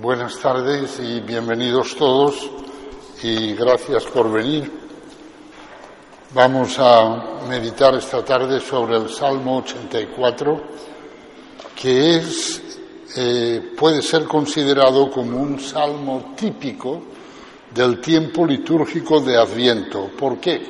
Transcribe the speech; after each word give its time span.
Buenas 0.00 0.40
tardes 0.40 0.98
y 0.98 1.20
bienvenidos 1.20 1.94
todos 1.94 2.50
y 3.22 3.54
gracias 3.54 4.02
por 4.06 4.28
venir. 4.28 4.68
Vamos 6.34 6.76
a 6.80 7.44
meditar 7.48 7.94
esta 7.94 8.24
tarde 8.24 8.58
sobre 8.58 8.96
el 8.96 9.08
Salmo 9.08 9.58
84, 9.58 10.62
que 11.80 12.16
es, 12.16 12.60
eh, 13.16 13.72
puede 13.78 14.02
ser 14.02 14.24
considerado 14.24 15.12
como 15.12 15.40
un 15.40 15.60
salmo 15.60 16.34
típico 16.36 17.00
del 17.72 18.00
tiempo 18.00 18.44
litúrgico 18.44 19.20
de 19.20 19.36
Adviento. 19.36 20.10
¿Por 20.18 20.38
qué? 20.38 20.60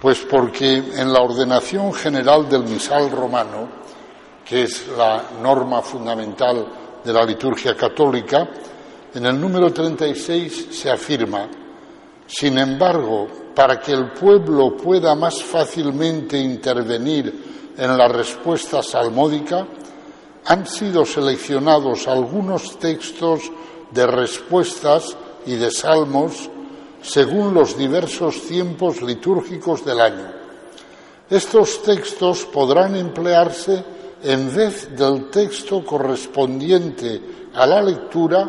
Pues 0.00 0.20
porque 0.20 0.76
en 0.76 1.12
la 1.12 1.20
ordenación 1.20 1.92
general 1.92 2.48
del 2.48 2.62
misal 2.62 3.10
romano, 3.10 3.68
que 4.44 4.62
es 4.62 4.86
la 4.96 5.30
norma 5.42 5.82
fundamental 5.82 6.89
de 7.04 7.12
la 7.12 7.24
liturgia 7.24 7.76
católica, 7.76 8.48
en 9.14 9.26
el 9.26 9.40
número 9.40 9.72
36 9.72 10.68
se 10.70 10.90
afirma, 10.90 11.48
sin 12.26 12.58
embargo, 12.58 13.26
para 13.54 13.80
que 13.80 13.92
el 13.92 14.12
pueblo 14.12 14.76
pueda 14.76 15.14
más 15.14 15.42
fácilmente 15.42 16.38
intervenir 16.38 17.72
en 17.76 17.96
la 17.96 18.08
respuesta 18.08 18.82
salmódica, 18.82 19.66
han 20.46 20.66
sido 20.66 21.04
seleccionados 21.04 22.06
algunos 22.06 22.78
textos 22.78 23.50
de 23.90 24.06
respuestas 24.06 25.16
y 25.46 25.56
de 25.56 25.70
salmos 25.70 26.48
según 27.02 27.54
los 27.54 27.76
diversos 27.76 28.42
tiempos 28.42 29.02
litúrgicos 29.02 29.84
del 29.84 30.00
año. 30.00 30.32
Estos 31.28 31.82
textos 31.82 32.44
podrán 32.44 32.96
emplearse 32.96 33.84
en 34.22 34.54
vez 34.54 34.94
del 34.96 35.30
texto 35.30 35.84
correspondiente 35.84 37.20
a 37.54 37.66
la 37.66 37.82
lectura 37.82 38.48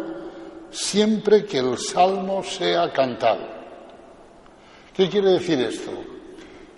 siempre 0.70 1.46
que 1.46 1.60
el 1.60 1.78
salmo 1.78 2.44
sea 2.44 2.92
cantado. 2.92 3.42
¿Qué 4.94 5.10
quiere 5.10 5.32
decir 5.32 5.60
esto? 5.60 5.92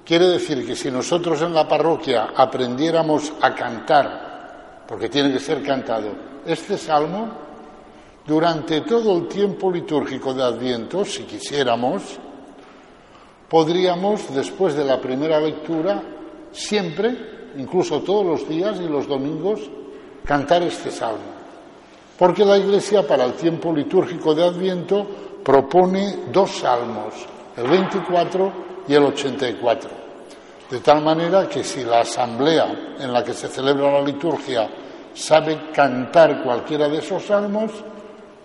Quiere 0.06 0.28
decir 0.28 0.66
que 0.66 0.76
si 0.76 0.92
nosotros 0.92 1.42
en 1.42 1.54
la 1.54 1.68
parroquia 1.68 2.34
aprendiéramos 2.36 3.34
a 3.42 3.56
cantar, 3.56 4.84
porque 4.88 5.10
tiene 5.10 5.32
que 5.32 5.40
ser 5.40 5.64
cantado, 5.64 6.10
este 6.46 6.78
salmo, 6.78 7.30
durante 8.26 8.82
todo 8.82 9.18
el 9.18 9.28
tiempo 9.28 9.72
litúrgico 9.72 10.34
de 10.34 10.44
Adviento, 10.44 11.06
si 11.06 11.24
quisiéramos, 11.24 12.04
podríamos, 13.50 14.34
después 14.34 14.76
de 14.76 14.86
la 14.86 15.00
primera 15.00 15.40
lectura, 15.40 16.02
siempre, 16.52 17.43
incluso 17.58 18.02
todos 18.02 18.26
los 18.26 18.50
días 18.50 18.80
y 18.80 18.88
los 18.88 19.08
domingos, 19.08 19.60
cantar 20.26 20.64
este 20.64 20.92
salmo. 20.92 21.34
Porque 22.18 22.46
la 22.46 22.58
Iglesia, 22.58 23.08
para 23.08 23.26
el 23.26 23.34
tiempo 23.34 23.74
litúrgico 23.74 24.34
de 24.34 24.46
Adviento, 24.46 25.06
propone 25.44 26.18
dos 26.32 26.52
salmos, 26.52 27.14
el 27.58 27.68
24 27.68 28.52
y 28.88 28.94
el 28.94 29.04
84. 29.04 29.90
De 30.70 30.80
tal 30.80 31.04
manera 31.04 31.48
que 31.50 31.64
si 31.64 31.84
la 31.84 32.02
asamblea 32.02 32.96
en 33.00 33.12
la 33.12 33.24
que 33.24 33.34
se 33.34 33.48
celebra 33.48 33.92
la 33.92 34.02
liturgia 34.02 34.70
sabe 35.14 35.70
cantar 35.74 36.44
cualquiera 36.44 36.88
de 36.88 37.00
esos 37.00 37.24
salmos, 37.24 37.72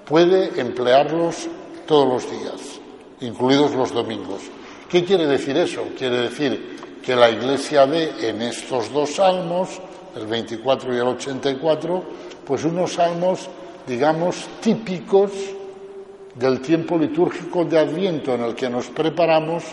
puede 0.04 0.60
emplearlos 0.60 1.48
todos 1.86 2.08
los 2.08 2.30
días, 2.30 2.80
incluidos 3.20 3.74
los 3.74 3.92
domingos. 3.92 4.42
¿Qué 4.88 5.04
quiere 5.04 5.26
decir 5.26 5.56
eso? 5.56 5.84
Quiere 5.96 6.22
decir 6.22 6.76
que 7.08 7.16
la 7.16 7.30
Iglesia 7.30 7.86
ve 7.86 8.12
en 8.20 8.42
estos 8.42 8.92
dos 8.92 9.14
salmos, 9.14 9.80
el 10.14 10.26
24 10.26 10.94
y 10.94 10.98
el 10.98 11.06
84, 11.06 12.02
pues 12.44 12.64
unos 12.64 12.92
salmos, 12.92 13.48
digamos, 13.86 14.46
típicos 14.60 15.30
del 16.34 16.60
tiempo 16.60 16.98
litúrgico 16.98 17.64
de 17.64 17.78
Adviento 17.78 18.34
en 18.34 18.42
el 18.42 18.54
que 18.54 18.68
nos 18.68 18.88
preparamos 18.88 19.64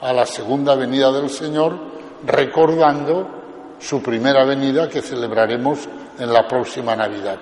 a 0.00 0.12
la 0.12 0.26
segunda 0.26 0.74
venida 0.74 1.12
del 1.12 1.30
Señor, 1.30 1.78
recordando 2.26 3.24
su 3.78 4.02
primera 4.02 4.44
venida 4.44 4.88
que 4.88 5.00
celebraremos 5.00 5.88
en 6.18 6.32
la 6.32 6.48
próxima 6.48 6.96
Navidad. 6.96 7.38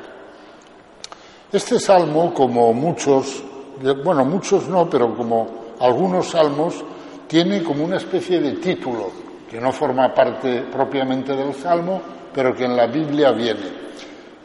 Este 1.50 1.80
salmo, 1.80 2.34
como 2.34 2.74
muchos, 2.74 3.42
bueno, 4.04 4.26
muchos 4.26 4.68
no, 4.68 4.90
pero 4.90 5.16
como 5.16 5.74
algunos 5.80 6.32
salmos, 6.32 6.84
tiene 7.26 7.62
como 7.62 7.82
una 7.82 7.96
especie 7.96 8.40
de 8.40 8.52
título, 8.52 9.17
que 9.50 9.60
no 9.60 9.72
forma 9.72 10.12
parte 10.12 10.62
propiamente 10.70 11.34
del 11.34 11.54
salmo, 11.54 12.00
pero 12.32 12.54
que 12.54 12.64
en 12.64 12.76
la 12.76 12.86
Biblia 12.86 13.32
viene. 13.32 13.88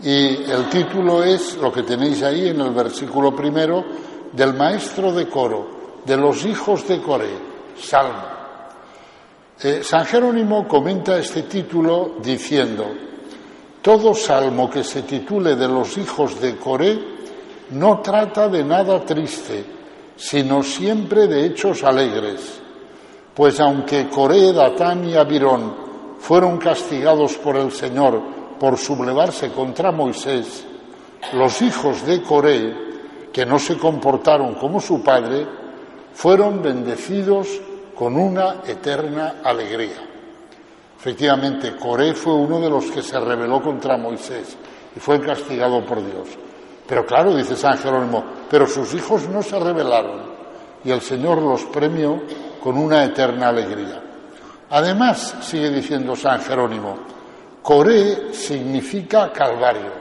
Y 0.01 0.51
el 0.51 0.69
título 0.69 1.23
es 1.23 1.57
lo 1.57 1.71
que 1.71 1.83
tenéis 1.83 2.23
ahí 2.23 2.49
en 2.49 2.61
el 2.61 2.71
versículo 2.71 3.35
primero, 3.35 3.83
del 4.31 4.53
maestro 4.53 5.11
de 5.11 5.27
coro, 5.27 6.01
de 6.05 6.17
los 6.17 6.45
hijos 6.45 6.87
de 6.87 7.01
Coré, 7.01 7.29
salmo. 7.79 8.33
Eh, 9.61 9.81
San 9.83 10.05
Jerónimo 10.05 10.67
comenta 10.67 11.17
este 11.17 11.43
título 11.43 12.15
diciendo, 12.21 12.85
todo 13.81 14.13
salmo 14.15 14.69
que 14.69 14.83
se 14.83 15.03
titule 15.03 15.55
de 15.55 15.67
los 15.67 15.97
hijos 15.97 16.41
de 16.41 16.57
Coré 16.57 16.99
no 17.71 17.99
trata 17.99 18.49
de 18.49 18.63
nada 18.63 19.05
triste, 19.05 19.63
sino 20.15 20.63
siempre 20.63 21.27
de 21.27 21.45
hechos 21.45 21.83
alegres. 21.83 22.62
Pues 23.33 23.59
aunque 23.59 24.09
Coré, 24.09 24.53
Datán 24.53 25.07
y 25.09 25.15
Abirón 25.15 25.73
fueron 26.19 26.57
castigados 26.57 27.35
por 27.37 27.57
el 27.57 27.71
Señor 27.71 28.21
por 28.59 28.77
sublevarse 28.77 29.51
contra 29.51 29.91
Moisés, 29.91 30.65
los 31.33 31.61
hijos 31.61 32.05
de 32.05 32.21
Coré, 32.21 32.73
que 33.31 33.45
no 33.45 33.57
se 33.57 33.77
comportaron 33.77 34.53
como 34.55 34.79
su 34.79 35.01
padre, 35.03 35.47
fueron 36.13 36.61
bendecidos 36.61 37.59
con 37.95 38.15
una 38.15 38.61
eterna 38.67 39.41
alegría. 39.43 39.97
Efectivamente, 40.97 41.75
Coré 41.75 42.13
fue 42.13 42.33
uno 42.33 42.59
de 42.59 42.69
los 42.69 42.85
que 42.85 43.01
se 43.01 43.19
rebeló 43.19 43.61
contra 43.61 43.97
Moisés 43.97 44.55
y 44.95 44.99
fue 44.99 45.19
castigado 45.19 45.83
por 45.83 45.97
Dios. 45.97 46.29
Pero 46.87 47.05
claro, 47.05 47.35
dice 47.35 47.55
San 47.55 47.77
Jerónimo, 47.77 48.23
pero 48.49 48.67
sus 48.67 48.93
hijos 48.93 49.27
no 49.27 49.41
se 49.41 49.59
rebelaron 49.59 50.33
y 50.83 50.91
el 50.91 51.01
Señor 51.01 51.41
los 51.41 51.63
premió 51.65 52.21
con 52.63 52.77
una 52.77 53.03
eterna 53.03 53.49
alegría. 53.49 54.01
Además, 54.69 55.35
sigue 55.41 55.69
diciendo 55.69 56.15
San 56.15 56.39
Jerónimo, 56.41 56.97
Coré 57.61 58.33
significa 58.33 59.31
Calvario. 59.33 59.91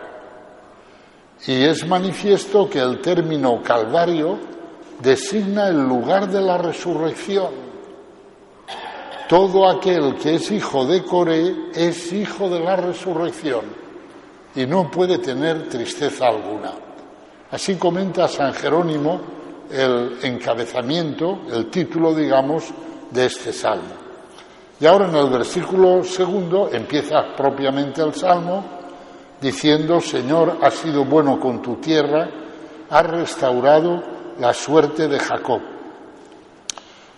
Y 1.46 1.64
es 1.64 1.86
manifiesto 1.86 2.70
que 2.70 2.78
el 2.78 3.00
término 3.00 3.60
Calvario 3.62 4.38
designa 5.00 5.68
el 5.68 5.82
lugar 5.82 6.28
de 6.28 6.40
la 6.40 6.58
resurrección 6.58 7.72
todo 9.32 9.66
aquel 9.66 10.16
que 10.16 10.34
es 10.34 10.50
hijo 10.50 10.84
de 10.84 11.02
Coré 11.02 11.70
es 11.74 12.12
hijo 12.12 12.50
de 12.50 12.60
la 12.60 12.76
resurrección 12.76 13.64
y 14.54 14.66
no 14.66 14.90
puede 14.90 15.16
tener 15.16 15.70
tristeza 15.70 16.26
alguna. 16.28 16.72
Así 17.50 17.76
comenta 17.76 18.28
San 18.28 18.52
Jerónimo 18.52 19.22
el 19.70 20.18
encabezamiento, 20.22 21.42
el 21.52 21.70
título, 21.70 22.14
digamos, 22.14 22.64
de 23.10 23.26
este 23.26 23.52
salmo. 23.52 24.02
Y 24.80 24.86
ahora 24.86 25.08
en 25.08 25.14
el 25.14 25.30
versículo 25.30 26.02
segundo 26.02 26.68
empieza 26.72 27.34
propiamente 27.36 28.02
el 28.02 28.14
salmo 28.14 28.64
diciendo, 29.40 30.00
Señor, 30.00 30.58
has 30.62 30.74
sido 30.74 31.04
bueno 31.04 31.38
con 31.38 31.62
tu 31.62 31.76
tierra, 31.76 32.28
has 32.90 33.06
restaurado 33.06 34.02
la 34.40 34.52
suerte 34.52 35.08
de 35.08 35.18
Jacob. 35.18 35.60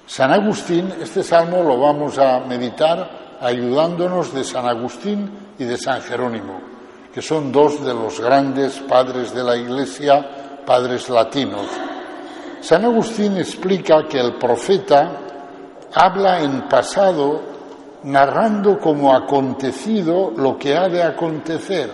San 0.07 0.33
Agustín, 0.33 0.93
este 1.01 1.23
salmo 1.23 1.63
lo 1.63 1.79
vamos 1.79 2.19
a 2.19 2.41
meditar 2.41 3.39
ayudándonos 3.41 4.35
de 4.35 4.45
San 4.45 4.67
Agustín 4.67 5.31
y 5.59 5.65
de 5.65 5.77
San 5.77 6.03
Jerónimo, 6.03 6.61
que 7.13 7.23
son 7.23 7.51
dos 7.51 7.85
de 7.85 7.95
los 7.95 8.21
grandes 8.21 8.79
padres 8.81 9.35
de 9.35 9.43
la 9.43 9.57
Iglesia, 9.57 10.63
padres 10.67 11.09
latinos. 11.09 11.67
San 12.65 12.83
Agustín 12.83 13.37
explica 13.37 14.09
que 14.09 14.19
el 14.19 14.39
profeta 14.39 15.21
habla 15.93 16.41
en 16.41 16.67
pasado 16.67 17.43
narrando 18.05 18.79
como 18.79 19.15
acontecido 19.15 20.33
lo 20.35 20.57
que 20.57 20.75
ha 20.75 20.89
de 20.89 21.03
acontecer. 21.03 21.91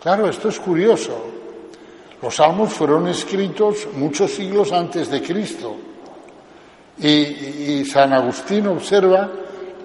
Claro, 0.00 0.26
esto 0.26 0.48
es 0.48 0.58
curioso. 0.58 1.22
Los 2.22 2.36
salmos 2.36 2.72
fueron 2.72 3.08
escritos 3.08 3.88
muchos 3.94 4.30
siglos 4.30 4.72
antes 4.72 5.10
de 5.10 5.20
Cristo. 5.20 5.76
Y, 6.96 7.84
San 7.84 8.14
Agustín 8.14 8.68
observa 8.68 9.28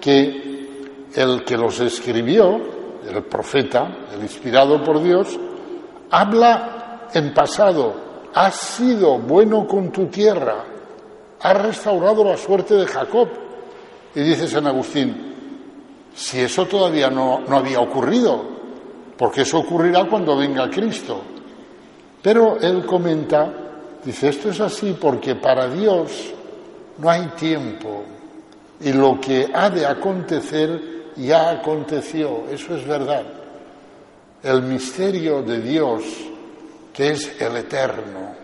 que 0.00 1.10
el 1.14 1.44
que 1.44 1.58
los 1.58 1.78
escribió, 1.80 2.58
el 3.06 3.22
profeta, 3.24 3.98
el 4.14 4.22
inspirado 4.22 4.82
por 4.82 5.02
Dios, 5.02 5.38
habla 6.10 7.10
en 7.12 7.34
pasado, 7.34 8.07
has 8.34 8.56
sido 8.56 9.18
bueno 9.18 9.66
con 9.66 9.90
tu 9.90 10.06
tierra, 10.06 10.64
has 11.40 11.62
restaurado 11.62 12.24
la 12.24 12.36
suerte 12.36 12.74
de 12.74 12.86
Jacob. 12.86 13.28
Y 14.14 14.20
dice 14.20 14.48
San 14.48 14.66
Agustín, 14.66 15.34
si 16.14 16.40
eso 16.40 16.66
todavía 16.66 17.10
no, 17.10 17.40
no 17.40 17.56
había 17.56 17.80
ocurrido, 17.80 18.42
porque 19.16 19.42
eso 19.42 19.58
ocurrirá 19.58 20.04
cuando 20.08 20.36
venga 20.36 20.70
Cristo. 20.70 21.20
Pero 22.22 22.58
él 22.60 22.84
comenta, 22.84 23.52
dice, 24.04 24.28
esto 24.28 24.50
es 24.50 24.60
así 24.60 24.96
porque 25.00 25.34
para 25.36 25.68
Dios 25.68 26.32
no 26.98 27.10
hay 27.10 27.26
tiempo 27.38 28.04
y 28.80 28.92
lo 28.92 29.20
que 29.20 29.50
ha 29.52 29.70
de 29.70 29.86
acontecer 29.86 31.12
ya 31.16 31.50
aconteció, 31.50 32.44
eso 32.50 32.76
es 32.76 32.86
verdad. 32.86 33.24
El 34.42 34.62
misterio 34.62 35.42
de 35.42 35.60
Dios, 35.60 36.04
que 36.98 37.10
es 37.10 37.40
el 37.40 37.56
eterno, 37.58 38.34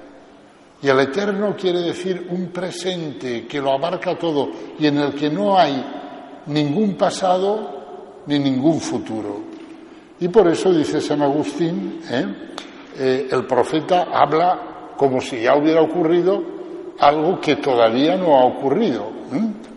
y 0.80 0.88
el 0.88 1.00
eterno 1.00 1.56
quiere 1.56 1.80
decir 1.80 2.28
un 2.30 2.52
presente 2.52 3.48
que 3.48 3.60
lo 3.60 3.72
abarca 3.72 4.16
todo 4.16 4.48
y 4.78 4.86
en 4.86 4.98
el 4.98 5.12
que 5.12 5.28
no 5.28 5.58
hay 5.58 5.84
ningún 6.46 6.94
pasado 6.94 8.22
ni 8.26 8.38
ningún 8.38 8.80
futuro. 8.80 9.40
Y 10.20 10.28
por 10.28 10.46
eso 10.46 10.72
dice 10.72 11.00
San 11.00 11.22
Agustín, 11.22 12.00
¿eh? 12.08 12.26
Eh, 12.96 13.28
el 13.32 13.44
profeta 13.44 14.06
habla 14.12 14.92
como 14.96 15.20
si 15.20 15.40
ya 15.40 15.56
hubiera 15.56 15.82
ocurrido 15.82 16.40
algo 17.00 17.40
que 17.40 17.56
todavía 17.56 18.16
no 18.16 18.38
ha 18.38 18.44
ocurrido, 18.44 19.10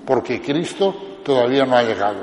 porque 0.06 0.40
Cristo 0.40 0.94
todavía 1.24 1.66
no 1.66 1.76
ha 1.76 1.82
llegado. 1.82 2.20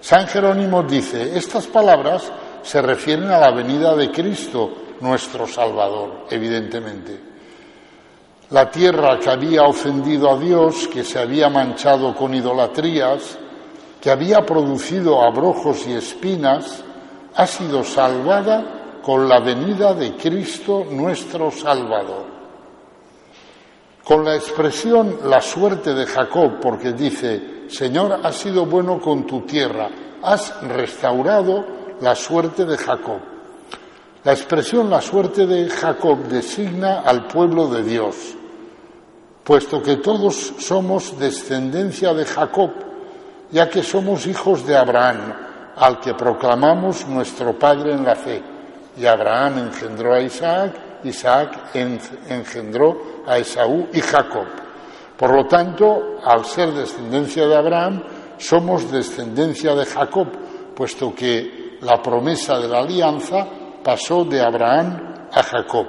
San 0.00 0.26
Jerónimo 0.26 0.82
dice, 0.82 1.34
estas 1.34 1.66
palabras 1.66 2.30
se 2.60 2.82
refieren 2.82 3.30
a 3.30 3.38
la 3.38 3.50
venida 3.52 3.96
de 3.96 4.10
Cristo, 4.10 4.87
nuestro 5.00 5.46
Salvador, 5.46 6.26
evidentemente. 6.30 7.20
La 8.50 8.70
tierra 8.70 9.18
que 9.18 9.30
había 9.30 9.64
ofendido 9.64 10.30
a 10.30 10.38
Dios, 10.38 10.88
que 10.88 11.04
se 11.04 11.18
había 11.18 11.50
manchado 11.50 12.14
con 12.14 12.34
idolatrías, 12.34 13.38
que 14.00 14.10
había 14.10 14.40
producido 14.46 15.22
abrojos 15.22 15.86
y 15.86 15.92
espinas, 15.92 16.82
ha 17.34 17.46
sido 17.46 17.84
salvada 17.84 19.00
con 19.02 19.28
la 19.28 19.40
venida 19.40 19.94
de 19.94 20.16
Cristo 20.16 20.86
nuestro 20.90 21.50
Salvador. 21.50 22.26
Con 24.02 24.24
la 24.24 24.36
expresión 24.36 25.18
la 25.24 25.40
suerte 25.42 25.92
de 25.92 26.06
Jacob, 26.06 26.58
porque 26.60 26.92
dice, 26.92 27.68
Señor, 27.68 28.20
has 28.22 28.36
sido 28.36 28.64
bueno 28.64 28.98
con 28.98 29.26
tu 29.26 29.42
tierra, 29.42 29.90
has 30.22 30.62
restaurado 30.62 31.64
la 32.00 32.14
suerte 32.14 32.64
de 32.64 32.78
Jacob. 32.78 33.37
La 34.24 34.32
expresión 34.32 34.90
la 34.90 35.00
suerte 35.00 35.46
de 35.46 35.70
Jacob 35.70 36.24
designa 36.24 37.02
al 37.02 37.28
pueblo 37.28 37.68
de 37.68 37.84
Dios, 37.84 38.16
puesto 39.44 39.80
que 39.80 39.98
todos 39.98 40.54
somos 40.58 41.16
descendencia 41.20 42.12
de 42.12 42.24
Jacob, 42.24 42.70
ya 43.52 43.70
que 43.70 43.84
somos 43.84 44.26
hijos 44.26 44.66
de 44.66 44.76
Abraham, 44.76 45.32
al 45.76 46.00
que 46.00 46.14
proclamamos 46.14 47.06
nuestro 47.06 47.56
Padre 47.56 47.92
en 47.92 48.04
la 48.04 48.16
fe. 48.16 48.42
Y 48.96 49.06
Abraham 49.06 49.68
engendró 49.68 50.14
a 50.14 50.20
Isaac, 50.20 50.72
Isaac 51.04 51.70
engendró 52.28 53.22
a 53.24 53.38
Esaú 53.38 53.86
y 53.92 54.00
Jacob. 54.00 54.46
Por 55.16 55.32
lo 55.32 55.46
tanto, 55.46 56.18
al 56.24 56.44
ser 56.44 56.72
descendencia 56.72 57.46
de 57.46 57.56
Abraham, 57.56 58.02
somos 58.36 58.90
descendencia 58.90 59.76
de 59.76 59.86
Jacob, 59.86 60.26
puesto 60.74 61.14
que 61.14 61.78
la 61.82 62.02
promesa 62.02 62.58
de 62.58 62.66
la 62.66 62.80
alianza 62.80 63.46
pasó 63.82 64.24
de 64.24 64.40
Abraham 64.40 65.28
a 65.32 65.42
Jacob. 65.42 65.86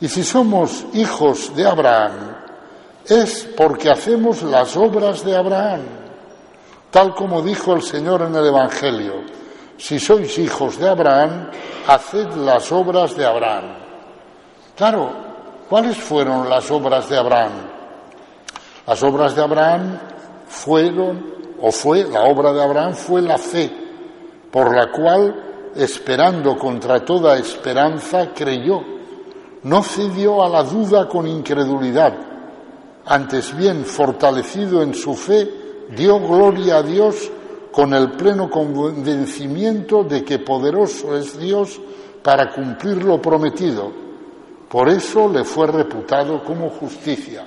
Y 0.00 0.08
si 0.08 0.22
somos 0.22 0.86
hijos 0.94 1.54
de 1.54 1.66
Abraham, 1.66 2.36
es 3.06 3.48
porque 3.56 3.90
hacemos 3.90 4.42
las 4.42 4.76
obras 4.76 5.24
de 5.24 5.36
Abraham, 5.36 5.80
tal 6.90 7.14
como 7.14 7.42
dijo 7.42 7.74
el 7.74 7.82
Señor 7.82 8.22
en 8.22 8.34
el 8.34 8.46
Evangelio. 8.46 9.22
Si 9.76 9.98
sois 9.98 10.38
hijos 10.38 10.78
de 10.78 10.88
Abraham, 10.88 11.50
haced 11.86 12.34
las 12.34 12.70
obras 12.72 13.16
de 13.16 13.24
Abraham. 13.24 13.74
Claro, 14.76 15.28
¿Cuáles 15.68 15.98
fueron 15.98 16.48
las 16.48 16.70
obras 16.70 17.10
de 17.10 17.18
Abraham? 17.18 17.52
Las 18.86 19.02
obras 19.02 19.36
de 19.36 19.42
Abraham 19.42 19.98
fueron, 20.46 21.34
o 21.60 21.70
fue, 21.70 22.04
la 22.04 22.22
obra 22.22 22.54
de 22.54 22.62
Abraham 22.62 22.94
fue 22.94 23.20
la 23.20 23.36
fe, 23.36 23.70
por 24.50 24.74
la 24.74 24.90
cual, 24.90 25.47
esperando 25.76 26.56
contra 26.56 27.04
toda 27.04 27.38
esperanza, 27.38 28.32
creyó. 28.34 28.82
No 29.62 29.82
cedió 29.82 30.42
a 30.42 30.48
la 30.48 30.62
duda 30.62 31.08
con 31.08 31.26
incredulidad. 31.26 32.14
Antes 33.06 33.56
bien, 33.56 33.84
fortalecido 33.84 34.82
en 34.82 34.94
su 34.94 35.14
fe, 35.14 35.48
dio 35.96 36.20
gloria 36.20 36.78
a 36.78 36.82
Dios 36.82 37.30
con 37.72 37.94
el 37.94 38.12
pleno 38.12 38.50
convencimiento 38.50 40.04
de 40.04 40.24
que 40.24 40.38
poderoso 40.38 41.16
es 41.16 41.38
Dios 41.38 41.80
para 42.22 42.50
cumplir 42.50 43.02
lo 43.04 43.20
prometido 43.20 44.08
por 44.68 44.88
eso 44.90 45.28
le 45.28 45.44
fue 45.44 45.66
reputado 45.66 46.44
como 46.44 46.68
justicia. 46.68 47.46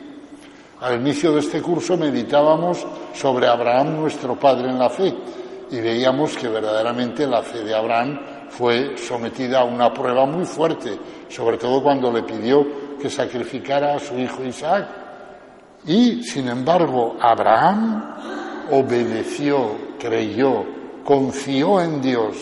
Al 0.80 1.00
inicio 1.00 1.32
de 1.34 1.42
este 1.42 1.62
curso 1.62 1.96
meditábamos 1.96 2.84
sobre 3.14 3.48
Abraham, 3.48 4.02
nuestro 4.02 4.40
padre 4.40 4.70
en 4.70 4.80
la 4.80 4.90
fe, 4.90 5.14
y 5.72 5.80
veíamos 5.80 6.36
que 6.38 6.48
verdaderamente 6.48 7.26
la 7.26 7.42
fe 7.42 7.64
de 7.64 7.74
Abraham 7.74 8.20
fue 8.50 8.98
sometida 8.98 9.62
a 9.62 9.64
una 9.64 9.94
prueba 9.94 10.26
muy 10.26 10.46
fuerte, 10.46 10.98
sobre 11.30 11.58
todo 11.58 11.82
cuando 11.82 12.12
le 12.12 12.24
pidió 12.24 12.98
que 13.00 13.10
sacrificara 13.10 13.96
a 13.96 14.00
su 14.00 14.18
hijo 14.18 14.44
Isaac. 14.44 14.88
Y, 15.86 16.24
sin 16.24 16.48
embargo, 16.50 17.16
Abraham 17.20 18.16
obedeció, 18.72 19.96
creyó, 19.98 20.64
confió 21.04 21.82
en 21.82 22.02
Dios, 22.02 22.36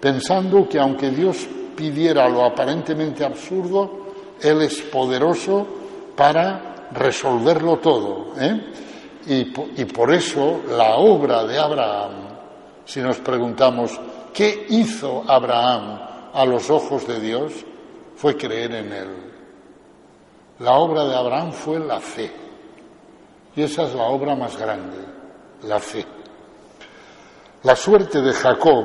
pensando 0.00 0.68
que 0.68 0.80
aunque 0.80 1.10
Dios 1.10 1.46
pidiera 1.76 2.28
lo 2.28 2.44
aparentemente 2.44 3.24
absurdo, 3.24 4.02
él 4.40 4.62
es 4.62 4.80
poderoso 4.82 5.66
para 6.16 6.88
resolverlo 6.92 7.78
todo. 7.78 8.32
¿eh? 8.38 8.60
Y, 9.26 9.84
por 9.84 10.12
eso 10.12 10.62
la 10.76 10.96
obra 10.96 11.44
de 11.44 11.58
Abraham, 11.58 12.31
si 12.84 13.00
nos 13.00 13.18
preguntamos, 13.18 13.98
¿qué 14.32 14.66
hizo 14.70 15.24
Abraham 15.26 16.00
a 16.32 16.44
los 16.44 16.70
ojos 16.70 17.06
de 17.06 17.20
Dios? 17.20 17.52
Fue 18.16 18.36
creer 18.36 18.74
en 18.74 18.92
Él. 18.92 19.08
La 20.60 20.74
obra 20.74 21.04
de 21.04 21.14
Abraham 21.14 21.52
fue 21.52 21.78
la 21.78 22.00
fe. 22.00 22.30
Y 23.56 23.62
esa 23.62 23.84
es 23.84 23.94
la 23.94 24.04
obra 24.04 24.34
más 24.34 24.56
grande, 24.56 24.98
la 25.64 25.78
fe. 25.78 26.06
La 27.64 27.76
suerte 27.76 28.20
de 28.20 28.32
Jacob 28.32 28.84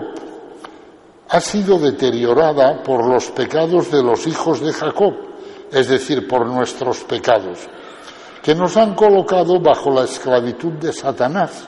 ha 1.30 1.40
sido 1.40 1.78
deteriorada 1.80 2.82
por 2.84 3.06
los 3.06 3.32
pecados 3.32 3.92
de 3.92 4.04
los 4.04 4.28
hijos 4.28 4.62
de 4.62 4.74
Jacob 4.74 5.28
es 5.72 5.88
decir, 5.88 6.28
por 6.28 6.46
nuestros 6.46 7.04
pecados, 7.04 7.60
que 8.42 8.56
nos 8.56 8.78
han 8.78 8.96
colocado 8.96 9.60
bajo 9.60 9.92
la 9.92 10.04
esclavitud 10.04 10.74
de 10.74 10.94
Satanás, 10.94 11.68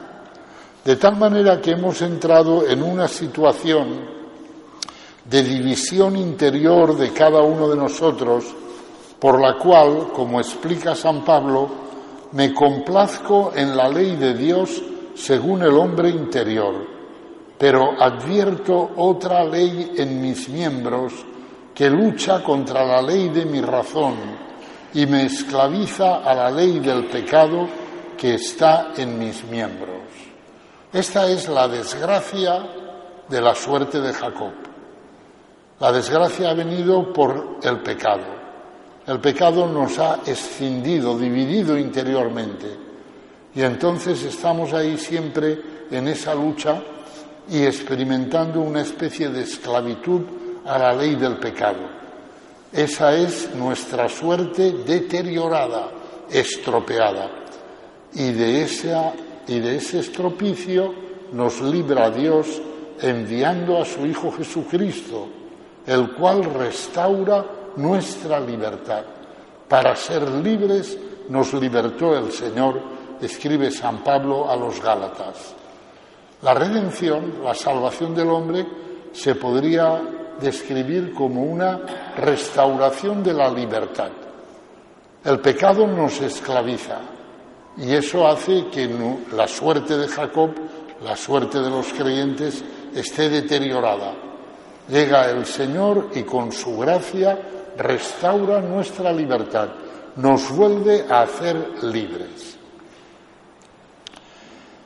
de 0.89 0.95
tal 0.95 1.17
manera 1.17 1.61
que 1.61 1.73
hemos 1.73 2.01
entrado 2.01 2.67
en 2.67 2.81
una 2.81 3.07
situación 3.07 4.09
de 5.23 5.43
división 5.43 6.15
interior 6.15 6.97
de 6.97 7.13
cada 7.13 7.43
uno 7.43 7.69
de 7.69 7.77
nosotros, 7.77 8.45
por 9.19 9.39
la 9.39 9.55
cual, 9.55 10.07
como 10.11 10.39
explica 10.39 10.95
San 10.95 11.23
Pablo, 11.23 11.69
me 12.31 12.51
complazco 12.55 13.51
en 13.55 13.77
la 13.77 13.87
ley 13.87 14.15
de 14.15 14.33
Dios 14.33 14.81
según 15.13 15.61
el 15.61 15.77
hombre 15.77 16.09
interior, 16.09 16.73
pero 17.55 17.91
advierto 18.01 18.93
otra 18.97 19.43
ley 19.43 19.91
en 19.95 20.19
mis 20.19 20.49
miembros 20.49 21.13
que 21.75 21.87
lucha 21.87 22.41
contra 22.41 22.83
la 22.83 22.99
ley 23.03 23.29
de 23.29 23.45
mi 23.45 23.61
razón 23.61 24.15
y 24.95 25.05
me 25.05 25.25
esclaviza 25.27 26.23
a 26.23 26.33
la 26.33 26.49
ley 26.49 26.79
del 26.79 27.05
pecado 27.05 27.67
que 28.17 28.33
está 28.33 28.91
en 28.97 29.19
mis 29.19 29.43
miembros. 29.43 29.98
Esta 30.91 31.29
es 31.29 31.47
la 31.47 31.67
desgracia 31.67 32.65
de 33.27 33.41
la 33.41 33.53
suerte 33.53 34.01
de 34.01 34.11
Jacob. 34.11 34.53
La 35.79 35.91
desgracia 35.91 36.49
ha 36.49 36.53
venido 36.53 37.13
por 37.13 37.59
el 37.61 37.79
pecado. 37.81 38.39
El 39.05 39.19
pecado 39.19 39.67
nos 39.67 39.99
ha 39.99 40.19
escindido, 40.25 41.17
dividido 41.17 41.77
interiormente. 41.77 42.67
Y 43.53 43.61
entonces 43.61 44.23
estamos 44.23 44.73
ahí 44.73 44.97
siempre 44.97 45.61
en 45.91 46.07
esa 46.07 46.33
lucha 46.33 46.81
y 47.49 47.63
experimentando 47.63 48.59
una 48.59 48.81
especie 48.81 49.29
de 49.29 49.43
esclavitud 49.43 50.21
a 50.65 50.77
la 50.77 50.93
ley 50.93 51.15
del 51.15 51.37
pecado. 51.37 51.99
Esa 52.71 53.15
es 53.15 53.53
nuestra 53.55 54.09
suerte 54.09 54.71
deteriorada, 54.85 55.91
estropeada. 56.29 57.29
Y 58.13 58.31
de, 58.31 58.63
esa, 58.63 59.13
y 59.49 59.59
de 59.59 59.77
ese 59.77 59.99
estropicio 59.99 60.93
nos 61.33 61.59
libra 61.59 62.11
Dios 62.11 62.61
enviando 63.01 63.81
a 63.81 63.85
su 63.85 64.05
Hijo 64.05 64.31
Jesucristo, 64.31 65.27
el 65.87 66.11
cual 66.11 66.43
restaura 66.53 67.43
nuestra 67.75 68.39
libertad. 68.39 69.03
Para 69.67 69.95
ser 69.95 70.29
libres 70.29 70.95
nos 71.29 71.51
libertó 71.55 72.15
el 72.15 72.31
Señor, 72.31 72.79
escribe 73.19 73.71
San 73.71 74.03
Pablo 74.03 74.47
a 74.47 74.55
los 74.55 74.79
Gálatas. 74.83 75.55
La 76.43 76.53
redención, 76.53 77.43
la 77.43 77.55
salvación 77.55 78.13
del 78.13 78.29
hombre, 78.29 78.67
se 79.11 79.33
podría 79.33 79.99
describir 80.39 81.11
como 81.11 81.41
una 81.41 81.79
restauración 82.17 83.23
de 83.23 83.33
la 83.33 83.49
libertad. 83.49 84.11
El 85.23 85.39
pecado 85.39 85.87
nos 85.87 86.21
esclaviza 86.21 86.99
y 87.79 87.93
eso 87.93 88.27
hace 88.27 88.67
que 88.67 88.89
la 89.33 89.47
suerte 89.47 89.97
de 89.97 90.07
Jacob, 90.07 90.51
la 91.03 91.15
suerte 91.15 91.59
de 91.59 91.69
los 91.69 91.93
creyentes, 91.93 92.63
esté 92.93 93.29
deteriorada. 93.29 94.13
Llega 94.89 95.29
el 95.29 95.45
Señor 95.45 96.09
y 96.13 96.23
con 96.23 96.51
su 96.51 96.77
gracia 96.77 97.39
restaura 97.77 98.59
nuestra 98.59 99.13
libertad, 99.13 99.69
nos 100.17 100.53
vuelve 100.53 101.05
a 101.09 101.21
hacer 101.21 101.83
libres. 101.83 102.57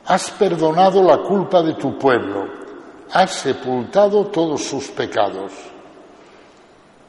Has 0.06 0.30
perdonado 0.30 1.02
la 1.02 1.18
culpa 1.18 1.62
de 1.62 1.74
tu 1.74 1.98
pueblo, 1.98 2.46
has 3.12 3.32
sepultado 3.32 4.26
todos 4.26 4.62
sus 4.62 4.88
pecados. 4.88 5.52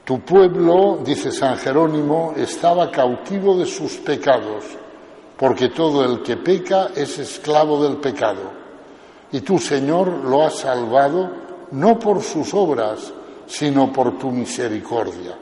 Tu 0.04 0.20
pueblo, 0.22 1.00
dice 1.04 1.32
San 1.32 1.58
Jerónimo, 1.58 2.34
estaba 2.38 2.90
cautivo 2.90 3.58
de 3.58 3.66
sus 3.66 3.98
pecados, 3.98 4.64
porque 5.38 5.70
todo 5.70 6.06
el 6.06 6.22
que 6.22 6.38
peca 6.38 6.90
es 6.96 7.20
esclavo 7.20 7.84
del 7.84 7.98
pecado. 7.98 8.52
Y 9.32 9.42
tú, 9.42 9.60
Señor, 9.60 10.08
lo 10.08 10.46
has 10.46 10.60
salvado 10.60 11.30
no 11.72 12.00
por 12.00 12.22
sus 12.22 12.54
obras, 12.54 13.12
sino 13.48 13.92
por 13.92 14.18
tu 14.18 14.32
misericordia. 14.32 15.38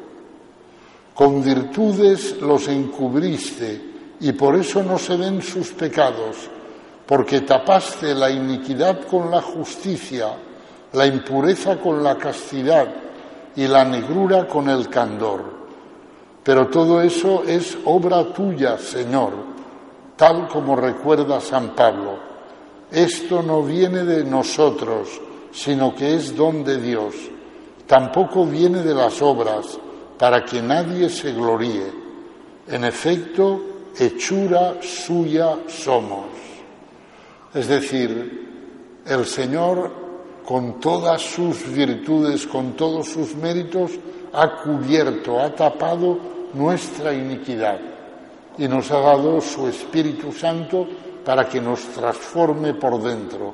Con 1.13 1.43
virtudes 1.43 2.41
los 2.41 2.67
encubriste 2.67 3.93
y 4.19 4.31
por 4.31 4.55
eso 4.55 4.81
no 4.81 4.97
se 4.97 5.15
ven 5.15 5.41
sus 5.41 5.69
pecados, 5.71 6.49
porque 7.05 7.41
tapaste 7.41 8.15
la 8.15 8.31
iniquidad 8.31 9.05
con 9.05 9.29
la 9.29 9.41
justicia, 9.41 10.29
la 10.93 11.05
impureza 11.05 11.77
con 11.77 12.03
la 12.03 12.17
castidad 12.17 12.87
y 13.55 13.67
la 13.67 13.85
negrura 13.85 14.47
con 14.47 14.69
el 14.69 14.89
candor. 14.89 15.43
Pero 16.43 16.67
todo 16.67 17.01
eso 17.01 17.43
es 17.43 17.77
obra 17.85 18.33
tuya, 18.33 18.77
Señor, 18.77 19.52
tal 20.15 20.47
como 20.47 20.75
recuerda 20.75 21.41
San 21.41 21.75
Pablo. 21.75 22.17
Esto 22.91 23.41
no 23.41 23.63
viene 23.63 24.03
de 24.03 24.23
nosotros, 24.23 25.09
sino 25.51 25.95
que 25.95 26.15
es 26.15 26.35
don 26.35 26.63
de 26.63 26.79
Dios. 26.79 27.15
Tampoco 27.87 28.45
viene 28.45 28.83
de 28.83 28.93
las 28.93 29.21
obras, 29.21 29.79
para 30.17 30.45
que 30.45 30.61
nadie 30.61 31.09
se 31.09 31.33
gloríe. 31.33 31.91
En 32.67 32.83
efecto, 32.85 33.61
hechura 33.97 34.77
suya 34.81 35.57
somos. 35.67 36.25
Es 37.53 37.67
decir, 37.67 39.01
el 39.05 39.25
Señor, 39.25 39.91
con 40.45 40.79
todas 40.79 41.21
sus 41.21 41.67
virtudes, 41.71 42.47
con 42.47 42.73
todos 42.73 43.09
sus 43.09 43.35
méritos, 43.35 43.91
ha 44.33 44.61
cubierto, 44.63 45.39
ha 45.39 45.53
tapado 45.53 46.17
nuestra 46.53 47.13
iniquidad 47.13 47.92
y 48.57 48.67
nos 48.67 48.91
ha 48.91 48.99
dado 48.99 49.41
su 49.41 49.67
Espíritu 49.67 50.31
Santo 50.31 50.87
para 51.25 51.47
que 51.47 51.61
nos 51.61 51.81
transforme 51.87 52.73
por 52.73 53.01
dentro. 53.01 53.53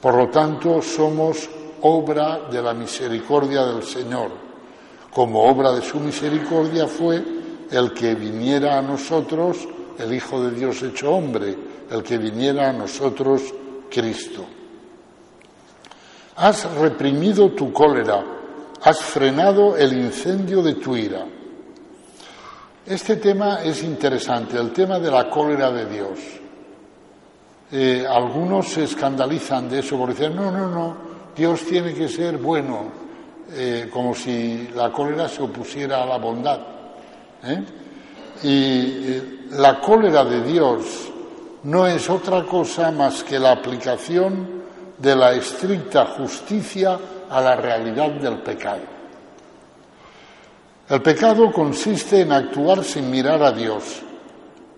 Por 0.00 0.14
lo 0.14 0.28
tanto, 0.28 0.82
somos 0.82 1.48
obra 1.82 2.48
de 2.50 2.62
la 2.62 2.74
misericordia 2.74 3.64
del 3.64 3.82
Señor. 3.82 4.30
Como 5.12 5.44
obra 5.44 5.72
de 5.72 5.82
su 5.82 5.98
misericordia 6.00 6.86
fue 6.86 7.22
el 7.70 7.92
que 7.92 8.14
viniera 8.14 8.78
a 8.78 8.82
nosotros, 8.82 9.66
el 9.98 10.12
Hijo 10.12 10.42
de 10.42 10.50
Dios 10.50 10.82
hecho 10.82 11.12
hombre, 11.12 11.56
el 11.90 12.02
que 12.02 12.18
viniera 12.18 12.70
a 12.70 12.72
nosotros 12.72 13.42
Cristo. 13.90 14.44
Has 16.36 16.70
reprimido 16.74 17.50
tu 17.50 17.72
cólera, 17.72 18.24
has 18.82 18.98
frenado 19.00 19.76
el 19.76 19.92
incendio 19.92 20.62
de 20.62 20.74
tu 20.74 20.96
ira. 20.96 21.24
Este 22.86 23.16
tema 23.16 23.62
es 23.62 23.82
interesante, 23.82 24.58
el 24.58 24.70
tema 24.70 24.98
de 24.98 25.10
la 25.10 25.30
cólera 25.30 25.72
de 25.72 25.86
Dios. 25.86 26.18
Eh, 27.72 28.04
algunos 28.06 28.68
se 28.68 28.84
escandalizan 28.84 29.70
de 29.70 29.78
eso 29.78 29.96
porque 29.96 30.12
dicen, 30.12 30.36
no, 30.36 30.50
no, 30.50 30.68
no, 30.68 30.96
Dios 31.34 31.62
tiene 31.62 31.94
que 31.94 32.08
ser 32.08 32.36
bueno, 32.36 32.92
eh, 33.52 33.88
como 33.90 34.14
si 34.14 34.68
la 34.74 34.92
cólera 34.92 35.30
se 35.30 35.40
opusiera 35.40 36.02
a 36.02 36.06
la 36.06 36.18
bondad. 36.18 36.60
¿eh? 37.44 37.64
Y 38.42 39.54
la 39.56 39.80
cólera 39.80 40.22
de 40.22 40.42
Dios 40.42 41.10
no 41.62 41.86
es 41.86 42.10
otra 42.10 42.42
cosa 42.42 42.90
más 42.90 43.24
que 43.24 43.38
la 43.38 43.52
aplicación 43.52 44.62
de 44.98 45.16
la 45.16 45.32
estricta 45.32 46.04
justicia 46.04 46.98
a 47.30 47.40
la 47.40 47.56
realidad 47.56 48.10
del 48.10 48.42
pecado. 48.42 48.82
El 50.86 51.00
pecado 51.00 51.50
consiste 51.50 52.20
en 52.20 52.30
actuar 52.30 52.84
sin 52.84 53.10
mirar 53.10 53.42
a 53.42 53.52
Dios, 53.52 54.02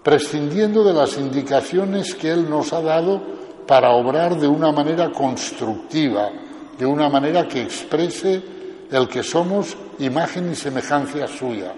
prescindiendo 0.05 0.85
de 0.85 0.93
las 0.93 1.19
indicaciones 1.19 2.15
que 2.15 2.31
Él 2.31 2.49
nos 2.49 2.73
ha 2.73 2.81
dado 2.81 3.21
para 3.67 3.91
obrar 3.91 4.39
de 4.39 4.47
una 4.47 4.71
manera 4.71 5.11
constructiva, 5.11 6.31
de 6.79 6.87
una 6.87 7.09
manera 7.09 7.49
que 7.49 7.61
exprese 7.61 8.41
el 8.89 9.09
que 9.09 9.25
somos 9.25 9.77
imagen 9.99 10.53
y 10.53 10.55
semejanza 10.55 11.27
suya. 11.27 11.73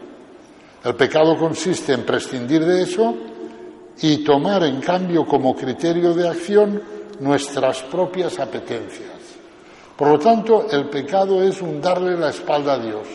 El 0.84 0.94
pecado 0.94 1.38
consiste 1.38 1.94
en 1.94 2.04
prescindir 2.04 2.66
de 2.66 2.82
eso 2.82 3.14
y 4.02 4.24
tomar 4.24 4.62
en 4.64 4.82
cambio 4.82 5.24
como 5.24 5.56
criterio 5.56 6.12
de 6.12 6.28
acción 6.28 6.82
nuestras 7.20 7.82
propias 7.84 8.38
apetencias. 8.38 9.08
Por 9.96 10.08
lo 10.08 10.18
tanto, 10.18 10.66
el 10.70 10.90
pecado 10.90 11.42
es 11.42 11.62
un 11.62 11.80
darle 11.80 12.14
la 12.14 12.28
espalda 12.28 12.74
a 12.74 12.78
Dios, 12.78 13.08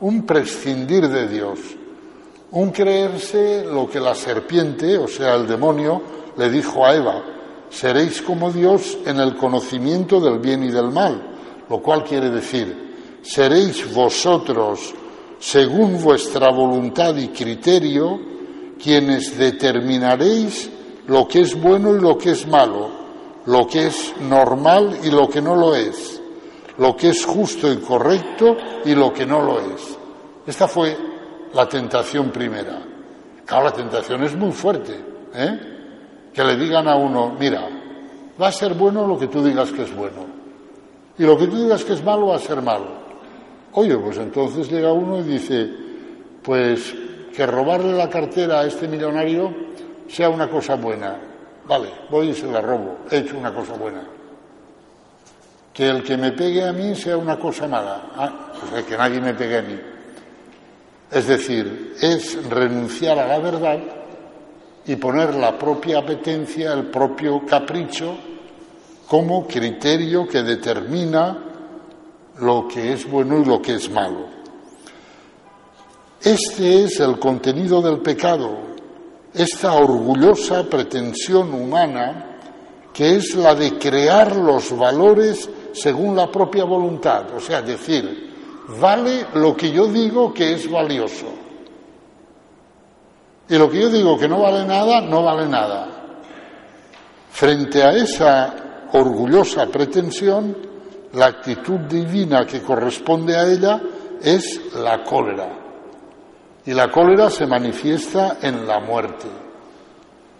un 0.00 0.24
prescindir 0.24 1.08
de 1.08 1.28
Dios, 1.28 1.58
un 2.52 2.70
creerse 2.70 3.64
lo 3.64 3.88
que 3.88 4.00
la 4.00 4.14
serpiente, 4.14 4.96
o 4.96 5.06
sea, 5.06 5.34
el 5.34 5.46
demonio, 5.46 6.02
le 6.36 6.50
dijo 6.50 6.84
a 6.84 6.94
Eva, 6.94 7.22
seréis 7.68 8.22
como 8.22 8.50
Dios 8.50 8.98
en 9.06 9.20
el 9.20 9.36
conocimiento 9.36 10.20
del 10.20 10.38
bien 10.38 10.64
y 10.64 10.70
del 10.70 10.90
mal, 10.90 11.22
lo 11.68 11.80
cual 11.80 12.02
quiere 12.04 12.30
decir, 12.30 13.20
seréis 13.22 13.92
vosotros, 13.94 14.94
según 15.38 16.02
vuestra 16.02 16.50
voluntad 16.50 17.16
y 17.16 17.28
criterio, 17.28 18.18
quienes 18.82 19.36
determinaréis 19.36 20.70
lo 21.06 21.28
que 21.28 21.40
es 21.40 21.60
bueno 21.60 21.94
y 21.94 22.00
lo 22.00 22.16
que 22.16 22.30
es 22.30 22.46
malo, 22.46 22.88
lo 23.46 23.66
que 23.66 23.86
es 23.86 24.14
normal 24.20 24.98
y 25.04 25.10
lo 25.10 25.28
que 25.28 25.42
no 25.42 25.54
lo 25.54 25.74
es, 25.74 26.19
lo 26.80 26.96
que 26.96 27.10
es 27.10 27.26
justo 27.26 27.70
y 27.70 27.76
correcto 27.76 28.56
y 28.86 28.94
lo 28.94 29.12
que 29.12 29.26
no 29.26 29.42
lo 29.42 29.60
es. 29.60 29.98
Esta 30.46 30.66
fue 30.66 30.96
la 31.52 31.68
tentación 31.68 32.30
primera. 32.30 32.80
Claro, 33.44 33.64
la 33.64 33.72
tentación 33.72 34.24
es 34.24 34.34
muy 34.34 34.50
fuerte. 34.50 34.98
¿eh? 35.34 35.60
Que 36.32 36.42
le 36.42 36.56
digan 36.56 36.88
a 36.88 36.96
uno, 36.96 37.36
mira, 37.38 37.68
va 38.40 38.48
a 38.48 38.52
ser 38.52 38.72
bueno 38.72 39.06
lo 39.06 39.18
que 39.18 39.26
tú 39.26 39.44
digas 39.44 39.70
que 39.72 39.82
es 39.82 39.94
bueno. 39.94 40.24
Y 41.18 41.24
lo 41.24 41.36
que 41.36 41.48
tú 41.48 41.62
digas 41.62 41.84
que 41.84 41.92
es 41.92 42.02
malo 42.02 42.28
va 42.28 42.36
a 42.36 42.38
ser 42.38 42.62
malo. 42.62 42.88
Oye, 43.72 43.98
pues 43.98 44.16
entonces 44.16 44.70
llega 44.70 44.90
uno 44.90 45.18
y 45.18 45.24
dice, 45.24 45.68
pues 46.42 46.94
que 47.36 47.46
robarle 47.46 47.92
la 47.92 48.08
cartera 48.08 48.60
a 48.60 48.66
este 48.66 48.88
millonario 48.88 49.54
sea 50.08 50.30
una 50.30 50.48
cosa 50.48 50.76
buena. 50.76 51.14
Vale, 51.66 51.90
voy 52.10 52.30
y 52.30 52.34
se 52.34 52.50
la 52.50 52.62
robo, 52.62 53.00
he 53.10 53.18
hecho 53.18 53.36
una 53.36 53.52
cosa 53.52 53.74
buena. 53.74 54.19
Que 55.72 55.88
el 55.88 56.02
que 56.02 56.16
me 56.16 56.32
pegue 56.32 56.66
a 56.66 56.72
mí 56.72 56.94
sea 56.94 57.16
una 57.16 57.38
cosa 57.38 57.66
mala. 57.66 58.10
Ah, 58.16 58.52
pues 58.70 58.84
que 58.84 58.96
nadie 58.96 59.20
me 59.20 59.34
pegue 59.34 59.58
a 59.58 59.62
mí. 59.62 59.78
Es 61.10 61.26
decir, 61.26 61.94
es 62.00 62.44
renunciar 62.48 63.18
a 63.18 63.26
la 63.26 63.38
verdad 63.38 63.78
y 64.86 64.96
poner 64.96 65.34
la 65.34 65.58
propia 65.58 65.98
apetencia, 65.98 66.72
el 66.72 66.84
propio 66.84 67.44
capricho, 67.46 68.16
como 69.08 69.46
criterio 69.46 70.26
que 70.26 70.42
determina 70.42 71.36
lo 72.38 72.68
que 72.68 72.92
es 72.92 73.10
bueno 73.10 73.40
y 73.40 73.44
lo 73.44 73.60
que 73.60 73.74
es 73.74 73.90
malo. 73.90 74.28
Este 76.22 76.84
es 76.84 77.00
el 77.00 77.18
contenido 77.18 77.82
del 77.82 78.00
pecado, 78.00 78.58
esta 79.34 79.72
orgullosa 79.72 80.64
pretensión 80.64 81.52
humana 81.54 82.26
que 82.92 83.16
es 83.16 83.34
la 83.34 83.54
de 83.54 83.78
crear 83.78 84.34
los 84.36 84.76
valores 84.76 85.48
según 85.72 86.16
la 86.16 86.30
propia 86.30 86.64
voluntad, 86.64 87.34
o 87.34 87.40
sea, 87.40 87.62
decir, 87.62 88.30
vale 88.78 89.26
lo 89.34 89.56
que 89.56 89.70
yo 89.70 89.86
digo 89.86 90.32
que 90.32 90.52
es 90.52 90.70
valioso. 90.70 91.26
Y 93.48 93.58
lo 93.58 93.68
que 93.68 93.80
yo 93.80 93.90
digo 93.90 94.16
que 94.16 94.28
no 94.28 94.40
vale 94.40 94.64
nada, 94.64 95.00
no 95.00 95.24
vale 95.24 95.48
nada. 95.48 95.88
Frente 97.30 97.82
a 97.82 97.90
esa 97.90 98.88
orgullosa 98.92 99.66
pretensión, 99.66 100.56
la 101.14 101.26
actitud 101.26 101.80
divina 101.80 102.46
que 102.46 102.62
corresponde 102.62 103.36
a 103.36 103.44
ella 103.44 103.80
es 104.22 104.74
la 104.74 105.02
cólera. 105.02 105.48
Y 106.66 106.74
la 106.74 106.90
cólera 106.90 107.30
se 107.30 107.46
manifiesta 107.46 108.38
en 108.42 108.66
la 108.66 108.80
muerte. 108.80 109.26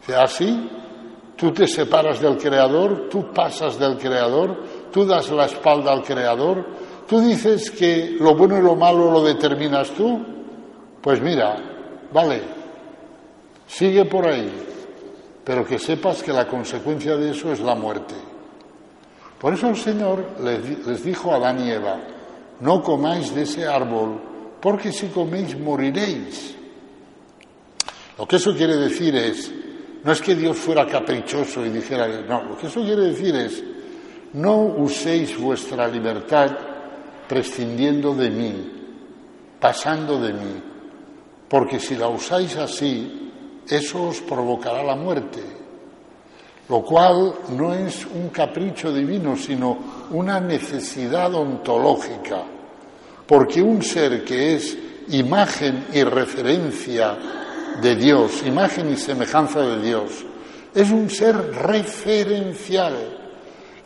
sea, 0.07 0.23
así, 0.23 0.71
tú 1.37 1.53
te 1.53 1.67
separas 1.67 2.21
del 2.21 2.37
Creador, 2.37 3.09
tú 3.09 3.33
pasas 3.33 3.79
del 3.79 3.97
Creador, 3.99 4.63
tú 4.93 5.05
das 5.05 5.31
la 5.31 5.47
espalda 5.47 5.93
al 5.93 6.03
Creador, 6.03 6.65
tú 7.09 7.21
dices 7.21 7.71
que 7.71 8.17
lo 8.19 8.35
bueno 8.35 8.59
y 8.59 8.63
lo 8.63 8.77
malo 8.77 9.11
lo 9.11 9.23
determinas 9.23 9.91
tú. 9.91 10.21
Pues 11.01 11.21
mira, 11.21 11.57
vale, 12.13 12.43
sigue 13.67 14.05
por 14.05 14.27
ahí, 14.29 14.51
pero 15.45 15.65
que 15.65 15.79
sepas 15.79 16.23
que 16.23 16.33
la 16.33 16.47
consecuencia 16.47 17.17
de 17.17 17.31
eso 17.31 17.53
es 17.53 17.61
la 17.61 17.75
muerte. 17.75 18.15
Por 19.39 19.55
eso 19.55 19.69
el 19.69 19.77
Señor 19.77 20.23
les 20.41 21.03
dijo 21.03 21.33
a 21.33 21.37
Adán 21.37 21.67
y 21.67 21.71
Eva, 21.71 21.99
no 22.61 22.83
comáis 22.83 23.35
de 23.35 23.43
ese 23.43 23.67
árbol, 23.67 24.21
porque 24.61 24.93
si 24.93 25.09
coméis 25.09 25.59
moriréis. 25.59 26.55
Lo 28.19 28.29
que 28.29 28.37
eso 28.37 28.55
quiere 28.55 28.77
decir 28.77 29.17
es, 29.17 29.51
no 30.05 30.13
es 30.13 30.21
que 30.21 30.35
Dios 30.35 30.59
fuera 30.59 30.87
caprichoso 30.87 31.65
y 31.65 31.71
dijera, 31.71 32.07
no, 32.29 32.43
lo 32.45 32.59
que 32.59 32.67
eso 32.67 32.83
quiere 32.83 33.07
decir 33.07 33.35
es, 33.35 33.65
no 34.35 34.57
uséis 34.63 35.39
vuestra 35.39 35.89
libertad 35.89 36.51
prescindiendo 37.29 38.15
de 38.15 38.31
mí, 38.31 38.73
pasando 39.59 40.21
de 40.21 40.33
mí, 40.33 40.63
porque 41.49 41.81
si 41.81 41.97
la 41.97 42.09
usáis 42.09 42.57
así, 42.57 43.31
eso 43.69 44.09
os 44.09 44.21
provocará 44.21 44.83
la 44.83 44.97
muerte, 44.97 45.41
lo 46.69 46.83
cual 46.83 47.35
no 47.51 47.75
es 47.75 48.07
un 48.07 48.29
capricho 48.31 48.93
divino, 48.93 49.37
sino 49.37 49.79
una 50.11 50.41
necesidad 50.41 51.35
ontológica, 51.35 52.43
porque 53.27 53.63
un 53.63 53.83
ser 53.83 54.25
que 54.25 54.55
es 54.55 54.79
imagen 55.09 55.87
y 55.93 56.03
referencia 56.03 57.17
de 57.81 57.97
Dios, 57.97 58.43
imagen 58.47 58.93
y 58.93 58.97
semejanza 58.97 59.61
de 59.61 59.83
Dios, 59.83 60.25
es 60.75 60.91
un 60.91 61.11
ser 61.11 61.37
referencial 61.37 63.20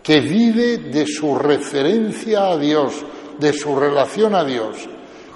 que 0.05 0.21
vive 0.21 0.77
de 0.77 1.07
su 1.07 1.35
referencia 1.35 2.49
a 2.49 2.59
Dios, 2.59 3.03
de 3.39 3.55
su 3.55 3.75
relación 3.75 4.35
a 4.35 4.45
Dios. 4.45 4.87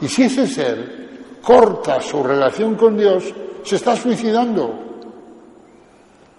Y 0.02 0.08
si 0.08 0.24
ese 0.24 0.46
ser 0.46 1.08
corta 1.40 2.02
su 2.02 2.22
relación 2.22 2.74
con 2.74 2.94
Dios, 2.94 3.24
se 3.64 3.76
está 3.76 3.96
suicidando. 3.96 4.74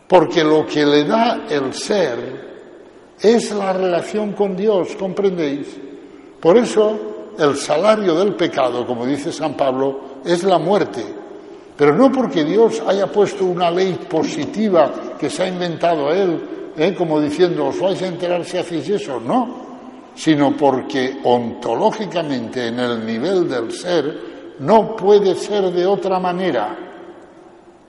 Porque 0.08 0.44
lo 0.44 0.64
que 0.68 0.86
le 0.86 1.06
da 1.06 1.48
el 1.50 1.74
ser 1.74 2.50
es 3.20 3.52
la 3.52 3.74
relación 3.74 4.34
con 4.34 4.56
Dios, 4.56 4.96
¿comprendéis? 4.96 5.76
Por 6.40 6.56
eso 6.56 7.34
el 7.38 7.56
salario 7.56 8.14
del 8.14 8.36
pecado, 8.36 8.86
como 8.86 9.08
dice 9.08 9.32
San 9.32 9.58
Pablo, 9.58 10.22
es 10.24 10.44
la 10.44 10.60
muerte. 10.60 11.04
Pero 11.76 11.96
no 11.96 12.12
porque 12.12 12.44
Dios 12.44 12.84
haya 12.86 13.08
puesto 13.08 13.46
una 13.46 13.72
ley 13.72 13.98
positiva 14.08 15.16
que 15.18 15.32
se 15.32 15.44
ha 15.44 15.48
inventado 15.48 16.12
Él, 16.12 16.59
¿eh? 16.80 16.96
como 16.96 17.20
diciendo, 17.20 17.68
os 17.68 17.80
vais 17.80 18.02
a 18.02 18.08
enterar 18.08 18.46
si 18.46 18.58
hacéis 18.58 18.90
eso, 18.90 19.20
no, 19.20 19.68
sino 20.16 20.56
porque 20.56 21.20
ontológicamente 21.24 22.68
en 22.68 22.80
el 22.80 23.06
nivel 23.06 23.48
del 23.50 23.72
ser 23.72 24.56
no 24.60 24.96
puede 24.96 25.36
ser 25.36 25.72
de 25.72 25.86
otra 25.86 26.20
manera. 26.20 26.78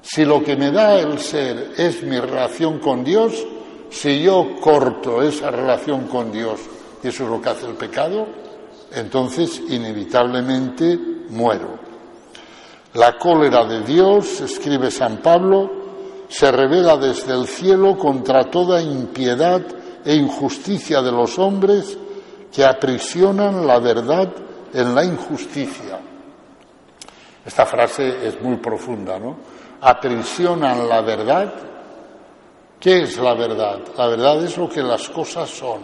Si 0.03 0.25
lo 0.25 0.43
que 0.43 0.57
me 0.57 0.71
da 0.71 0.99
el 0.99 1.19
ser 1.19 1.73
es 1.77 2.03
mi 2.03 2.19
relación 2.19 2.79
con 2.79 3.05
Dios, 3.05 3.47
si 3.91 4.23
yo 4.23 4.57
corto 4.61 5.23
esa 5.23 5.51
relación 5.51 6.07
con 6.07 6.33
Dios, 6.33 6.61
y 7.03 7.09
eso 7.09 7.25
es 7.25 7.31
lo 7.31 7.41
que 7.41 7.49
hace 7.49 7.67
el 7.67 7.75
pecado, 7.75 8.27
entonces 8.93 9.63
inevitablemente 9.69 10.99
muero. 11.29 11.79
La 12.95 13.17
cólera 13.19 13.65
de 13.65 13.83
Dios, 13.83 14.41
escribe 14.41 14.91
San 14.91 15.19
Pablo, 15.19 15.80
se 16.31 16.53
revela 16.53 16.97
desde 16.97 17.35
el 17.35 17.49
cielo 17.49 17.99
contra 17.99 18.45
toda 18.45 18.81
impiedad 18.81 19.63
e 20.05 20.15
injusticia 20.15 21.03
de 21.03 21.11
los 21.11 21.37
hombres 21.41 21.99
que 22.53 22.65
aprisionan 22.65 23.67
la 23.67 23.81
verdad 23.81 24.33
en 24.73 24.95
la 24.95 25.05
injusticia. 25.05 25.99
Esta 27.45 27.67
frase 27.67 28.29
es 28.29 28.41
muy 28.41 28.59
profunda, 28.59 29.19
¿no? 29.19 29.37
Aprisionan 29.81 30.89
la 30.89 31.01
verdad. 31.01 31.53
¿Qué 32.79 33.03
es 33.03 33.19
la 33.19 33.35
verdad? 33.35 33.81
La 33.99 34.07
verdad 34.07 34.45
es 34.45 34.57
lo 34.57 34.69
que 34.69 34.83
las 34.83 35.09
cosas 35.09 35.51
son. 35.51 35.81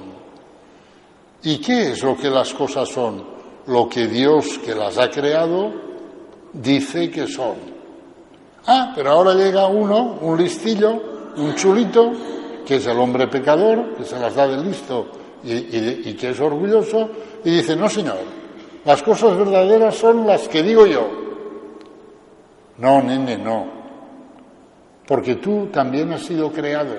¿Y 1.42 1.58
qué 1.58 1.90
es 1.90 2.04
lo 2.04 2.16
que 2.16 2.30
las 2.30 2.54
cosas 2.54 2.88
son? 2.88 3.24
Lo 3.66 3.88
que 3.88 4.06
Dios 4.06 4.58
que 4.64 4.76
las 4.76 4.96
ha 4.96 5.10
creado 5.10 5.72
dice 6.52 7.10
que 7.10 7.26
son. 7.26 7.75
Ah, 8.66 8.92
pero 8.94 9.12
ahora 9.12 9.34
llega 9.34 9.66
uno, 9.68 10.18
un 10.20 10.36
listillo, 10.36 10.92
un 11.36 11.54
chulito, 11.54 12.12
que 12.66 12.76
es 12.76 12.86
el 12.86 12.98
hombre 12.98 13.28
pecador, 13.28 13.94
que 13.96 14.04
se 14.04 14.18
las 14.18 14.34
da 14.34 14.48
de 14.48 14.56
listo 14.56 15.06
y, 15.44 16.14
que 16.14 16.30
es 16.30 16.40
orgulloso, 16.40 17.08
y 17.44 17.50
dice, 17.50 17.76
no 17.76 17.88
señor, 17.88 18.18
las 18.84 19.02
cosas 19.02 19.36
verdaderas 19.36 19.94
son 19.94 20.26
las 20.26 20.48
que 20.48 20.62
digo 20.62 20.86
yo. 20.86 21.08
No, 22.78 23.00
nene, 23.02 23.38
no. 23.38 23.66
Porque 25.06 25.36
tú 25.36 25.68
también 25.72 26.12
has 26.12 26.22
sido 26.22 26.50
creado. 26.50 26.94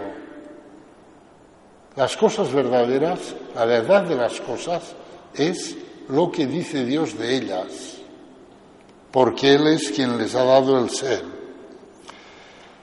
Las 1.98 2.16
cosas 2.16 2.54
verdaderas, 2.54 3.36
la 3.54 3.66
verdad 3.66 4.04
de 4.04 4.16
las 4.16 4.40
cosas, 4.40 4.96
es 5.34 5.76
lo 6.08 6.32
que 6.32 6.48
dice 6.48 6.86
Dios 6.86 7.18
de 7.18 7.36
ellas, 7.36 7.98
porque 9.12 9.56
Él 9.56 9.68
es 9.68 9.92
quien 9.92 10.18
les 10.18 10.34
ha 10.36 10.46
dado 10.46 10.80
el 10.80 10.90
ser. 10.90 11.38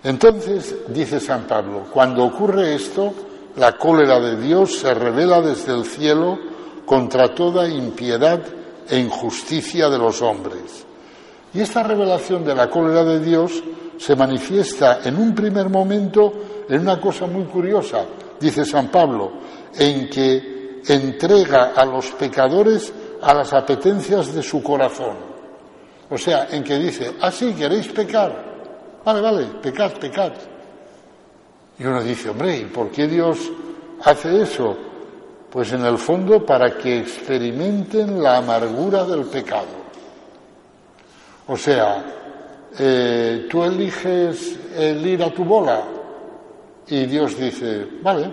Entonces, 0.04 0.74
dice 0.88 1.18
San 1.18 1.44
Pablo, 1.44 1.86
cuando 1.90 2.24
ocurre 2.24 2.74
esto, 2.74 3.12
la 3.56 3.78
cólera 3.78 4.20
de 4.20 4.36
Dios 4.36 4.78
se 4.78 4.92
revela 4.92 5.40
desde 5.40 5.72
el 5.72 5.86
cielo 5.86 6.38
contra 6.84 7.34
toda 7.34 7.66
impiedad 7.66 8.40
e 8.88 8.98
injusticia 8.98 9.88
de 9.88 9.98
los 9.98 10.20
hombres. 10.20 10.84
Y 11.54 11.60
esta 11.60 11.82
revelación 11.82 12.44
de 12.44 12.54
la 12.54 12.68
cólera 12.68 13.02
de 13.02 13.20
Dios 13.20 13.62
se 13.96 14.14
manifiesta 14.14 15.00
en 15.04 15.16
un 15.16 15.34
primer 15.34 15.70
momento 15.70 16.34
en 16.68 16.82
una 16.82 17.00
cosa 17.00 17.26
muy 17.26 17.44
curiosa, 17.44 18.04
dice 18.38 18.66
San 18.66 18.88
Pablo, 18.88 19.32
en 19.74 20.10
que 20.10 20.82
entrega 20.86 21.72
a 21.74 21.84
los 21.86 22.10
pecadores 22.10 22.92
a 23.22 23.32
las 23.32 23.54
apetencias 23.54 24.34
de 24.34 24.42
su 24.42 24.62
corazón. 24.62 25.16
O 26.10 26.18
sea, 26.18 26.48
en 26.50 26.62
que 26.62 26.78
dice, 26.78 27.14
ah, 27.22 27.30
sí, 27.30 27.54
queréis 27.54 27.88
pecar. 27.88 28.53
Vale, 29.04 29.20
vale, 29.20 29.44
pecad, 29.60 29.92
pecad. 29.98 30.32
Y 31.78 31.84
uno 31.84 32.02
dice, 32.02 32.30
hombre, 32.30 32.58
¿y 32.58 32.64
por 32.64 32.90
qué 32.90 33.06
Dios 33.06 33.50
hace 34.02 34.42
eso? 34.42 34.76
Pues 35.50 35.72
en 35.72 35.84
el 35.84 35.98
fondo 35.98 36.44
para 36.44 36.78
que 36.78 37.00
experimenten 37.00 38.22
la 38.22 38.38
amargura 38.38 39.04
del 39.04 39.24
pecado. 39.26 39.84
O 41.46 41.56
sea, 41.56 42.02
eh, 42.78 43.46
tú 43.50 43.62
eliges 43.62 44.58
el 44.74 45.06
ir 45.06 45.22
a 45.22 45.30
tu 45.30 45.44
bola 45.44 45.82
y 46.86 47.04
Dios 47.06 47.38
dice, 47.38 47.86
vale, 48.02 48.32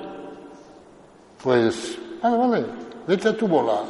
pues, 1.44 1.98
vale, 2.22 2.38
vale, 2.38 2.66
vete 3.08 3.30
a 3.30 3.38
tu 3.38 3.48
bola. 3.48 3.82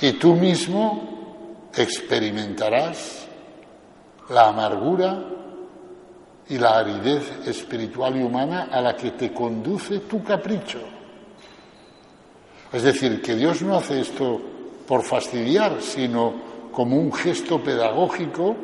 Y 0.00 0.12
tú 0.14 0.34
mismo 0.34 1.68
experimentarás 1.74 3.21
la 4.30 4.48
amargura 4.48 5.24
y 6.48 6.58
la 6.58 6.78
aridez 6.78 7.46
espiritual 7.46 8.16
y 8.16 8.22
humana 8.22 8.68
a 8.70 8.80
la 8.80 8.96
que 8.96 9.12
te 9.12 9.32
conduce 9.32 10.00
tu 10.00 10.22
capricho. 10.22 10.80
Es 12.72 12.82
decir, 12.82 13.20
que 13.20 13.34
Dios 13.34 13.62
no 13.62 13.76
hace 13.76 14.00
esto 14.00 14.40
por 14.86 15.02
fastidiar, 15.02 15.80
sino 15.80 16.32
como 16.72 16.96
un 16.96 17.12
gesto 17.12 17.62
pedagógico 17.62 18.56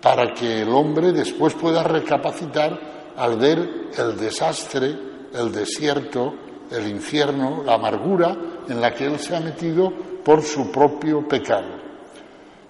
para 0.00 0.32
que 0.32 0.62
el 0.62 0.68
hombre 0.68 1.12
después 1.12 1.54
pueda 1.54 1.82
recapacitar 1.82 2.78
al 3.16 3.36
ver 3.36 3.90
el 3.96 4.16
desastre, 4.16 4.96
el 5.34 5.50
desierto, 5.52 6.34
el 6.70 6.88
infierno, 6.88 7.62
la 7.64 7.74
amargura 7.74 8.36
en 8.68 8.80
la 8.80 8.94
que 8.94 9.06
él 9.06 9.18
se 9.18 9.34
ha 9.34 9.40
metido 9.40 9.92
por 10.24 10.42
su 10.42 10.70
propio 10.70 11.26
pecado. 11.26 11.77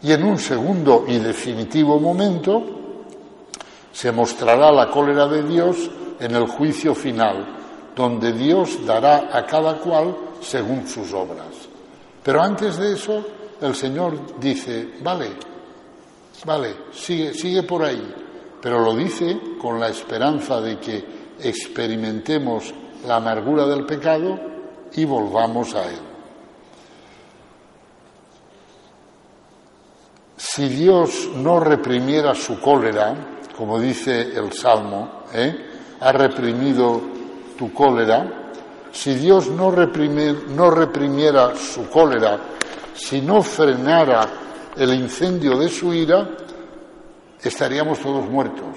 Y 0.02 0.12
en 0.12 0.24
un 0.24 0.38
segundo 0.38 1.04
y 1.08 1.18
definitivo 1.18 1.98
momento, 1.98 2.62
se 3.92 4.12
mostrará 4.12 4.70
la 4.70 4.90
cólera 4.90 5.26
de 5.26 5.42
Dios 5.42 5.90
en 6.20 6.34
el 6.34 6.46
juicio 6.46 6.94
final, 6.94 7.56
donde 7.96 8.32
Dios 8.32 8.87
dará 8.87 9.28
a 9.37 9.44
cada 9.44 9.78
cual 9.78 10.16
según 10.40 10.87
sus 10.87 11.12
obras. 11.12 11.68
Pero 12.22 12.40
antes 12.42 12.76
de 12.76 12.92
eso, 12.92 13.24
el 13.61 13.74
Señor 13.74 14.38
dice, 14.38 14.88
vale, 15.02 15.30
vale, 16.44 16.76
sigue, 16.92 17.34
sigue 17.34 17.64
por 17.64 17.82
ahí, 17.82 18.14
pero 18.62 18.80
lo 18.80 18.94
dice 18.94 19.40
con 19.61 19.80
la 19.80 19.88
esperanza 19.88 20.61
de 20.61 20.78
que 20.78 21.04
experimentemos 21.40 22.72
la 23.06 23.16
amargura 23.16 23.66
del 23.66 23.84
pecado 23.84 24.38
y 24.94 25.04
volvamos 25.04 25.74
a 25.74 25.84
Él. 25.87 26.08
Si 30.59 30.68
Dios 30.68 31.31
no 31.37 31.61
reprimiera 31.61 32.35
su 32.35 32.59
cólera, 32.59 33.14
como 33.57 33.79
dice 33.79 34.37
el 34.37 34.53
Salmo, 34.53 35.23
¿eh? 35.33 35.55
ha 36.01 36.11
reprimido 36.11 37.01
tu 37.57 37.73
cólera, 37.73 38.51
si 38.90 39.14
Dios 39.14 39.49
no, 39.51 39.71
no 39.71 40.71
reprimiera 40.73 41.55
su 41.55 41.88
cólera, 41.88 42.40
si 42.92 43.21
no 43.21 43.40
frenara 43.40 44.27
el 44.77 44.94
incendio 44.94 45.57
de 45.57 45.68
su 45.68 45.94
ira, 45.94 46.29
estaríamos 47.40 48.01
todos 48.01 48.29
muertos, 48.29 48.75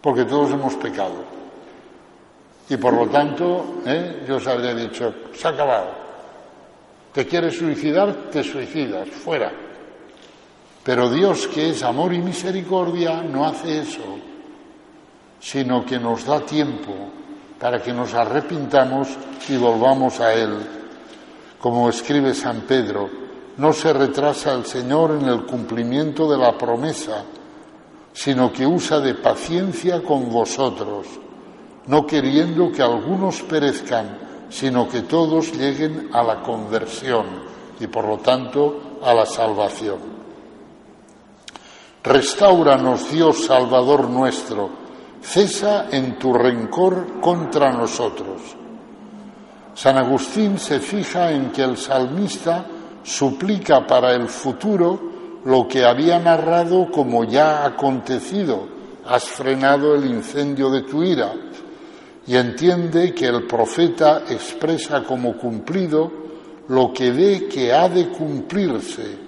porque 0.00 0.24
todos 0.24 0.50
hemos 0.50 0.74
pecado. 0.74 1.22
Y 2.68 2.76
por 2.78 2.94
lo 2.94 3.06
tanto, 3.06 3.80
¿eh? 3.86 4.24
yo 4.26 4.38
os 4.38 4.46
habría 4.48 4.74
dicho, 4.74 5.14
se 5.34 5.46
ha 5.46 5.52
acabado. 5.52 5.92
¿Te 7.12 7.28
quieres 7.28 7.56
suicidar? 7.56 8.12
Te 8.32 8.42
suicidas, 8.42 9.08
fuera. 9.08 9.70
Pero 10.84 11.08
Dios, 11.10 11.46
que 11.46 11.70
es 11.70 11.82
amor 11.82 12.12
y 12.12 12.18
misericordia, 12.18 13.22
no 13.22 13.46
hace 13.46 13.80
eso, 13.80 14.18
sino 15.38 15.84
que 15.84 15.98
nos 15.98 16.24
da 16.24 16.40
tiempo 16.40 16.92
para 17.60 17.80
que 17.80 17.92
nos 17.92 18.12
arrepintamos 18.14 19.08
y 19.48 19.56
volvamos 19.56 20.18
a 20.18 20.34
Él. 20.34 20.58
Como 21.60 21.88
escribe 21.88 22.34
San 22.34 22.62
Pedro, 22.62 23.08
no 23.58 23.72
se 23.72 23.92
retrasa 23.92 24.52
el 24.54 24.66
Señor 24.66 25.18
en 25.20 25.28
el 25.28 25.44
cumplimiento 25.44 26.28
de 26.28 26.38
la 26.38 26.58
promesa, 26.58 27.22
sino 28.12 28.52
que 28.52 28.66
usa 28.66 28.98
de 28.98 29.14
paciencia 29.14 30.02
con 30.02 30.30
vosotros, 30.30 31.06
no 31.86 32.04
queriendo 32.04 32.72
que 32.72 32.82
algunos 32.82 33.42
perezcan, 33.42 34.18
sino 34.50 34.88
que 34.88 35.02
todos 35.02 35.52
lleguen 35.52 36.10
a 36.12 36.24
la 36.24 36.42
conversión 36.42 37.26
y 37.78 37.86
por 37.86 38.04
lo 38.04 38.18
tanto 38.18 38.98
a 39.02 39.14
la 39.14 39.24
salvación. 39.24 40.11
Restauranos, 42.04 43.12
Dios 43.12 43.44
Salvador 43.44 44.10
nuestro, 44.10 44.70
cesa 45.22 45.86
en 45.88 46.18
tu 46.18 46.34
rencor 46.34 47.20
contra 47.20 47.70
nosotros. 47.70 48.40
San 49.72 49.96
Agustín 49.96 50.58
se 50.58 50.80
fija 50.80 51.30
en 51.30 51.52
que 51.52 51.62
el 51.62 51.76
salmista 51.76 52.66
suplica 53.04 53.86
para 53.86 54.14
el 54.14 54.26
futuro 54.26 55.00
lo 55.44 55.68
que 55.68 55.84
había 55.84 56.18
narrado 56.18 56.90
como 56.90 57.22
ya 57.22 57.64
acontecido, 57.64 58.66
has 59.06 59.22
frenado 59.22 59.94
el 59.94 60.04
incendio 60.06 60.70
de 60.70 60.82
tu 60.82 61.04
ira, 61.04 61.32
y 62.26 62.34
entiende 62.34 63.14
que 63.14 63.26
el 63.26 63.46
profeta 63.46 64.24
expresa 64.28 65.04
como 65.04 65.36
cumplido 65.36 66.10
lo 66.66 66.92
que 66.92 67.12
ve 67.12 67.46
que 67.48 67.72
ha 67.72 67.88
de 67.88 68.08
cumplirse 68.08 69.21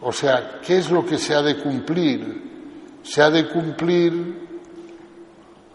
o 0.00 0.12
sea, 0.12 0.60
¿qué 0.64 0.78
es 0.78 0.90
lo 0.90 1.04
que 1.04 1.18
se 1.18 1.34
ha 1.34 1.42
de 1.42 1.56
cumplir? 1.56 3.00
Se 3.02 3.22
ha 3.22 3.30
de 3.30 3.48
cumplir 3.48 4.46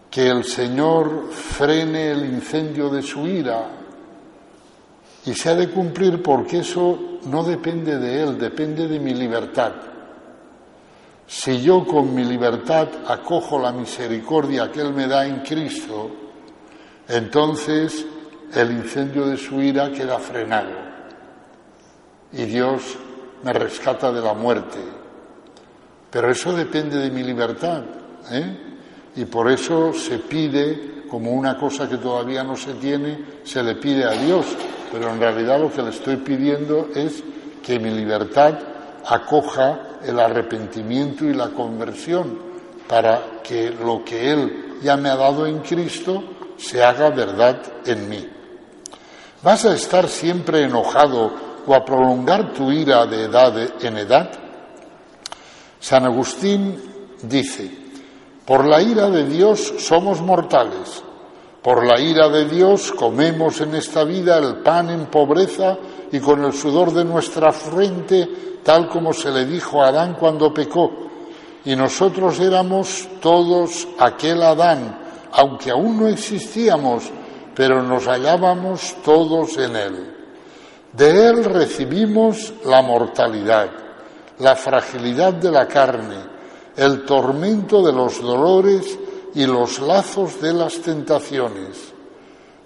que 0.09 0.27
el 0.27 0.43
Señor 0.43 1.29
frene 1.31 2.11
el 2.11 2.25
incendio 2.25 2.89
de 2.89 3.01
su 3.01 3.25
ira. 3.27 3.69
Y 5.25 5.33
se 5.33 5.49
ha 5.49 5.55
de 5.55 5.69
cumplir 5.69 6.21
porque 6.21 6.59
eso 6.59 7.19
no 7.25 7.43
depende 7.43 7.97
de 7.97 8.23
Él, 8.23 8.37
depende 8.37 8.87
de 8.87 8.99
mi 8.99 9.13
libertad. 9.13 9.73
Si 11.27 11.61
yo 11.61 11.85
con 11.85 12.13
mi 12.13 12.25
libertad 12.25 12.89
acojo 13.07 13.57
la 13.57 13.71
misericordia 13.71 14.71
que 14.71 14.81
Él 14.81 14.93
me 14.93 15.07
da 15.07 15.25
en 15.25 15.39
Cristo, 15.39 16.11
entonces 17.07 18.05
el 18.53 18.71
incendio 18.71 19.25
de 19.25 19.37
su 19.37 19.61
ira 19.61 19.91
queda 19.91 20.19
frenado. 20.19 20.91
Y 22.33 22.43
Dios 22.45 22.97
me 23.43 23.53
rescata 23.53 24.11
de 24.11 24.21
la 24.21 24.33
muerte. 24.33 24.79
Pero 26.09 26.31
eso 26.31 26.53
depende 26.53 26.97
de 26.97 27.09
mi 27.09 27.23
libertad. 27.23 27.83
¿eh? 28.31 28.57
Y 29.15 29.25
por 29.25 29.51
eso 29.51 29.93
se 29.93 30.19
pide, 30.19 31.05
como 31.09 31.31
una 31.31 31.57
cosa 31.57 31.87
que 31.87 31.97
todavía 31.97 32.43
no 32.43 32.55
se 32.55 32.73
tiene, 32.73 33.41
se 33.43 33.63
le 33.63 33.75
pide 33.75 34.05
a 34.05 34.11
Dios. 34.11 34.45
Pero 34.91 35.09
en 35.09 35.19
realidad 35.19 35.59
lo 35.59 35.71
que 35.71 35.81
le 35.81 35.89
estoy 35.89 36.17
pidiendo 36.17 36.89
es 36.93 37.23
que 37.63 37.79
mi 37.79 37.91
libertad 37.91 38.59
acoja 39.05 39.99
el 40.03 40.19
arrepentimiento 40.19 41.25
y 41.25 41.33
la 41.33 41.49
conversión 41.49 42.39
para 42.87 43.41
que 43.43 43.69
lo 43.69 44.03
que 44.03 44.31
Él 44.31 44.77
ya 44.81 44.97
me 44.97 45.09
ha 45.09 45.15
dado 45.15 45.45
en 45.45 45.59
Cristo 45.59 46.23
se 46.57 46.83
haga 46.83 47.09
verdad 47.09 47.61
en 47.85 48.09
mí. 48.09 48.27
¿Vas 49.43 49.65
a 49.65 49.73
estar 49.73 50.07
siempre 50.07 50.63
enojado 50.63 51.50
o 51.67 51.73
a 51.73 51.83
prolongar 51.85 52.53
tu 52.53 52.71
ira 52.71 53.05
de 53.05 53.25
edad 53.25 53.83
en 53.83 53.97
edad? 53.97 54.31
San 55.79 56.05
Agustín 56.05 56.79
dice, 57.23 57.71
por 58.45 58.65
la 58.65 58.81
ira 58.81 59.09
de 59.09 59.25
Dios 59.25 59.73
somos 59.79 60.21
mortales, 60.21 61.03
por 61.61 61.85
la 61.85 61.99
ira 61.99 62.29
de 62.29 62.45
Dios 62.45 62.91
comemos 62.91 63.61
en 63.61 63.75
esta 63.75 64.03
vida 64.03 64.37
el 64.37 64.57
pan 64.57 64.89
en 64.89 65.05
pobreza 65.07 65.77
y 66.11 66.19
con 66.19 66.43
el 66.43 66.53
sudor 66.53 66.91
de 66.91 67.05
nuestra 67.05 67.51
frente, 67.51 68.59
tal 68.63 68.89
como 68.89 69.13
se 69.13 69.31
le 69.31 69.45
dijo 69.45 69.81
a 69.81 69.87
Adán 69.87 70.15
cuando 70.19 70.53
pecó. 70.53 70.91
Y 71.63 71.75
nosotros 71.75 72.39
éramos 72.39 73.07
todos 73.21 73.87
aquel 73.99 74.41
Adán, 74.41 74.99
aunque 75.31 75.71
aún 75.71 75.99
no 75.99 76.07
existíamos, 76.07 77.03
pero 77.55 77.83
nos 77.83 78.07
hallábamos 78.07 78.95
todos 79.03 79.57
en 79.57 79.75
él. 79.75 80.10
De 80.93 81.27
Él 81.27 81.43
recibimos 81.45 82.53
la 82.65 82.81
mortalidad, 82.81 83.69
la 84.39 84.55
fragilidad 84.55 85.33
de 85.33 85.49
la 85.49 85.67
carne, 85.67 86.17
el 86.75 87.05
tormento 87.05 87.81
de 87.81 87.93
los 87.93 88.21
dolores 88.21 88.99
y 89.33 89.45
los 89.45 89.79
lazos 89.79 90.41
de 90.41 90.53
las 90.53 90.79
tentaciones. 90.81 91.93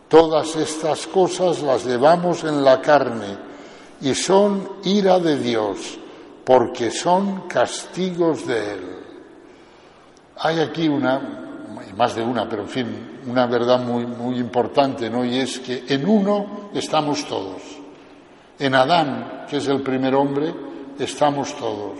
Todas 0.07 0.55
estas 0.55 1.05
cosas 1.07 1.61
las 1.61 1.85
llevamos 1.85 2.43
en 2.43 2.63
la 2.63 2.81
carne 2.81 3.37
y 4.01 4.15
son 4.15 4.69
ira 4.83 5.19
de 5.19 5.37
Dios, 5.37 5.99
porque 6.43 6.89
son 6.89 7.41
castigos 7.47 8.47
de 8.47 8.73
Él. 8.73 8.95
Hay 10.37 10.59
aquí 10.59 10.87
una, 10.87 11.21
más 11.95 12.15
de 12.15 12.23
una, 12.23 12.49
pero 12.49 12.63
en 12.63 12.69
fin, 12.69 13.19
una 13.27 13.45
verdad 13.45 13.79
muy, 13.79 14.05
muy 14.05 14.37
importante, 14.37 15.09
¿no? 15.09 15.23
Y 15.23 15.39
es 15.39 15.59
que 15.59 15.85
en 15.87 16.07
uno 16.07 16.69
estamos 16.73 17.25
todos. 17.25 17.74
En 18.57 18.73
Adán, 18.73 19.45
que 19.49 19.57
es 19.57 19.67
el 19.67 19.81
primer 19.81 20.15
hombre, 20.15 20.53
estamos 20.97 21.55
todos. 21.57 21.99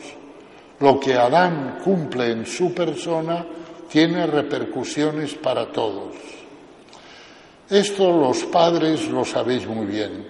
Lo 0.80 1.00
que 1.00 1.16
Adán 1.16 1.80
cumple 1.84 2.32
en 2.32 2.46
su 2.46 2.74
persona 2.74 3.46
tiene 3.90 4.26
repercusiones 4.26 5.36
para 5.36 5.72
todos. 5.72 6.16
Esto 7.70 8.12
los 8.12 8.44
padres 8.46 9.10
lo 9.10 9.26
sabéis 9.26 9.68
muy 9.68 9.86
bien, 9.86 10.26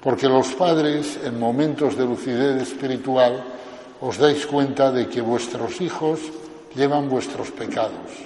porque 0.00 0.28
los 0.28 0.48
padres 0.54 1.18
en 1.24 1.38
momentos 1.38 1.96
de 1.96 2.04
lucidez 2.04 2.62
espiritual 2.62 3.42
os 4.00 4.16
dais 4.16 4.46
cuenta 4.46 4.90
de 4.92 5.08
que 5.08 5.20
vuestros 5.20 5.80
hijos 5.80 6.20
llevan 6.74 7.08
vuestros 7.08 7.50
pecados, 7.50 8.16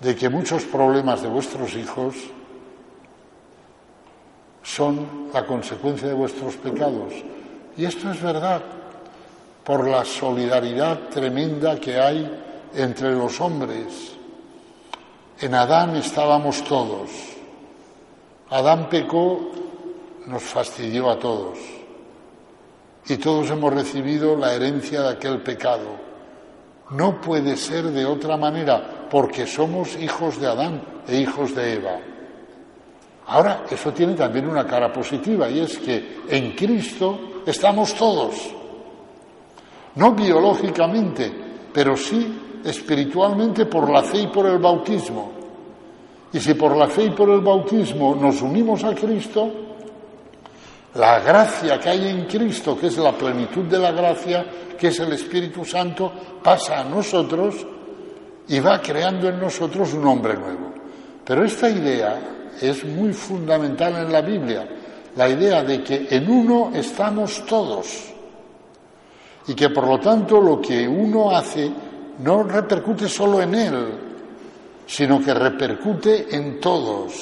de 0.00 0.16
que 0.16 0.28
muchos 0.28 0.64
problemas 0.64 1.22
de 1.22 1.28
vuestros 1.28 1.76
hijos 1.76 2.16
son 4.62 5.28
la 5.32 5.44
consecuencia 5.46 6.08
de 6.08 6.14
vuestros 6.14 6.56
pecados. 6.56 7.12
Y 7.76 7.84
esto 7.84 8.10
es 8.10 8.20
verdad, 8.22 8.62
por 9.64 9.88
la 9.88 10.04
solidaridad 10.04 11.08
tremenda 11.08 11.78
que 11.78 11.98
hay 11.98 12.68
entre 12.74 13.12
los 13.12 13.40
hombres. 13.40 14.12
En 15.40 15.54
Adán 15.54 15.96
estábamos 15.96 16.62
todos. 16.64 17.10
Adán 18.50 18.88
pecó, 18.90 19.50
nos 20.26 20.42
fastidió 20.42 21.10
a 21.10 21.18
todos. 21.18 21.58
Y 23.06 23.16
todos 23.16 23.50
hemos 23.50 23.72
recibido 23.72 24.36
la 24.36 24.54
herencia 24.54 25.02
de 25.02 25.08
aquel 25.10 25.40
pecado. 25.40 26.10
No 26.90 27.20
puede 27.20 27.56
ser 27.56 27.84
de 27.84 28.04
otra 28.04 28.36
manera, 28.36 29.06
porque 29.10 29.46
somos 29.46 29.96
hijos 29.96 30.40
de 30.40 30.48
Adán 30.48 30.82
e 31.06 31.16
hijos 31.16 31.54
de 31.54 31.74
Eva. 31.74 32.09
Ahora, 33.30 33.62
eso 33.70 33.92
tiene 33.92 34.14
también 34.14 34.48
una 34.48 34.66
cara 34.66 34.92
positiva 34.92 35.48
y 35.48 35.60
es 35.60 35.78
que 35.78 36.22
en 36.28 36.50
Cristo 36.50 37.42
estamos 37.46 37.94
todos. 37.94 38.34
No 39.94 40.12
biológicamente, 40.12 41.32
pero 41.72 41.96
sí 41.96 42.60
espiritualmente 42.64 43.66
por 43.66 43.88
la 43.88 44.02
fe 44.02 44.22
y 44.22 44.26
por 44.26 44.46
el 44.46 44.58
bautismo. 44.58 45.30
Y 46.32 46.40
si 46.40 46.54
por 46.54 46.76
la 46.76 46.88
fe 46.88 47.04
y 47.04 47.10
por 47.10 47.30
el 47.30 47.40
bautismo 47.40 48.16
nos 48.16 48.42
unimos 48.42 48.82
a 48.82 48.96
Cristo, 48.96 49.48
la 50.94 51.20
gracia 51.20 51.78
que 51.78 51.88
hay 51.88 52.08
en 52.08 52.24
Cristo, 52.24 52.76
que 52.76 52.88
es 52.88 52.98
la 52.98 53.12
plenitud 53.12 53.62
de 53.66 53.78
la 53.78 53.92
gracia, 53.92 54.44
que 54.76 54.88
es 54.88 54.98
el 54.98 55.12
Espíritu 55.12 55.64
Santo, 55.64 56.12
pasa 56.42 56.80
a 56.80 56.84
nosotros 56.84 57.64
y 58.48 58.58
va 58.58 58.80
creando 58.80 59.28
en 59.28 59.38
nosotros 59.38 59.94
un 59.94 60.04
hombre 60.04 60.34
nuevo. 60.34 60.72
Pero 61.24 61.44
esta 61.44 61.70
idea 61.70 62.39
es 62.60 62.84
muy 62.84 63.12
fundamental 63.12 63.96
en 63.96 64.12
la 64.12 64.20
Biblia, 64.20 64.68
la 65.16 65.28
idea 65.28 65.62
de 65.62 65.82
que 65.82 66.06
en 66.10 66.30
uno 66.30 66.70
estamos 66.74 67.44
todos 67.46 68.10
y 69.46 69.54
que 69.54 69.70
por 69.70 69.86
lo 69.86 69.98
tanto 69.98 70.40
lo 70.40 70.60
que 70.60 70.86
uno 70.86 71.30
hace 71.30 71.70
no 72.18 72.42
repercute 72.42 73.08
solo 73.08 73.40
en 73.40 73.54
él, 73.54 73.98
sino 74.86 75.20
que 75.22 75.32
repercute 75.32 76.34
en 76.36 76.60
todos. 76.60 77.12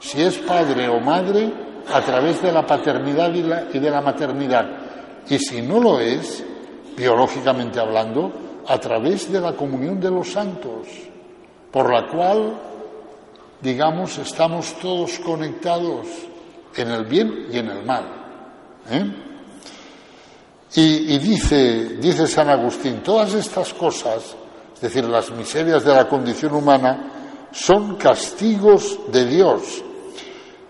Si 0.00 0.20
es 0.20 0.38
padre 0.38 0.88
o 0.88 0.98
madre, 1.00 1.52
a 1.90 2.00
través 2.00 2.42
de 2.42 2.52
la 2.52 2.66
paternidad 2.66 3.32
y, 3.34 3.78
de 3.78 3.90
la 3.90 4.00
maternidad. 4.00 4.66
Y 5.28 5.38
si 5.38 5.62
no 5.62 5.80
lo 5.80 6.00
es, 6.00 6.44
biológicamente 6.96 7.80
hablando, 7.80 8.32
a 8.66 8.78
través 8.78 9.30
de 9.32 9.40
la 9.40 9.52
comunión 9.52 10.00
de 10.00 10.10
los 10.10 10.32
santos, 10.32 10.86
por 11.70 11.92
la 11.92 12.06
cual, 12.08 12.54
digamos, 13.62 14.18
estamos 14.18 14.74
todos 14.80 15.18
conectados 15.20 16.06
en 16.76 16.90
el 16.90 17.04
bien 17.04 17.46
y 17.52 17.58
en 17.58 17.68
el 17.68 17.84
mal. 17.84 18.04
¿eh? 18.90 19.12
Y, 20.74 21.18
dice, 21.18 21.96
dice 22.00 22.26
San 22.26 22.48
Agustín, 22.48 23.02
todas 23.02 23.34
estas 23.34 23.72
cosas, 23.74 24.34
es 24.74 24.80
decir, 24.80 25.04
las 25.04 25.30
miserias 25.30 25.84
de 25.84 25.94
la 25.94 26.08
condición 26.08 26.54
humana, 26.54 27.48
son 27.52 27.96
castigos 27.96 28.98
de 29.12 29.26
Dios. 29.26 29.82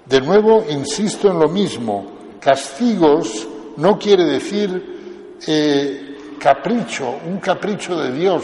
De 0.05 0.21
nuevo, 0.21 0.65
insisto 0.69 1.31
en 1.31 1.39
lo 1.39 1.49
mismo, 1.49 2.07
castigos 2.41 3.47
no 3.77 3.97
quiere 3.97 4.25
decir 4.25 5.39
eh, 5.47 6.37
capricho, 6.39 7.21
un 7.25 7.39
capricho 7.39 7.97
de 7.97 8.11
Dios, 8.13 8.43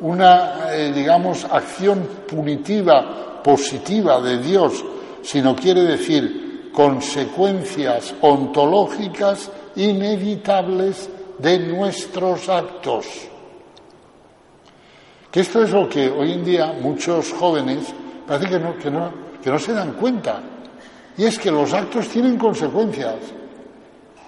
una, 0.00 0.74
eh, 0.74 0.92
digamos, 0.92 1.44
acción 1.44 2.06
punitiva, 2.28 3.27
positiva 3.42 4.20
de 4.20 4.38
Dios, 4.38 4.84
sino 5.22 5.54
quiere 5.54 5.82
decir 5.84 6.70
consecuencias 6.72 8.14
ontológicas 8.20 9.50
inevitables 9.76 11.10
de 11.38 11.58
nuestros 11.58 12.48
actos. 12.48 13.06
Que 15.30 15.40
esto 15.40 15.62
es 15.62 15.70
lo 15.70 15.88
que 15.88 16.08
hoy 16.08 16.32
en 16.32 16.44
día 16.44 16.72
muchos 16.80 17.32
jóvenes 17.32 17.92
parece 18.26 18.48
que 18.48 18.58
no, 18.58 18.76
que 18.78 18.90
no, 18.90 19.12
que 19.42 19.50
no 19.50 19.58
se 19.58 19.72
dan 19.72 19.92
cuenta. 19.92 20.40
Y 21.16 21.24
es 21.24 21.38
que 21.38 21.50
los 21.50 21.72
actos 21.74 22.08
tienen 22.08 22.38
consecuencias. 22.38 23.16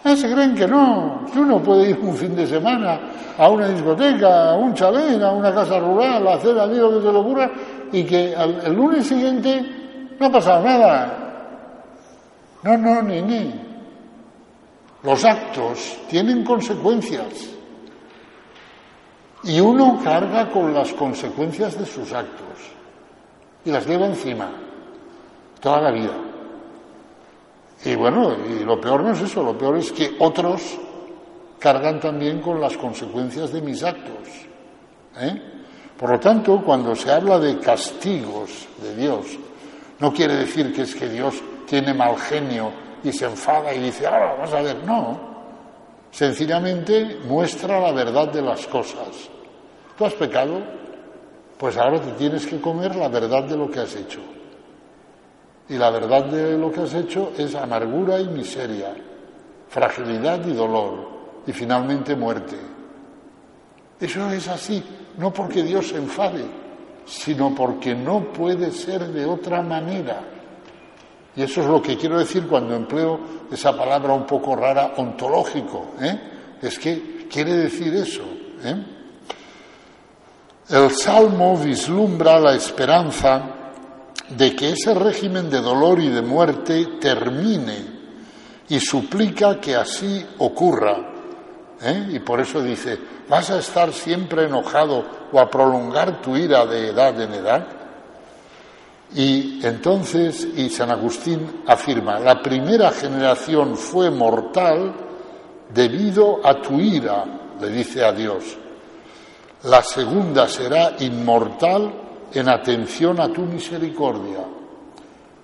Ah, 0.02 0.16
se 0.16 0.32
creen 0.32 0.54
que 0.54 0.66
no, 0.66 1.26
que 1.32 1.38
uno 1.38 1.62
puede 1.62 1.90
ir 1.90 1.98
un 2.00 2.16
fin 2.16 2.34
de 2.34 2.46
semana 2.46 3.00
a 3.36 3.48
una 3.48 3.68
discoteca, 3.68 4.50
a 4.50 4.56
un 4.56 4.74
chalén, 4.74 5.22
a 5.22 5.30
una 5.30 5.54
casa 5.54 5.78
rural, 5.78 6.26
a 6.26 6.34
hacer 6.34 6.58
allí 6.58 6.76
lo 6.76 6.90
que 6.90 7.06
se 7.06 7.12
le 7.12 7.18
ocurra 7.18 7.50
y 7.92 8.04
que 8.04 8.32
el 8.32 8.74
lunes 8.74 9.06
siguiente 9.06 9.64
no 10.18 10.26
ha 10.26 10.32
pasado 10.32 10.64
nada. 10.64 11.16
No, 12.62 12.76
no, 12.76 13.02
ni, 13.02 13.22
ni. 13.22 13.54
Los 15.02 15.24
actos 15.24 15.98
tienen 16.08 16.44
consecuencias 16.44 17.48
y 19.44 19.58
uno 19.58 19.98
carga 20.04 20.50
con 20.50 20.74
las 20.74 20.92
consecuencias 20.92 21.78
de 21.78 21.86
sus 21.86 22.12
actos 22.12 22.58
y 23.64 23.70
las 23.70 23.86
lleva 23.86 24.06
encima 24.06 24.50
toda 25.60 25.80
la 25.80 25.90
vida. 25.90 26.16
Y 27.84 27.94
bueno, 27.94 28.36
y 28.46 28.62
lo 28.62 28.78
peor 28.78 29.02
no 29.02 29.12
es 29.12 29.22
eso, 29.22 29.42
lo 29.42 29.56
peor 29.56 29.78
es 29.78 29.90
que 29.92 30.16
otros 30.18 30.78
cargan 31.58 31.98
también 31.98 32.40
con 32.40 32.60
las 32.60 32.76
consecuencias 32.76 33.52
de 33.52 33.62
mis 33.62 33.82
actos. 33.82 34.28
¿eh? 35.18 35.59
Por 36.00 36.08
lo 36.12 36.18
tanto, 36.18 36.62
cuando 36.64 36.96
se 36.96 37.12
habla 37.12 37.38
de 37.38 37.58
castigos 37.58 38.66
de 38.82 38.96
Dios, 38.96 39.38
no 39.98 40.10
quiere 40.10 40.34
decir 40.34 40.72
que 40.72 40.80
es 40.82 40.94
que 40.94 41.06
Dios 41.10 41.42
tiene 41.66 41.92
mal 41.92 42.16
genio 42.16 42.72
y 43.04 43.12
se 43.12 43.26
enfada 43.26 43.74
y 43.74 43.80
dice, 43.80 44.06
ahora 44.06 44.32
vamos 44.32 44.50
a 44.54 44.62
ver, 44.62 44.82
no. 44.82 45.20
Sencillamente 46.10 47.18
muestra 47.26 47.78
la 47.78 47.92
verdad 47.92 48.32
de 48.32 48.40
las 48.40 48.66
cosas. 48.66 49.28
Tú 49.98 50.06
has 50.06 50.14
pecado, 50.14 50.62
pues 51.58 51.76
ahora 51.76 52.00
te 52.00 52.12
tienes 52.12 52.46
que 52.46 52.58
comer 52.62 52.96
la 52.96 53.08
verdad 53.08 53.44
de 53.44 53.58
lo 53.58 53.70
que 53.70 53.80
has 53.80 53.94
hecho. 53.94 54.20
Y 55.68 55.76
la 55.76 55.90
verdad 55.90 56.24
de 56.24 56.56
lo 56.56 56.72
que 56.72 56.80
has 56.80 56.94
hecho 56.94 57.32
es 57.36 57.54
amargura 57.54 58.18
y 58.18 58.26
miseria, 58.28 58.94
fragilidad 59.68 60.46
y 60.46 60.54
dolor, 60.54 61.10
y 61.46 61.52
finalmente 61.52 62.16
muerte. 62.16 62.56
Eso 64.00 64.30
es 64.30 64.48
así, 64.48 64.82
no 65.18 65.32
porque 65.32 65.62
Dios 65.62 65.88
se 65.88 65.96
enfade, 65.96 66.44
sino 67.06 67.54
porque 67.54 67.94
no 67.94 68.32
puede 68.32 68.70
ser 68.70 69.08
de 69.08 69.26
otra 69.26 69.62
manera. 69.62 70.22
Y 71.36 71.42
eso 71.42 71.60
es 71.60 71.66
lo 71.66 71.80
que 71.80 71.96
quiero 71.96 72.18
decir 72.18 72.46
cuando 72.46 72.74
empleo 72.74 73.20
esa 73.50 73.76
palabra 73.76 74.12
un 74.12 74.26
poco 74.26 74.56
rara, 74.56 74.94
ontológico. 74.96 75.92
¿eh? 76.00 76.18
Es 76.60 76.78
que 76.78 77.26
quiere 77.30 77.56
decir 77.56 77.94
eso. 77.94 78.22
¿eh? 78.64 78.84
El 80.68 80.90
Salmo 80.90 81.56
vislumbra 81.56 82.38
la 82.38 82.54
esperanza 82.54 83.42
de 84.28 84.54
que 84.54 84.70
ese 84.70 84.94
régimen 84.94 85.50
de 85.50 85.60
dolor 85.60 86.00
y 86.00 86.08
de 86.08 86.22
muerte 86.22 86.86
termine 87.00 88.00
y 88.68 88.78
suplica 88.78 89.60
que 89.60 89.74
así 89.74 90.24
ocurra. 90.38 91.09
¿Eh? 91.82 92.06
Y 92.10 92.18
por 92.20 92.40
eso 92.40 92.62
dice, 92.62 92.98
¿vas 93.28 93.50
a 93.50 93.58
estar 93.58 93.92
siempre 93.92 94.44
enojado 94.44 95.04
o 95.32 95.40
a 95.40 95.50
prolongar 95.50 96.20
tu 96.20 96.36
ira 96.36 96.66
de 96.66 96.88
edad 96.88 97.20
en 97.20 97.34
edad? 97.34 97.66
Y 99.14 99.64
entonces, 99.66 100.46
y 100.56 100.70
San 100.70 100.90
Agustín 100.90 101.62
afirma, 101.66 102.20
la 102.20 102.40
primera 102.40 102.90
generación 102.92 103.76
fue 103.76 104.10
mortal 104.10 104.94
debido 105.72 106.40
a 106.44 106.60
tu 106.60 106.78
ira, 106.78 107.24
le 107.60 107.68
dice 107.68 108.04
a 108.04 108.12
Dios. 108.12 108.56
La 109.64 109.82
segunda 109.82 110.48
será 110.48 110.94
inmortal 111.00 111.92
en 112.32 112.48
atención 112.48 113.20
a 113.20 113.28
tu 113.32 113.42
misericordia. 113.42 114.44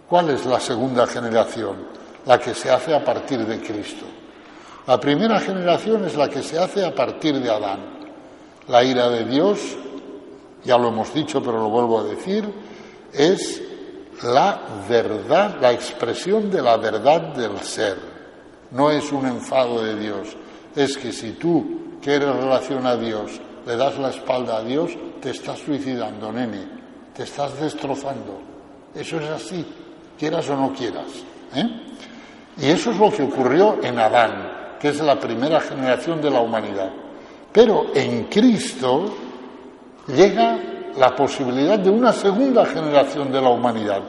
¿Cuál 0.09 0.31
es 0.31 0.47
la 0.47 0.61
segunda 0.61 1.07
generación? 1.07 1.77
La 2.25 2.39
que 2.39 2.55
se 2.55 2.71
hace 2.71 2.95
a 2.95 3.05
partir 3.05 3.45
de 3.45 3.61
Cristo. 3.61 4.07
La 4.87 5.01
primera 5.01 5.41
generación 5.41 6.05
es 6.05 6.17
la 6.17 6.29
que 6.29 6.43
se 6.43 6.59
hace 6.59 6.85
a 6.85 6.95
partir 6.95 7.41
de 7.41 7.51
Adán. 7.51 7.81
La 8.69 8.85
ira 8.85 9.09
de 9.09 9.25
Dios, 9.25 9.77
ya 10.65 10.79
lo 10.79 10.89
hemos 10.89 11.13
dicho, 11.13 11.43
pero 11.43 11.59
lo 11.59 11.69
vuelvo 11.69 12.01
a 12.01 12.05
decir, 12.05 12.45
es 13.13 13.63
la 14.23 14.61
verdad, 14.89 15.57
la 15.61 15.73
expresión 15.73 16.51
de 16.51 16.63
la 16.63 16.77
verdad 16.77 17.35
del 17.35 17.59
ser. 17.61 17.97
No 18.71 18.91
es 18.91 19.11
un 19.13 19.27
enfado 19.27 19.83
de 19.83 19.97
Dios. 19.97 20.37
Es 20.75 20.97
que 20.97 21.13
si 21.13 21.33
tú 21.33 21.99
quieres 22.03 22.35
relación 22.35 22.87
a 22.87 22.97
Dios, 22.97 23.41
le 23.67 23.77
das 23.77 23.99
la 23.99 24.11
espalda 24.11 24.59
a 24.59 24.63
Dios, 24.63 24.93
te 25.21 25.31
estás 25.31 25.59
suicidando, 25.59 26.33
nene 26.33 26.77
te 27.17 27.23
estás 27.23 27.59
destrozando. 27.59 28.39
Eso 28.95 29.19
es 29.19 29.31
así, 29.31 29.65
quieras 30.19 30.49
o 30.51 30.57
no 30.57 30.73
quieras. 30.75 31.07
¿eh? 31.55 31.67
Y 32.59 32.67
eso 32.67 32.91
es 32.91 32.99
lo 32.99 33.11
que 33.11 33.23
ocurrió 33.23 33.79
en 33.83 33.99
Adán, 33.99 34.56
es 34.89 35.01
la 35.01 35.19
primera 35.19 35.61
generación 35.61 36.21
de 36.21 36.31
la 36.31 36.41
humanidad. 36.41 36.91
Pero 37.53 37.87
en 37.95 38.25
Cristo 38.25 39.07
llega 40.09 40.59
la 40.97 41.15
posibilidad 41.15 41.79
de 41.79 41.91
una 41.91 42.13
segunda 42.13 42.65
generación 42.67 43.31
de 43.31 43.41
la 43.41 43.51
humanidad. 43.51 44.03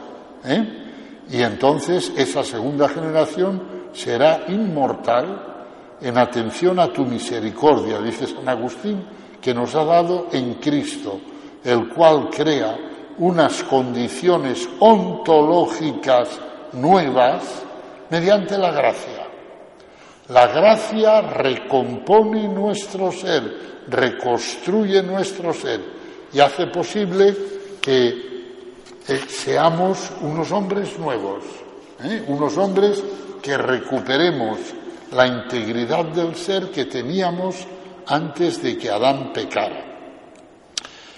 ¿eh? 0.44 1.24
Y 1.30 1.42
entonces 1.42 2.12
esa 2.16 2.42
segunda 2.42 2.88
generación 2.88 3.62
será 3.92 4.44
inmortal 4.48 5.96
en 6.00 6.16
atención 6.16 6.78
a 6.78 6.92
tu 6.92 7.04
misericordia, 7.04 8.00
dice 8.00 8.26
San 8.26 8.48
Agustín, 8.48 9.04
que 9.40 9.52
nos 9.52 9.74
ha 9.74 9.84
dado 9.84 10.26
en 10.32 10.54
Cristo, 10.54 11.20
el 11.64 11.88
cual 11.88 12.30
crea 12.30 12.76
unas 13.18 13.62
condiciones 13.64 14.68
ontológicas 14.78 16.40
nuevas 16.72 17.64
mediante 18.10 18.56
la 18.56 18.70
gracia. 18.70 19.27
La 20.28 20.46
gracia 20.46 21.22
recompone 21.22 22.46
nuestro 22.48 23.10
ser, 23.10 23.84
reconstruye 23.88 25.02
nuestro 25.02 25.54
ser 25.54 25.80
y 26.30 26.40
hace 26.40 26.66
posible 26.66 27.34
que 27.80 28.08
eh, 29.08 29.20
seamos 29.26 30.12
unos 30.20 30.52
hombres 30.52 30.98
nuevos, 30.98 31.44
¿eh? 32.04 32.24
unos 32.28 32.58
hombres 32.58 33.02
que 33.40 33.56
recuperemos 33.56 34.58
la 35.12 35.26
integridad 35.26 36.04
del 36.04 36.34
ser 36.34 36.70
que 36.70 36.84
teníamos 36.84 37.66
antes 38.06 38.62
de 38.62 38.76
que 38.76 38.90
Adán 38.90 39.32
pecara. 39.32 39.84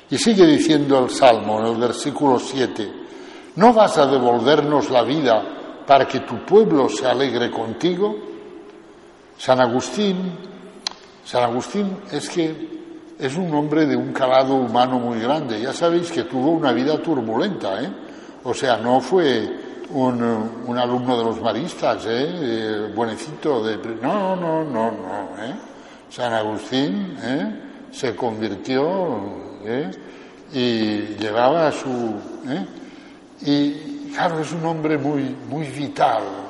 Y 0.08 0.18
sigue 0.18 0.46
diciendo 0.46 1.00
el 1.00 1.10
Salmo 1.10 1.58
en 1.58 1.66
el 1.66 1.76
versículo 1.80 2.38
7, 2.38 2.92
¿No 3.56 3.72
vas 3.72 3.98
a 3.98 4.06
devolvernos 4.06 4.88
la 4.90 5.02
vida 5.02 5.82
para 5.84 6.06
que 6.06 6.20
tu 6.20 6.44
pueblo 6.46 6.88
se 6.88 7.06
alegre 7.06 7.50
contigo? 7.50 8.29
San 9.40 9.58
Agustín, 9.58 10.36
San 11.24 11.42
Agustín 11.42 11.96
es 12.12 12.28
que 12.28 12.54
es 13.18 13.36
un 13.38 13.54
hombre 13.54 13.86
de 13.86 13.96
un 13.96 14.12
calado 14.12 14.54
humano 14.54 14.98
muy 14.98 15.18
grande. 15.18 15.58
Ya 15.58 15.72
sabéis 15.72 16.10
que 16.10 16.24
tuvo 16.24 16.50
una 16.50 16.72
vida 16.72 17.00
turbulenta, 17.00 17.82
¿eh? 17.82 17.90
O 18.44 18.52
sea, 18.52 18.76
no 18.76 19.00
fue 19.00 19.48
un, 19.94 20.76
alumno 20.76 21.16
de 21.16 21.24
los 21.24 21.40
maristas, 21.40 22.04
¿eh? 22.04 22.10
¿eh? 22.10 22.92
buenecito 22.94 23.64
de... 23.64 23.78
No, 24.02 24.36
no, 24.36 24.62
no, 24.62 24.90
no, 24.90 25.42
¿eh? 25.42 25.54
San 26.10 26.34
Agustín, 26.34 27.16
¿eh? 27.22 27.60
Se 27.90 28.14
convirtió, 28.14 29.20
¿eh? 29.64 29.90
Y 30.52 31.16
llevaba 31.18 31.72
su... 31.72 31.88
¿eh? 32.46 32.66
Y 33.40 34.12
claro, 34.12 34.40
es 34.40 34.52
un 34.52 34.66
hombre 34.66 34.98
muy, 34.98 35.34
muy 35.48 35.66
vital. 35.68 36.49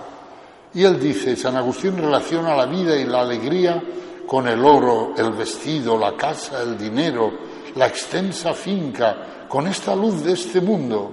Y 0.75 0.85
él 0.85 1.01
dice, 1.01 1.37
San 1.37 1.57
Agustín 1.57 1.97
relaciona 1.97 2.55
la 2.55 2.67
vida 2.67 2.97
y 2.97 3.05
la 3.05 3.23
alegría 3.23 3.83
con 4.27 4.47
el 4.47 4.65
oro, 4.65 5.13
el 5.17 5.33
vestido, 5.33 5.99
la 5.99 6.17
casa, 6.17 6.63
el 6.63 6.79
dinero, 6.79 7.33
la 7.75 7.89
extensa 7.89 8.55
finca, 8.55 9.47
con 9.49 9.67
esta 9.67 9.97
luz 9.97 10.23
de 10.23 10.33
este 10.33 10.61
mundo. 10.61 11.11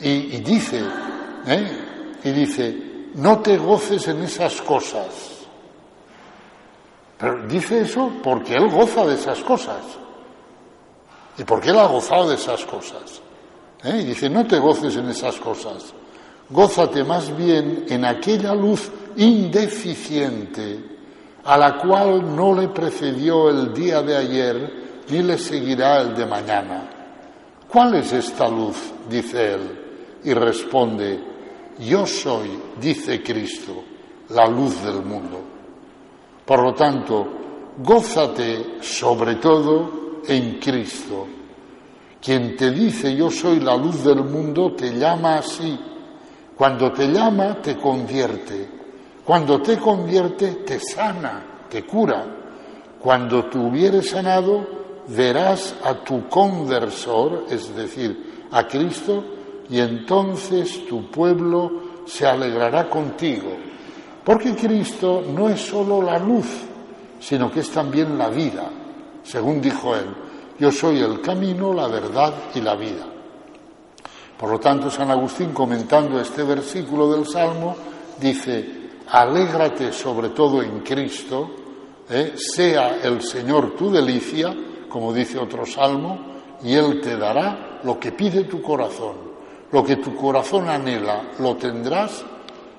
Y, 0.00 0.38
dice, 0.40 0.82
¿eh? 1.46 2.18
y 2.22 2.30
dice, 2.30 3.08
no 3.14 3.38
te 3.40 3.56
goces 3.56 4.08
en 4.08 4.22
esas 4.22 4.60
cosas. 4.60 5.06
Pero 7.16 7.46
dice 7.46 7.80
eso 7.80 8.10
porque 8.22 8.54
él 8.54 8.68
goza 8.68 9.06
de 9.06 9.14
esas 9.14 9.38
cosas. 9.40 9.82
¿Y 11.38 11.44
por 11.44 11.60
qué 11.60 11.70
él 11.70 11.78
ha 11.78 11.86
gozado 11.86 12.28
de 12.28 12.34
esas 12.34 12.64
cosas? 12.64 13.22
¿Eh? 13.84 14.00
Y 14.02 14.04
dice, 14.06 14.28
no 14.28 14.46
te 14.46 14.58
goces 14.58 14.96
en 14.96 15.08
esas 15.08 15.36
cosas. 15.36 15.94
Gózate 16.52 17.02
más 17.02 17.34
bien 17.34 17.86
en 17.88 18.04
aquella 18.04 18.54
luz 18.54 18.90
indeficiente 19.16 20.92
a 21.44 21.56
la 21.56 21.78
cual 21.78 22.36
no 22.36 22.54
le 22.54 22.68
precedió 22.68 23.48
el 23.48 23.72
día 23.72 24.02
de 24.02 24.16
ayer 24.16 24.72
ni 25.08 25.22
le 25.22 25.38
seguirá 25.38 26.02
el 26.02 26.14
de 26.14 26.26
mañana. 26.26 26.90
¿Cuál 27.68 27.94
es 27.96 28.12
esta 28.12 28.48
luz? 28.48 28.76
dice 29.08 29.54
él, 29.54 29.80
y 30.24 30.32
responde, 30.34 31.18
yo 31.80 32.06
soy, 32.06 32.50
dice 32.80 33.22
Cristo, 33.22 33.82
la 34.28 34.46
luz 34.46 34.82
del 34.82 35.02
mundo. 35.02 35.40
Por 36.44 36.62
lo 36.62 36.74
tanto, 36.74 37.26
gózate 37.78 38.82
sobre 38.82 39.36
todo 39.36 40.20
en 40.26 40.58
Cristo. 40.58 41.26
Quien 42.20 42.56
te 42.56 42.70
dice 42.70 43.16
yo 43.16 43.30
soy 43.30 43.58
la 43.58 43.76
luz 43.76 44.04
del 44.04 44.22
mundo 44.22 44.72
te 44.76 44.92
llama 44.92 45.38
así. 45.38 45.76
Cuando 46.56 46.92
te 46.92 47.08
llama 47.08 47.60
te 47.62 47.76
convierte 47.76 48.82
cuando 49.24 49.62
te 49.62 49.78
convierte, 49.78 50.48
te 50.66 50.80
sana, 50.80 51.66
te 51.70 51.84
cura. 51.84 52.24
Cuando 52.98 53.44
te 53.46 53.56
hubieres 53.56 54.10
sanado, 54.10 54.66
verás 55.08 55.76
a 55.84 55.94
tu 55.94 56.28
conversor, 56.28 57.46
es 57.48 57.74
decir, 57.74 58.48
a 58.50 58.66
Cristo, 58.66 59.24
y 59.68 59.78
entonces 59.78 60.86
tu 60.88 61.08
pueblo 61.08 61.70
se 62.04 62.26
alegrará 62.26 62.88
contigo. 62.88 63.56
Porque 64.24 64.54
Cristo 64.56 65.22
no 65.34 65.48
es 65.48 65.60
solo 65.60 66.02
la 66.02 66.18
luz, 66.18 66.46
sino 67.20 67.50
que 67.50 67.60
es 67.60 67.70
también 67.70 68.18
la 68.18 68.28
vida, 68.28 68.68
según 69.22 69.60
dijo 69.60 69.94
él. 69.94 70.06
Yo 70.58 70.72
soy 70.72 71.00
el 71.00 71.20
camino, 71.20 71.72
la 71.72 71.86
verdad 71.86 72.34
y 72.54 72.60
la 72.60 72.74
vida. 72.74 73.11
Por 74.42 74.50
lo 74.50 74.58
tanto, 74.58 74.90
San 74.90 75.08
Agustín, 75.08 75.52
comentando 75.52 76.20
este 76.20 76.42
versículo 76.42 77.12
del 77.12 77.28
Salmo, 77.28 77.76
dice, 78.18 78.88
alégrate 79.06 79.92
sobre 79.92 80.30
todo 80.30 80.60
en 80.64 80.80
Cristo, 80.80 81.48
¿eh? 82.10 82.32
sea 82.34 82.96
el 83.04 83.22
Señor 83.22 83.76
tu 83.76 83.92
delicia, 83.92 84.52
como 84.88 85.12
dice 85.12 85.38
otro 85.38 85.64
salmo, 85.64 86.18
y 86.60 86.74
Él 86.74 87.00
te 87.00 87.16
dará 87.16 87.78
lo 87.84 88.00
que 88.00 88.10
pide 88.10 88.42
tu 88.42 88.60
corazón. 88.60 89.14
Lo 89.70 89.84
que 89.84 89.98
tu 89.98 90.16
corazón 90.16 90.68
anhela, 90.68 91.22
lo 91.38 91.54
tendrás 91.54 92.24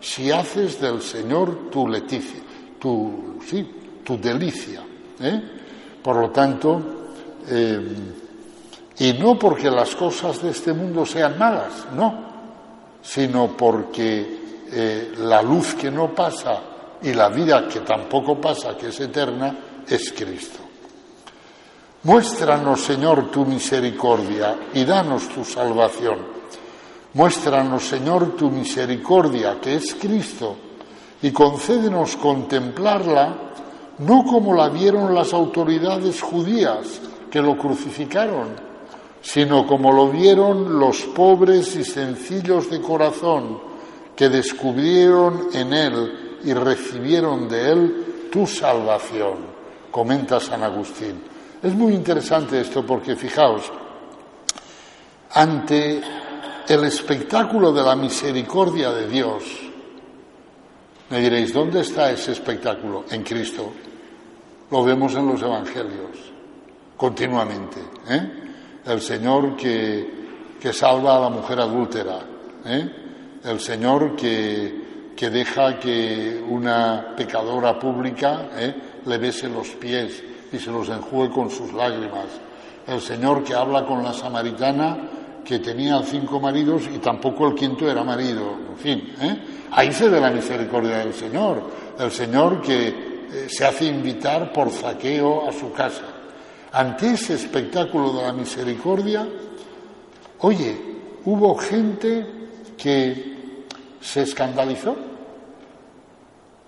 si 0.01 0.31
haces 0.31 0.81
del 0.81 1.01
Señor 1.01 1.69
tu 1.71 1.87
leticia, 1.87 2.41
tu, 2.77 3.39
sí, 3.47 3.65
tu 4.03 4.17
delicia. 4.17 4.83
¿eh? 5.21 5.41
Por 6.03 6.17
lo 6.17 6.29
tanto, 6.29 6.81
eh, 7.47 7.79
y 8.99 9.13
no 9.13 9.37
porque 9.37 9.69
las 9.71 9.95
cosas 9.95 10.41
de 10.41 10.51
este 10.51 10.73
mundo 10.73 11.05
sean 11.05 11.37
malas, 11.37 11.87
no, 11.95 12.13
sino 13.01 13.55
porque 13.57 14.65
eh, 14.71 15.13
la 15.17 15.41
luz 15.41 15.75
que 15.75 15.91
no 15.91 16.13
pasa 16.13 16.59
y 17.01 17.13
la 17.13 17.29
vida 17.29 17.67
que 17.67 17.81
tampoco 17.81 18.39
pasa, 18.39 18.77
que 18.77 18.87
es 18.87 18.99
eterna, 18.99 19.55
es 19.87 20.13
Cristo. 20.13 20.59
Muéstranos, 22.03 22.81
Señor, 22.81 23.31
tu 23.31 23.45
misericordia 23.45 24.57
y 24.73 24.83
danos 24.83 25.29
tu 25.29 25.43
salvación. 25.43 26.19
Muéstranos, 27.13 27.83
Señor, 27.83 28.35
tu 28.35 28.49
misericordia, 28.49 29.59
que 29.61 29.75
es 29.75 29.95
Cristo, 29.95 30.55
y 31.21 31.31
concédenos 31.31 32.17
contemplarla 32.17 33.35
no 33.99 34.23
como 34.25 34.53
la 34.55 34.69
vieron 34.69 35.13
las 35.13 35.33
autoridades 35.33 36.21
judías 36.21 36.99
que 37.29 37.41
lo 37.41 37.57
crucificaron, 37.57 38.72
sino 39.23 39.65
como 39.65 39.91
lo 39.91 40.09
vieron 40.09 40.77
los 40.77 41.01
pobres 41.03 41.75
y 41.77 41.85
sencillos 41.85 42.69
de 42.69 42.81
corazón, 42.81 43.57
que 44.15 44.27
descubrieron 44.27 45.47
en 45.53 45.73
Él 45.73 46.39
y 46.43 46.53
recibieron 46.53 47.47
de 47.47 47.71
Él 47.71 48.05
tu 48.31 48.45
salvación, 48.45 49.37
comenta 49.89 50.39
San 50.39 50.61
Agustín. 50.61 51.23
Es 51.63 51.73
muy 51.73 51.93
interesante 51.93 52.59
esto 52.59 52.85
porque 52.85 53.15
fijaos, 53.15 53.71
ante 55.31 56.01
el 56.67 56.83
espectáculo 56.83 57.71
de 57.71 57.81
la 57.81 57.95
misericordia 57.95 58.91
de 58.91 59.07
Dios, 59.07 59.43
me 61.09 61.21
diréis, 61.21 61.53
¿dónde 61.53 61.79
está 61.79 62.11
ese 62.11 62.33
espectáculo? 62.33 63.05
En 63.09 63.23
Cristo. 63.23 63.71
Lo 64.69 64.83
vemos 64.83 65.15
en 65.15 65.27
los 65.27 65.41
Evangelios, 65.41 66.17
continuamente. 66.97 67.79
¿eh? 68.09 68.43
El 68.85 69.01
Señor 69.01 69.55
que, 69.55 70.57
que 70.59 70.73
salva 70.73 71.17
a 71.17 71.19
la 71.21 71.29
mujer 71.29 71.59
adúltera. 71.59 72.19
¿eh? 72.65 73.03
el 73.43 73.59
Señor 73.59 74.15
que, 74.15 75.11
que 75.15 75.29
deja 75.29 75.79
que 75.79 76.41
una 76.47 77.13
pecadora 77.15 77.77
pública 77.77 78.49
eh, 78.55 78.73
le 79.05 79.17
bese 79.17 79.49
los 79.49 79.69
pies 79.69 80.23
y 80.51 80.57
se 80.57 80.71
los 80.71 80.87
enjugue 80.89 81.29
con 81.29 81.49
sus 81.49 81.73
lágrimas. 81.73 82.27
El 82.87 83.01
Señor 83.01 83.43
que 83.43 83.53
habla 83.53 83.85
con 83.85 84.03
la 84.03 84.13
samaritana 84.13 84.97
que 85.43 85.59
tenía 85.59 86.01
cinco 86.03 86.39
maridos 86.39 86.83
y 86.93 86.99
tampoco 86.99 87.47
el 87.47 87.55
quinto 87.55 87.89
era 87.89 88.03
marido. 88.03 88.55
En 88.69 88.77
fin, 88.77 89.13
¿eh? 89.21 89.37
ahí 89.71 89.91
se 89.91 90.07
ve 90.07 90.19
la 90.19 90.31
misericordia 90.31 90.99
del 90.99 91.13
Señor. 91.13 91.61
El 91.99 92.11
Señor 92.11 92.61
que 92.61 93.47
se 93.47 93.65
hace 93.65 93.85
invitar 93.85 94.53
por 94.53 94.69
zaqueo 94.69 95.49
a 95.49 95.51
su 95.51 95.71
casa. 95.73 96.03
Ante 96.73 97.11
ese 97.11 97.35
espectáculo 97.35 98.13
de 98.13 98.23
la 98.23 98.33
misericordia, 98.33 99.27
oye, 100.39 100.75
hubo 101.25 101.55
gente 101.55 102.25
que 102.75 103.33
se 104.01 104.23
escandalizó 104.23 104.95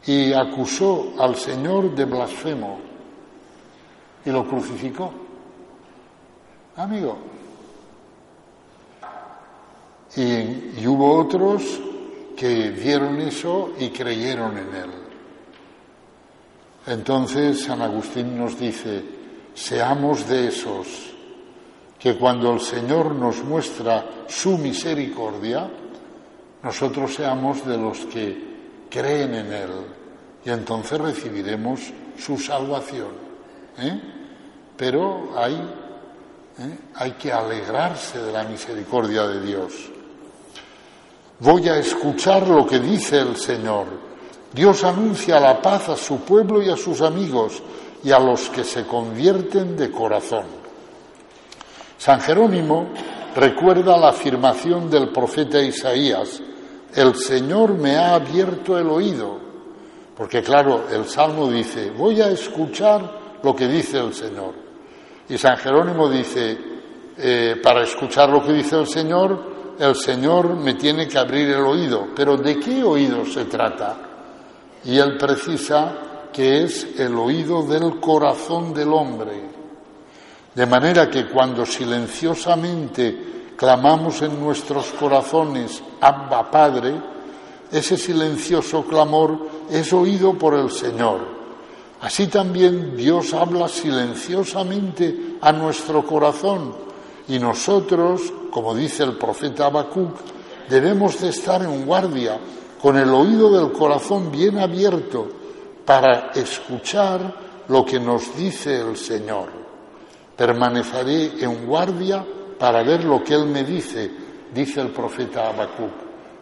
y 0.05 0.31
acusó 0.31 1.13
al 1.17 1.35
Señor 1.35 1.95
de 1.95 2.05
blasfemo 2.05 2.77
y 4.23 4.29
lo 4.29 4.47
crucificó. 4.47 5.11
Amigo. 6.77 7.17
Y, 10.17 10.85
hubo 10.85 11.17
otros 11.19 11.63
que 12.37 12.69
vieron 12.69 13.19
eso 13.21 13.73
y 13.79 13.89
creyeron 13.89 14.57
en 14.57 14.75
él. 14.75 14.89
Entonces 16.85 17.63
San 17.63 17.81
Agustín 17.81 18.37
nos 18.37 18.59
dice, 18.59 19.14
seamos 19.55 20.27
de 20.27 20.49
esos 20.49 20.87
que 21.97 22.17
cuando 22.17 22.53
el 22.53 22.59
Señor 22.59 23.15
nos 23.15 23.43
muestra 23.43 24.25
su 24.27 24.57
misericordia, 24.57 25.67
nosotros 26.61 27.15
seamos 27.15 27.65
de 27.65 27.77
los 27.77 27.99
que 28.05 28.85
creen 28.89 29.33
en 29.33 29.53
Él 29.53 29.71
y 30.43 30.49
entonces 30.51 30.99
recibiremos 30.99 31.79
su 32.17 32.37
salvación. 32.37 33.07
¿eh? 33.79 34.01
Pero 34.77 35.31
hay, 35.35 35.55
¿eh? 35.55 36.77
hay 36.93 37.11
que 37.13 37.31
alegrarse 37.31 38.21
de 38.21 38.31
la 38.31 38.43
misericordia 38.43 39.25
de 39.27 39.41
Dios. 39.41 39.73
Voy 41.39 41.67
a 41.67 41.77
escuchar 41.77 42.47
lo 42.47 42.67
que 42.67 42.79
dice 42.79 43.19
el 43.19 43.35
Señor. 43.37 43.87
Dios 44.53 44.83
anuncia 44.83 45.39
la 45.39 45.61
paz 45.61 45.89
a 45.89 45.97
su 45.97 46.19
pueblo 46.19 46.61
y 46.61 46.69
a 46.69 46.77
sus 46.77 47.01
amigos 47.01 47.61
y 48.05 48.11
a 48.11 48.19
los 48.19 48.49
que 48.49 48.63
se 48.63 48.85
convierten 48.85 49.75
de 49.75 49.89
corazón. 49.89 50.45
San 51.97 52.21
Jerónimo 52.21 52.89
recuerda 53.35 53.97
la 53.97 54.09
afirmación 54.09 54.91
del 54.91 55.09
profeta 55.09 55.59
Isaías, 55.59 56.39
el 56.93 57.15
Señor 57.15 57.73
me 57.73 57.95
ha 57.97 58.13
abierto 58.13 58.77
el 58.77 58.87
oído, 58.89 59.39
porque 60.15 60.43
claro, 60.43 60.85
el 60.91 61.05
Salmo 61.05 61.49
dice, 61.49 61.89
voy 61.97 62.21
a 62.21 62.29
escuchar 62.29 63.39
lo 63.41 63.55
que 63.55 63.67
dice 63.67 63.97
el 63.97 64.13
Señor. 64.13 64.53
Y 65.27 65.39
San 65.39 65.57
Jerónimo 65.57 66.07
dice, 66.07 66.57
eh, 67.17 67.55
para 67.61 67.83
escuchar 67.83 68.29
lo 68.29 68.43
que 68.43 68.53
dice 68.53 68.77
el 68.77 68.85
Señor, 68.85 69.75
el 69.79 69.95
Señor 69.95 70.55
me 70.55 70.75
tiene 70.75 71.07
que 71.07 71.17
abrir 71.17 71.49
el 71.49 71.65
oído. 71.65 72.09
Pero 72.15 72.37
¿de 72.37 72.59
qué 72.59 72.83
oído 72.83 73.25
se 73.25 73.45
trata? 73.45 73.97
Y 74.85 74.95
él 74.97 75.17
precisa 75.17 76.14
que 76.35 76.65
es 76.65 76.85
el 76.99 77.15
oído 77.15 77.63
del 77.63 77.97
corazón 78.01 78.73
del 78.73 78.91
hombre. 78.91 79.41
De 80.53 80.65
manera 80.65 81.09
que 81.09 81.29
cuando 81.29 81.65
silenciosamente 81.65 83.53
clamamos 83.55 84.21
en 84.21 84.37
nuestros 84.37 84.87
corazones, 84.99 85.81
Abba 86.01 86.51
Padre, 86.51 86.93
ese 87.71 87.95
silencioso 87.95 88.83
clamor 88.83 89.47
es 89.71 89.93
oído 89.93 90.33
por 90.33 90.55
el 90.55 90.69
Señor. 90.71 91.21
Así 92.01 92.27
también 92.27 92.97
Dios 92.97 93.33
habla 93.33 93.69
silenciosamente 93.69 95.37
a 95.39 95.53
nuestro 95.53 96.05
corazón 96.05 96.75
y 97.29 97.39
nosotros, 97.39 98.33
como 98.51 98.75
dice 98.75 99.03
el 99.03 99.13
profeta 99.13 99.67
Habacuc, 99.67 100.17
debemos 100.69 101.21
de 101.21 101.29
estar 101.29 101.61
en 101.61 101.85
guardia 101.85 102.37
con 102.81 102.97
el 102.97 103.09
oído 103.13 103.57
del 103.57 103.71
corazón 103.71 104.33
bien 104.33 104.59
abierto 104.59 105.34
para 105.85 106.31
escuchar 106.31 107.21
lo 107.67 107.85
que 107.85 107.99
nos 107.99 108.35
dice 108.35 108.81
el 108.81 108.97
Señor. 108.97 109.49
Permaneceré 110.35 111.43
en 111.43 111.65
guardia 111.65 112.25
para 112.59 112.83
ver 112.83 113.03
lo 113.03 113.23
que 113.23 113.35
Él 113.35 113.45
me 113.45 113.63
dice, 113.63 114.11
dice 114.53 114.81
el 114.81 114.89
profeta 114.89 115.49
Habacuc. 115.49 115.91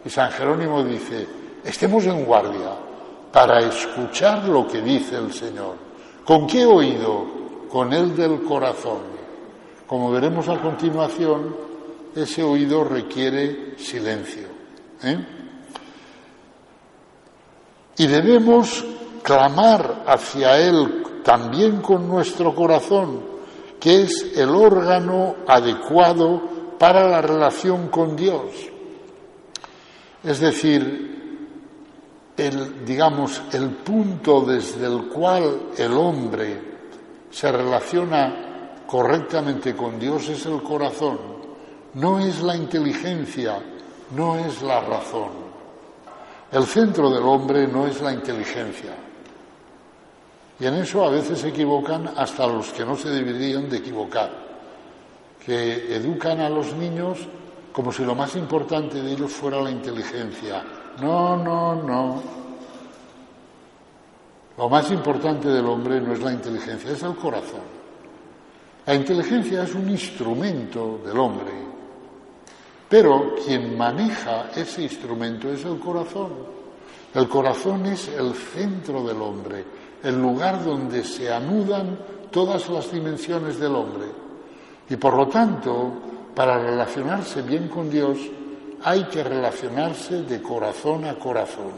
Y 0.04 0.10
San 0.10 0.30
Jerónimo 0.30 0.82
dice, 0.82 1.26
estemos 1.64 2.04
en 2.06 2.24
guardia 2.24 2.70
para 3.32 3.60
escuchar 3.60 4.48
lo 4.48 4.66
que 4.66 4.80
dice 4.80 5.16
el 5.16 5.32
Señor. 5.32 5.76
¿Con 6.24 6.46
qué 6.46 6.64
oído? 6.64 7.26
Con 7.68 7.92
el 7.92 8.14
del 8.16 8.42
corazón. 8.42 9.14
Como 9.86 10.10
veremos 10.10 10.48
a 10.48 10.60
continuación, 10.60 11.54
ese 12.14 12.42
oído 12.42 12.84
requiere 12.84 13.74
silencio. 13.76 14.46
¿eh? 15.02 15.18
Y 17.96 18.06
debemos 18.06 18.84
clamar 19.24 20.04
hacia 20.06 20.58
Él 20.58 21.22
también 21.24 21.80
con 21.80 22.06
nuestro 22.06 22.54
corazón, 22.54 23.22
que 23.80 24.02
es 24.02 24.36
el 24.36 24.50
órgano 24.50 25.36
adecuado 25.48 26.42
para 26.78 27.08
la 27.08 27.22
relación 27.22 27.88
con 27.88 28.14
Dios. 28.14 28.50
Es 30.22 30.40
decir, 30.40 31.48
el, 32.36 32.84
digamos, 32.84 33.40
el 33.52 33.70
punto 33.70 34.42
desde 34.42 34.86
el 34.86 35.08
cual 35.08 35.70
el 35.78 35.92
hombre 35.94 36.74
se 37.30 37.50
relaciona 37.50 38.82
correctamente 38.86 39.74
con 39.74 39.98
Dios 39.98 40.28
es 40.28 40.44
el 40.44 40.62
corazón, 40.62 41.18
no 41.94 42.18
es 42.18 42.42
la 42.42 42.56
inteligencia, 42.56 43.58
no 44.14 44.36
es 44.36 44.60
la 44.62 44.80
razón. 44.82 45.44
El 46.52 46.66
centro 46.66 47.08
del 47.10 47.22
hombre 47.22 47.66
no 47.66 47.86
es 47.86 48.02
la 48.02 48.12
inteligencia. 48.12 49.03
Y 50.64 50.66
en 50.66 50.76
eso 50.76 51.04
a 51.04 51.10
veces 51.10 51.40
se 51.40 51.48
equivocan 51.48 52.10
hasta 52.16 52.46
los 52.46 52.72
que 52.72 52.86
no 52.86 52.96
se 52.96 53.10
deberían 53.10 53.68
de 53.68 53.76
equivocar, 53.76 54.30
que 55.44 55.94
educan 55.94 56.40
a 56.40 56.48
los 56.48 56.72
niños 56.72 57.18
como 57.70 57.92
si 57.92 58.02
lo 58.02 58.14
más 58.14 58.34
importante 58.34 59.02
de 59.02 59.12
ellos 59.12 59.30
fuera 59.30 59.60
la 59.60 59.70
inteligencia. 59.70 60.64
No, 61.02 61.36
no, 61.36 61.74
no. 61.74 62.22
Lo 64.56 64.68
más 64.70 64.90
importante 64.90 65.48
del 65.48 65.66
hombre 65.66 66.00
no 66.00 66.14
es 66.14 66.22
la 66.22 66.32
inteligencia, 66.32 66.92
es 66.92 67.02
el 67.02 67.14
corazón. 67.14 67.60
La 68.86 68.94
inteligencia 68.94 69.64
es 69.64 69.74
un 69.74 69.90
instrumento 69.90 70.98
del 71.04 71.18
hombre, 71.18 71.52
pero 72.88 73.34
quien 73.44 73.76
maneja 73.76 74.48
ese 74.56 74.84
instrumento 74.84 75.52
es 75.52 75.62
el 75.66 75.78
corazón. 75.78 76.32
El 77.12 77.28
corazón 77.28 77.84
es 77.84 78.08
el 78.08 78.32
centro 78.32 79.04
del 79.04 79.20
hombre, 79.20 79.83
el 80.04 80.20
lugar 80.20 80.62
donde 80.62 81.02
se 81.02 81.32
anudan 81.32 81.98
todas 82.30 82.68
las 82.68 82.92
dimensiones 82.92 83.58
del 83.58 83.74
hombre. 83.74 84.06
Y 84.88 84.96
por 84.96 85.16
lo 85.16 85.26
tanto, 85.28 85.92
para 86.34 86.58
relacionarse 86.58 87.42
bien 87.42 87.68
con 87.68 87.88
Dios, 87.88 88.18
hay 88.82 89.04
que 89.04 89.24
relacionarse 89.24 90.22
de 90.22 90.42
corazón 90.42 91.06
a 91.06 91.14
corazón. 91.14 91.72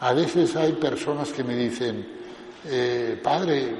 A 0.00 0.14
veces 0.14 0.56
hay 0.56 0.72
personas 0.72 1.30
que 1.32 1.44
me 1.44 1.54
dicen, 1.54 2.06
eh, 2.64 3.20
Padre, 3.22 3.76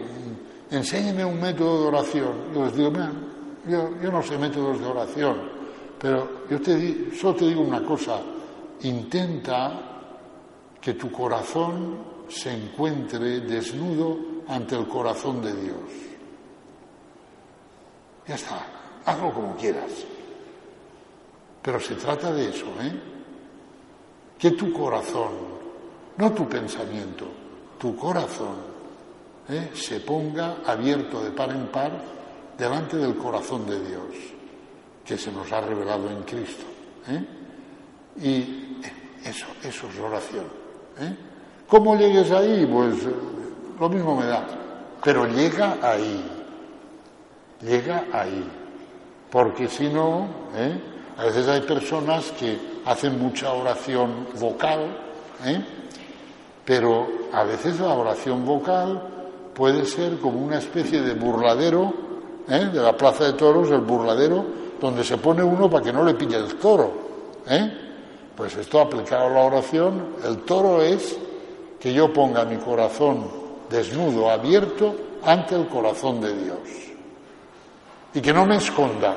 enséñeme 0.70 1.24
un 1.24 1.40
método 1.40 1.82
de 1.82 1.88
oración. 1.88 2.32
Yo 2.54 2.64
les 2.66 2.76
digo, 2.76 2.90
mira, 2.90 3.10
yo, 3.68 4.12
no 4.12 4.22
sé 4.22 4.36
métodos 4.36 4.80
de 4.80 4.86
oración, 4.86 5.36
pero 5.98 6.42
yo 6.50 6.60
te, 6.60 7.16
solo 7.18 7.34
te 7.34 7.46
digo 7.46 7.62
una 7.62 7.82
cosa, 7.82 8.20
intenta 8.82 9.80
que 10.80 10.94
tu 10.94 11.10
corazón 11.10 12.15
se 12.28 12.52
encuentre 12.52 13.40
desnudo 13.40 14.18
ante 14.48 14.76
el 14.76 14.86
corazón 14.88 15.42
de 15.42 15.54
Dios. 15.54 15.90
Ya 18.26 18.34
está, 18.34 18.66
hazlo 19.04 19.32
como 19.32 19.56
quieras. 19.56 19.92
Pero 21.62 21.80
se 21.80 21.94
trata 21.94 22.32
de 22.32 22.48
eso, 22.48 22.66
¿eh? 22.80 22.92
Que 24.38 24.52
tu 24.52 24.72
corazón, 24.72 25.32
no 26.16 26.32
tu 26.32 26.48
pensamiento, 26.48 27.26
tu 27.78 27.96
corazón 27.96 28.76
¿eh? 29.48 29.70
se 29.74 30.00
ponga 30.00 30.58
abierto 30.64 31.22
de 31.22 31.30
par 31.30 31.50
en 31.50 31.66
par 31.68 31.92
delante 32.56 32.96
del 32.96 33.16
corazón 33.16 33.66
de 33.66 33.80
Dios, 33.80 34.16
que 35.04 35.16
se 35.16 35.30
nos 35.30 35.50
ha 35.52 35.60
revelado 35.60 36.10
en 36.10 36.22
Cristo. 36.22 36.64
¿eh? 37.08 37.24
Y 38.22 38.78
eso, 39.24 39.46
eso 39.62 39.88
es 39.88 39.98
oración. 39.98 40.46
¿eh? 40.98 41.16
¿Cómo 41.68 41.96
llegues 41.96 42.30
ahí? 42.30 42.68
Pues 42.70 42.94
lo 43.78 43.88
mismo 43.88 44.14
me 44.16 44.26
da. 44.26 44.46
Pero 45.02 45.26
llega 45.26 45.76
ahí. 45.82 46.24
Llega 47.60 48.04
ahí. 48.12 48.48
Porque 49.30 49.68
si 49.68 49.88
no, 49.88 50.28
a 51.18 51.24
veces 51.24 51.48
hay 51.48 51.62
personas 51.62 52.30
que 52.32 52.58
hacen 52.84 53.18
mucha 53.20 53.52
oración 53.52 54.28
vocal, 54.38 54.96
pero 56.64 57.08
a 57.32 57.42
veces 57.42 57.80
la 57.80 57.94
oración 57.94 58.44
vocal 58.46 59.02
puede 59.54 59.84
ser 59.86 60.18
como 60.18 60.40
una 60.40 60.58
especie 60.58 61.00
de 61.00 61.14
burladero, 61.14 61.92
¿eh? 62.48 62.66
de 62.72 62.80
la 62.80 62.96
plaza 62.96 63.24
de 63.24 63.32
toros, 63.32 63.70
el 63.70 63.80
burladero, 63.80 64.44
donde 64.80 65.02
se 65.02 65.16
pone 65.16 65.42
uno 65.42 65.68
para 65.68 65.84
que 65.84 65.92
no 65.92 66.04
le 66.04 66.14
pille 66.14 66.36
el 66.36 66.54
toro. 66.56 66.92
¿eh? 67.48 67.72
Pues 68.36 68.56
esto 68.56 68.80
aplicado 68.80 69.26
a 69.26 69.30
la 69.30 69.40
oración, 69.40 70.16
el 70.24 70.38
toro 70.38 70.82
es 70.82 71.18
que 71.80 71.92
yo 71.92 72.12
ponga 72.12 72.44
mi 72.44 72.56
corazón 72.56 73.26
desnudo, 73.68 74.30
abierto, 74.30 74.94
ante 75.24 75.54
el 75.56 75.66
corazón 75.68 76.20
de 76.20 76.44
Dios. 76.44 76.58
Y 78.14 78.20
que 78.20 78.32
no 78.32 78.46
me 78.46 78.56
esconda 78.56 79.14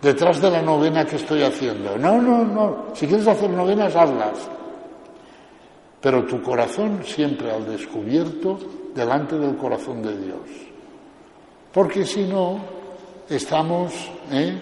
detrás 0.00 0.40
de 0.40 0.50
la 0.50 0.62
novena 0.62 1.04
que 1.04 1.16
estoy 1.16 1.42
haciendo. 1.42 1.96
No, 1.96 2.20
no, 2.20 2.44
no. 2.44 2.86
Si 2.94 3.06
quieres 3.06 3.26
hacer 3.26 3.50
novenas, 3.50 3.94
hazlas. 3.94 4.48
Pero 6.00 6.24
tu 6.24 6.42
corazón 6.42 7.00
siempre 7.04 7.52
al 7.52 7.66
descubierto 7.66 8.58
delante 8.94 9.38
del 9.38 9.56
corazón 9.56 10.02
de 10.02 10.16
Dios. 10.16 10.40
Porque 11.72 12.04
si 12.04 12.24
no, 12.24 12.58
estamos 13.28 13.92
¿eh? 14.32 14.58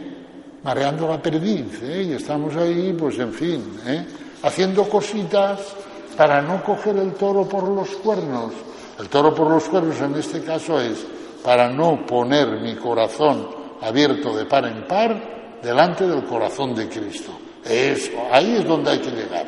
mareando 0.62 1.08
la 1.08 1.22
perdiz 1.22 1.82
¿eh? 1.82 2.08
y 2.10 2.12
estamos 2.12 2.54
ahí, 2.56 2.94
pues 2.98 3.18
en 3.18 3.32
fin, 3.32 3.80
¿eh? 3.86 4.04
haciendo 4.42 4.88
cositas 4.88 5.74
para 6.18 6.42
no 6.42 6.64
coger 6.64 6.96
el 6.96 7.14
toro 7.14 7.48
por 7.48 7.62
los 7.68 7.90
cuernos. 7.90 8.52
El 8.98 9.08
toro 9.08 9.32
por 9.32 9.48
los 9.48 9.68
cuernos 9.68 10.00
en 10.00 10.16
este 10.16 10.42
caso 10.42 10.80
es 10.80 11.06
para 11.44 11.70
no 11.70 12.04
poner 12.04 12.60
mi 12.60 12.74
corazón 12.74 13.48
abierto 13.80 14.36
de 14.36 14.44
par 14.44 14.64
en 14.64 14.84
par 14.88 15.60
delante 15.62 16.08
del 16.08 16.24
corazón 16.24 16.74
de 16.74 16.88
Cristo. 16.88 17.30
Eso, 17.64 18.10
ahí 18.32 18.56
es 18.56 18.66
donde 18.66 18.90
hay 18.90 18.98
que 18.98 19.12
llegar. 19.12 19.46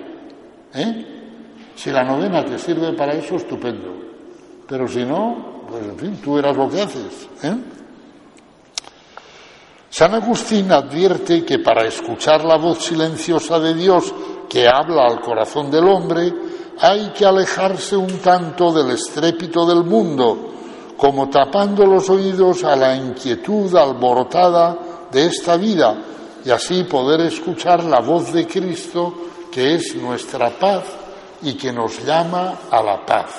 Si 1.75 1.91
la 1.91 2.05
novena 2.05 2.45
te 2.45 2.57
sirve 2.57 2.93
para 2.93 3.15
eso, 3.15 3.35
estupendo. 3.35 3.93
Pero 4.69 4.87
si 4.87 5.05
no, 5.05 5.65
pues 5.69 5.83
en 5.83 5.99
fin, 5.99 6.21
tú 6.23 6.35
verás 6.35 6.57
lo 6.57 6.71
que 6.71 6.83
haces. 6.83 7.29
¿eh? 7.43 7.57
San 9.91 10.15
Agustín 10.15 10.71
advierte 10.71 11.45
que 11.45 11.59
para 11.59 11.85
escuchar 11.85 12.45
la 12.45 12.57
voz 12.59 12.85
silenciosa 12.85 13.59
de 13.59 13.75
Dios 13.75 14.15
que 14.49 14.69
habla 14.69 15.07
al 15.07 15.21
corazón 15.21 15.69
del 15.69 15.89
hombre, 15.89 16.33
hay 16.79 17.11
que 17.11 17.25
alejarse 17.25 17.97
un 17.97 18.19
tanto 18.19 18.73
del 18.73 18.91
estrépito 18.93 19.67
del 19.67 19.85
mundo, 19.85 20.51
como 20.97 21.29
tapando 21.29 21.87
los 21.87 22.09
oídos 22.11 22.65
a 22.65 22.77
la 22.77 22.95
inquietud 22.95 23.75
alborotada 23.75 24.77
de 25.11 25.27
esta 25.27 25.57
vida, 25.57 25.97
y 26.45 26.51
así 26.51 26.85
poder 26.85 27.21
escuchar 27.23 27.85
la 27.85 28.01
voz 28.01 28.33
de 28.33 28.47
Cristo, 28.47 29.15
que 29.51 29.75
es 29.75 29.95
nuestra 29.97 30.51
paz 30.51 30.85
y 31.43 31.55
que 31.55 31.73
nos 31.73 32.05
llama 32.05 32.55
a 32.71 32.83
la 32.83 33.05
paz. 33.05 33.31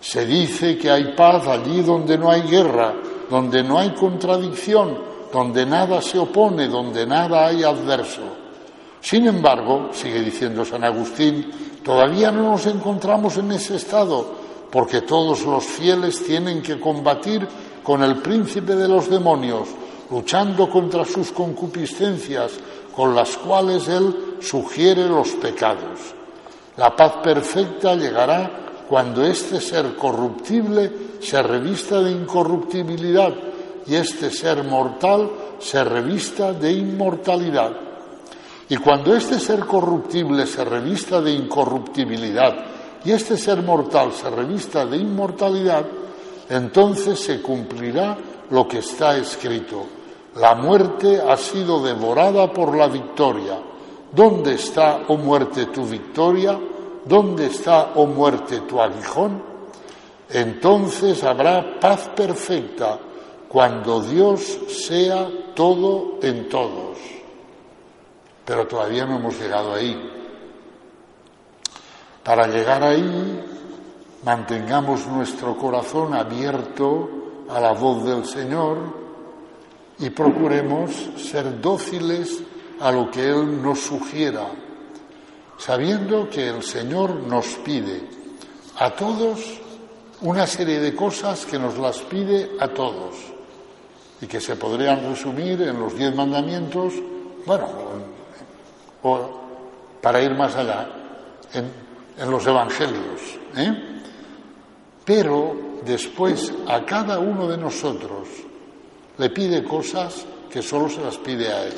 Se 0.00 0.24
dice 0.24 0.78
que 0.78 0.90
hay 0.90 1.14
paz 1.14 1.46
allí 1.46 1.82
donde 1.82 2.16
no 2.16 2.30
hay 2.30 2.42
guerra, 2.42 2.94
donde 3.28 3.62
no 3.62 3.78
hay 3.78 3.90
contradicción, 3.90 4.98
donde 5.32 5.66
nada 5.66 6.00
se 6.00 6.18
opone, 6.18 6.68
donde 6.68 7.06
nada 7.06 7.46
hay 7.46 7.62
adverso. 7.62 8.39
Sin 9.00 9.26
embargo, 9.26 9.90
sigue 9.92 10.20
diciendo 10.20 10.64
San 10.64 10.84
Agustín, 10.84 11.50
todavía 11.84 12.30
no 12.30 12.52
nos 12.52 12.66
encontramos 12.66 13.36
en 13.38 13.52
ese 13.52 13.76
estado, 13.76 14.26
porque 14.70 15.02
todos 15.02 15.42
los 15.44 15.64
fieles 15.64 16.22
tienen 16.24 16.62
que 16.62 16.78
combatir 16.78 17.46
con 17.82 18.02
el 18.02 18.16
príncipe 18.16 18.76
de 18.76 18.88
los 18.88 19.08
demonios, 19.08 19.68
luchando 20.10 20.68
contra 20.68 21.04
sus 21.04 21.32
concupiscencias, 21.32 22.52
con 22.94 23.14
las 23.14 23.36
cuales 23.36 23.88
él 23.88 24.36
sugiere 24.40 25.08
los 25.08 25.30
pecados. 25.30 26.14
La 26.76 26.94
paz 26.94 27.14
perfecta 27.22 27.94
llegará 27.94 28.84
cuando 28.88 29.24
este 29.24 29.60
ser 29.60 29.94
corruptible 29.96 30.90
se 31.20 31.42
revista 31.42 32.00
de 32.00 32.10
incorruptibilidad 32.10 33.32
y 33.86 33.94
este 33.94 34.30
ser 34.30 34.64
mortal 34.64 35.30
se 35.58 35.82
revista 35.84 36.52
de 36.52 36.72
inmortalidad. 36.72 37.89
Y 38.70 38.76
cuando 38.76 39.16
este 39.16 39.40
ser 39.40 39.66
corruptible 39.66 40.46
se 40.46 40.64
revista 40.64 41.20
de 41.20 41.32
incorruptibilidad 41.32 42.54
y 43.04 43.10
este 43.10 43.36
ser 43.36 43.62
mortal 43.62 44.12
se 44.12 44.30
revista 44.30 44.86
de 44.86 44.96
inmortalidad, 44.96 45.84
entonces 46.48 47.18
se 47.18 47.42
cumplirá 47.42 48.16
lo 48.48 48.68
que 48.68 48.78
está 48.78 49.16
escrito. 49.16 49.86
La 50.36 50.54
muerte 50.54 51.20
ha 51.20 51.36
sido 51.36 51.82
devorada 51.82 52.52
por 52.52 52.76
la 52.76 52.86
victoria. 52.86 53.58
¿Dónde 54.12 54.54
está, 54.54 55.00
oh 55.08 55.16
muerte, 55.16 55.66
tu 55.66 55.84
victoria? 55.84 56.56
¿Dónde 57.04 57.46
está, 57.46 57.90
oh 57.96 58.06
muerte, 58.06 58.60
tu 58.60 58.80
aguijón? 58.80 59.42
Entonces 60.28 61.24
habrá 61.24 61.80
paz 61.80 62.08
perfecta 62.14 63.00
cuando 63.48 64.00
Dios 64.00 64.40
sea 64.68 65.28
todo 65.56 66.20
en 66.22 66.48
todos. 66.48 67.19
Pero 68.50 68.66
todavía 68.66 69.06
no 69.06 69.14
hemos 69.14 69.38
llegado 69.38 69.74
ahí. 69.74 69.96
Para 72.24 72.48
llegar 72.48 72.82
ahí, 72.82 73.44
mantengamos 74.24 75.06
nuestro 75.06 75.56
corazón 75.56 76.14
abierto 76.14 77.08
a 77.48 77.60
la 77.60 77.70
voz 77.70 78.04
del 78.04 78.24
Señor 78.24 78.78
y 80.00 80.10
procuremos 80.10 80.90
ser 81.16 81.60
dóciles 81.60 82.42
a 82.80 82.90
lo 82.90 83.08
que 83.08 83.22
Él 83.22 83.62
nos 83.62 83.82
sugiera 83.82 84.48
sabiendo 85.56 86.28
que 86.28 86.48
el 86.48 86.64
Señor 86.64 87.14
nos 87.28 87.46
pide 87.64 88.02
a 88.78 88.90
todos 88.90 89.60
una 90.22 90.48
serie 90.48 90.80
de 90.80 90.92
cosas 90.96 91.46
que 91.46 91.56
nos 91.56 91.78
las 91.78 91.98
pide 91.98 92.56
a 92.58 92.66
todos 92.66 93.14
y 94.20 94.26
que 94.26 94.40
se 94.40 94.56
podrían 94.56 95.08
resumir 95.08 95.62
en 95.62 95.78
los 95.78 95.94
diez 95.96 96.12
mandamientos, 96.16 96.94
bueno, 97.46 98.09
o 99.02 99.40
para 100.00 100.22
ir 100.22 100.34
más 100.34 100.56
allá, 100.56 100.88
en, 101.52 102.30
los 102.30 102.46
evangelios. 102.46 103.20
¿eh? 103.56 104.02
Pero 105.04 105.56
después 105.84 106.52
a 106.66 106.84
cada 106.84 107.18
uno 107.18 107.48
de 107.48 107.56
nosotros 107.56 108.28
le 109.18 109.30
pide 109.30 109.64
cosas 109.64 110.24
que 110.50 110.62
solo 110.62 110.88
se 110.88 111.00
las 111.00 111.16
pide 111.18 111.48
a 111.48 111.64
Él. 111.64 111.74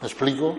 ¿Me 0.00 0.08
explico? 0.08 0.56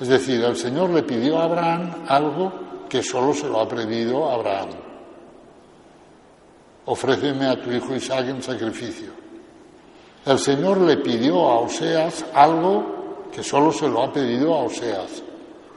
Es 0.00 0.08
decir, 0.08 0.42
el 0.42 0.56
Señor 0.56 0.90
le 0.90 1.02
pidió 1.02 1.38
a 1.38 1.44
Abraham 1.44 2.04
algo 2.08 2.52
que 2.88 3.02
solo 3.02 3.32
se 3.32 3.48
lo 3.48 3.60
ha 3.60 3.68
pedido 3.68 4.28
a 4.28 4.34
Abraham. 4.34 4.68
Ofréceme 6.86 7.46
a 7.46 7.60
tu 7.60 7.72
hijo 7.72 7.94
Isaac 7.94 8.28
en 8.28 8.42
sacrificio. 8.42 9.10
El 10.24 10.38
Señor 10.38 10.80
le 10.82 10.98
pidió 10.98 11.48
a 11.48 11.60
Oseas 11.60 12.24
algo 12.34 12.95
que 13.32 13.42
solo 13.42 13.72
se 13.72 13.88
lo 13.88 14.02
ha 14.02 14.12
pedido 14.12 14.54
a 14.54 14.64
Oseas. 14.64 15.22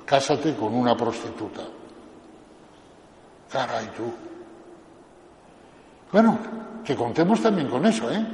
Cásate 0.05 0.55
con 0.55 0.73
una 0.73 0.95
prostituta. 0.95 1.61
Caray 3.51 3.87
tú. 3.87 4.11
Bueno, 6.11 6.39
que 6.83 6.95
contemos 6.95 7.41
también 7.41 7.67
con 7.67 7.85
eso, 7.85 8.11
¿eh? 8.11 8.25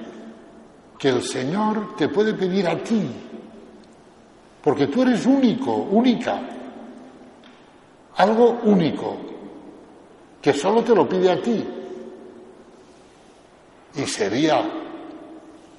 Que 0.97 1.09
el 1.09 1.21
Señor 1.23 1.95
te 1.97 2.07
puede 2.07 2.33
pedir 2.33 2.67
a 2.67 2.77
ti 2.81 3.07
porque 4.65 4.87
tú 4.87 5.03
eres 5.03 5.27
único, 5.27 5.75
única, 5.75 6.41
algo 8.15 8.61
único, 8.63 9.15
que 10.41 10.53
solo 10.53 10.83
te 10.83 10.95
lo 10.95 11.07
pide 11.07 11.31
a 11.31 11.39
ti. 11.39 11.63
Y 13.93 14.05
sería 14.07 14.63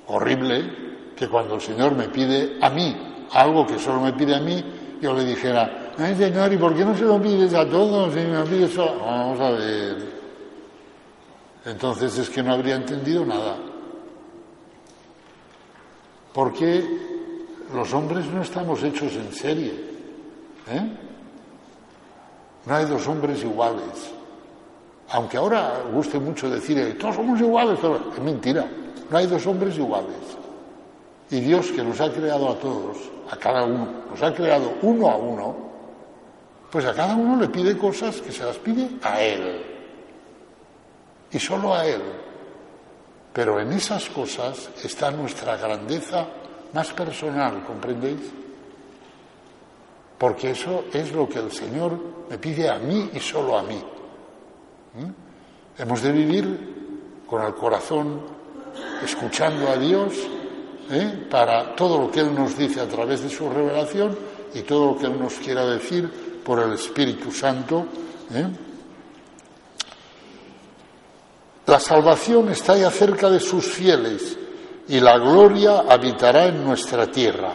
horrible 0.06 1.12
que 1.16 1.28
cuando 1.28 1.56
el 1.56 1.60
Señor 1.60 1.96
me 1.96 2.08
pide 2.10 2.58
a 2.60 2.70
mí 2.70 3.15
algo 3.32 3.66
que 3.66 3.78
solo 3.78 4.00
me 4.00 4.12
pide 4.12 4.36
a 4.36 4.40
mí, 4.40 4.64
yo 5.00 5.12
le 5.14 5.24
dijera, 5.24 5.92
ay 5.98 6.16
Señor, 6.16 6.52
¿y 6.52 6.56
por 6.56 6.74
qué 6.74 6.84
no 6.84 6.96
se 6.96 7.04
lo 7.04 7.20
pides 7.20 7.52
a 7.54 7.68
todos 7.68 8.14
y 8.16 8.20
me 8.20 8.42
pides 8.44 8.72
solo? 8.72 9.00
Vamos 9.00 9.40
a 9.40 9.50
ver. 9.50 10.16
Entonces 11.64 12.16
es 12.18 12.30
que 12.30 12.42
no 12.42 12.52
habría 12.52 12.76
entendido 12.76 13.24
nada. 13.24 13.56
Porque 16.32 16.84
los 17.74 17.92
hombres 17.92 18.26
no 18.26 18.42
estamos 18.42 18.82
hechos 18.82 19.12
en 19.14 19.32
serie. 19.32 19.72
¿eh? 20.70 20.96
No 22.66 22.74
hay 22.74 22.84
dos 22.84 23.06
hombres 23.08 23.42
iguales. 23.42 24.12
Aunque 25.10 25.36
ahora 25.36 25.82
guste 25.92 26.18
mucho 26.18 26.50
decir 26.50 26.98
todos 26.98 27.16
somos 27.16 27.40
iguales, 27.40 27.78
es 28.16 28.22
mentira. 28.22 28.66
No 29.10 29.16
hay 29.16 29.26
dos 29.26 29.46
hombres 29.46 29.76
iguales. 29.76 30.36
Y 31.30 31.40
Dios 31.40 31.72
que 31.72 31.82
nos 31.82 32.00
ha 32.00 32.12
creado 32.12 32.50
a 32.50 32.58
todos, 32.58 32.96
a 33.30 33.36
cada 33.36 33.64
uno, 33.64 33.88
nos 34.10 34.22
ha 34.22 34.32
creado 34.32 34.74
uno 34.82 35.10
a 35.10 35.16
uno, 35.16 35.56
pues 36.70 36.84
a 36.84 36.94
cada 36.94 37.14
uno 37.16 37.40
le 37.40 37.48
pide 37.48 37.76
cosas 37.76 38.20
que 38.20 38.30
se 38.30 38.44
las 38.44 38.56
pide 38.58 38.88
a 39.02 39.20
Él. 39.20 39.64
Y 41.32 41.38
solo 41.38 41.74
a 41.74 41.84
Él. 41.86 42.02
Pero 43.32 43.60
en 43.60 43.72
esas 43.72 44.08
cosas 44.08 44.70
está 44.82 45.10
nuestra 45.10 45.56
grandeza 45.56 46.26
más 46.72 46.92
personal, 46.92 47.62
¿comprendéis? 47.64 48.20
Porque 50.18 50.50
eso 50.50 50.84
es 50.92 51.12
lo 51.12 51.28
que 51.28 51.40
el 51.40 51.52
Señor 51.52 51.98
me 52.30 52.38
pide 52.38 52.70
a 52.70 52.78
mí 52.78 53.10
y 53.12 53.20
solo 53.20 53.58
a 53.58 53.62
mí. 53.62 53.82
¿Mm? 54.94 55.82
Hemos 55.82 56.02
de 56.02 56.12
vivir 56.12 57.24
con 57.26 57.44
el 57.44 57.54
corazón 57.54 58.20
escuchando 59.02 59.68
a 59.68 59.76
Dios 59.76 60.14
¿eh? 60.90 61.26
para 61.30 61.74
todo 61.74 62.00
lo 62.00 62.10
que 62.10 62.20
Él 62.20 62.34
nos 62.34 62.56
dice 62.56 62.80
a 62.80 62.88
través 62.88 63.22
de 63.22 63.30
su 63.30 63.48
revelación 63.48 64.16
y 64.54 64.62
todo 64.62 64.92
lo 64.92 64.98
que 64.98 65.06
Él 65.06 65.18
nos 65.18 65.34
quiera 65.34 65.66
decir 65.66 66.08
por 66.44 66.60
el 66.60 66.72
Espíritu 66.72 67.30
Santo. 67.30 67.86
¿eh? 68.32 68.46
La 71.66 71.80
salvación 71.80 72.50
está 72.50 72.76
ya 72.76 72.90
cerca 72.90 73.28
de 73.28 73.40
sus 73.40 73.66
fieles 73.66 74.38
y 74.88 75.00
la 75.00 75.18
gloria 75.18 75.84
habitará 75.88 76.46
en 76.46 76.64
nuestra 76.64 77.06
tierra. 77.08 77.52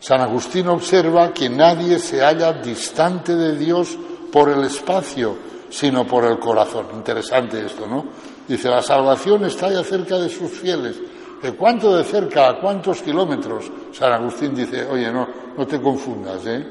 San 0.00 0.20
Agustín 0.20 0.68
observa 0.68 1.32
que 1.32 1.48
nadie 1.48 1.98
se 1.98 2.20
halla 2.20 2.52
distante 2.52 3.34
de 3.34 3.56
Dios 3.56 3.96
por 4.32 4.50
el 4.50 4.64
espacio, 4.64 5.36
sino 5.70 6.06
por 6.06 6.24
el 6.24 6.38
corazón. 6.38 6.88
Interesante 6.94 7.64
esto, 7.64 7.86
¿no? 7.86 8.04
Dice, 8.46 8.68
la 8.68 8.82
salvación 8.82 9.44
está 9.44 9.70
ya 9.70 9.82
cerca 9.82 10.18
de 10.18 10.28
sus 10.28 10.50
fieles. 10.50 10.96
¿De 11.44 11.52
cuánto 11.52 11.94
de 11.94 12.04
cerca? 12.04 12.48
¿A 12.48 12.58
cuántos 12.58 13.02
kilómetros? 13.02 13.70
San 13.92 14.10
Agustín 14.10 14.54
dice, 14.54 14.86
oye, 14.86 15.12
no, 15.12 15.28
no 15.54 15.66
te 15.66 15.78
confundas, 15.78 16.40
¿eh? 16.46 16.66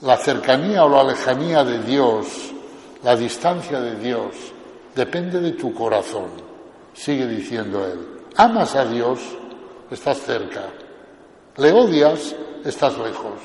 La 0.00 0.16
cercanía 0.16 0.86
o 0.86 0.88
la 0.88 1.04
lejanía 1.04 1.62
de 1.62 1.82
Dios, 1.82 2.54
la 3.02 3.14
distancia 3.14 3.82
de 3.82 3.96
Dios, 3.96 4.34
depende 4.94 5.40
de 5.40 5.52
tu 5.52 5.74
corazón, 5.74 6.30
sigue 6.94 7.26
diciendo 7.26 7.84
él. 7.84 7.98
Amas 8.34 8.74
a 8.76 8.86
Dios, 8.86 9.20
estás 9.90 10.22
cerca. 10.22 10.70
Le 11.58 11.70
odias, 11.70 12.34
estás 12.64 12.96
lejos. 12.96 13.40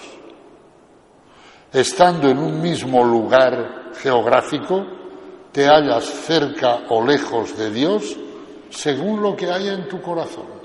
Estando 1.73 2.29
en 2.29 2.37
un 2.37 2.61
mismo 2.61 3.03
lugar 3.03 3.91
geográfico, 4.01 4.85
te 5.51 5.65
hallas 5.65 6.05
cerca 6.05 6.83
o 6.87 7.05
lejos 7.05 7.57
de 7.57 7.69
Dios 7.69 8.17
según 8.69 9.21
lo 9.21 9.35
que 9.35 9.51
haya 9.51 9.73
en 9.73 9.87
tu 9.87 10.01
corazón. 10.01 10.57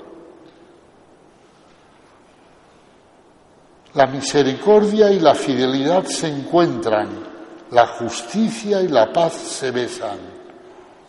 La 3.93 4.07
misericordia 4.07 5.11
y 5.11 5.19
la 5.19 5.35
fidelidad 5.35 6.03
se 6.05 6.27
encuentran, 6.27 7.09
la 7.71 7.85
justicia 7.85 8.81
y 8.81 8.87
la 8.87 9.13
paz 9.13 9.33
se 9.33 9.69
besan. 9.69 10.17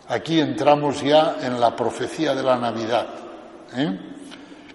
Aquí 0.07 0.39
entramos 0.39 1.01
ya 1.01 1.37
en 1.41 1.59
la 1.59 1.75
profecía 1.75 2.35
de 2.35 2.43
la 2.43 2.57
Navidad, 2.57 3.07
¿eh? 3.75 3.99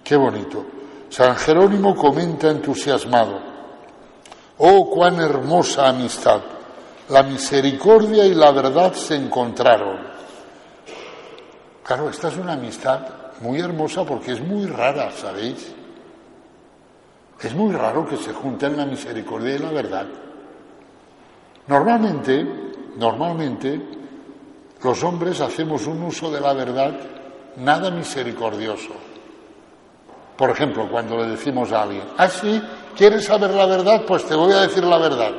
Qué 0.03 0.17
bonito. 0.17 0.65
San 1.07 1.37
Jerónimo 1.37 1.95
comenta 1.95 2.49
entusiasmado, 2.49 3.39
oh, 4.57 4.89
cuán 4.89 5.19
hermosa 5.21 5.87
amistad. 5.87 6.41
La 7.09 7.23
misericordia 7.23 8.25
y 8.25 8.33
la 8.33 8.51
verdad 8.51 8.93
se 8.93 9.15
encontraron. 9.15 10.10
Claro, 11.83 12.09
esta 12.09 12.27
es 12.27 12.37
una 12.37 12.53
amistad 12.53 13.01
muy 13.41 13.59
hermosa 13.59 14.03
porque 14.05 14.33
es 14.33 14.41
muy 14.41 14.65
rara, 14.67 15.11
¿sabéis? 15.11 15.73
Es 17.41 17.55
muy 17.55 17.73
raro 17.73 18.07
que 18.07 18.17
se 18.17 18.33
junten 18.33 18.77
la 18.77 18.85
misericordia 18.85 19.55
y 19.55 19.59
la 19.59 19.71
verdad. 19.71 20.05
Normalmente, 21.67 22.45
normalmente, 22.97 23.81
los 24.83 25.03
hombres 25.03 25.41
hacemos 25.41 25.87
un 25.87 26.03
uso 26.03 26.31
de 26.31 26.39
la 26.39 26.53
verdad 26.53 26.93
nada 27.57 27.89
misericordioso. 27.89 28.91
Por 30.37 30.51
ejemplo, 30.51 30.87
cuando 30.89 31.17
le 31.17 31.29
decimos 31.29 31.71
a 31.71 31.83
alguien, 31.83 32.03
ah, 32.17 32.27
sí, 32.27 32.61
¿quieres 32.95 33.25
saber 33.25 33.51
la 33.51 33.65
verdad? 33.65 34.03
Pues 34.05 34.25
te 34.25 34.35
voy 34.35 34.53
a 34.53 34.61
decir 34.61 34.83
la 34.83 34.97
verdad. 34.97 35.31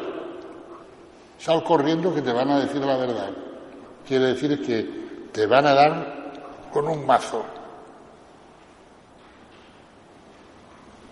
Sal 1.38 1.62
corriendo 1.64 2.14
que 2.14 2.22
te 2.22 2.32
van 2.32 2.50
a 2.50 2.60
decir 2.60 2.80
la 2.84 2.96
verdad. 2.96 3.30
Quiere 4.06 4.26
decir 4.26 4.64
que 4.64 5.28
te 5.32 5.46
van 5.46 5.66
a 5.66 5.74
dar 5.74 6.21
con 6.72 6.88
un 6.88 7.06
mazo. 7.06 7.44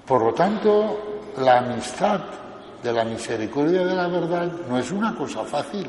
Por 0.07 0.23
lo 0.25 0.35
tanto, 0.35 0.99
la 1.39 1.59
amistad 1.59 2.21
de 2.83 2.93
la 2.93 3.05
misericordia 3.05 3.85
de 3.85 3.95
la 3.95 4.09
verdad 4.09 4.51
no 4.69 4.79
es 4.79 4.91
una 4.91 5.15
cosa 5.15 5.45
fácil. 5.45 5.89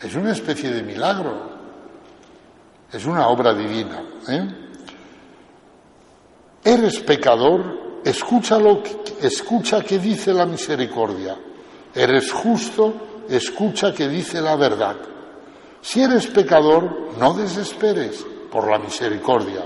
Es 0.00 0.14
una 0.14 0.32
especie 0.32 0.70
de 0.70 0.82
milagro. 0.82 1.56
Es 2.92 3.04
una 3.06 3.26
obra 3.28 3.52
divina. 3.54 4.02
¿eh? 4.28 4.48
Eres 6.62 7.00
pecador, 7.00 8.00
escúchalo, 8.04 8.82
escucha 9.20 9.82
qué 9.82 9.98
dice 9.98 10.32
la 10.32 10.46
misericordia. 10.46 11.36
Eres 11.94 12.30
justo, 12.30 13.24
escucha 13.28 13.92
qué 13.92 14.06
dice 14.06 14.40
la 14.40 14.54
verdad. 14.56 14.96
Si 15.86 16.02
eres 16.02 16.26
pecador, 16.26 17.12
no 17.16 17.32
desesperes 17.34 18.26
por 18.50 18.68
la 18.68 18.76
misericordia. 18.76 19.64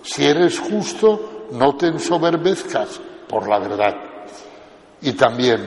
Si 0.00 0.24
eres 0.24 0.60
justo, 0.60 1.48
no 1.50 1.74
te 1.74 1.88
ensoberbezcas 1.88 3.00
por 3.28 3.48
la 3.48 3.58
verdad. 3.58 3.94
Y 5.02 5.14
también, 5.14 5.58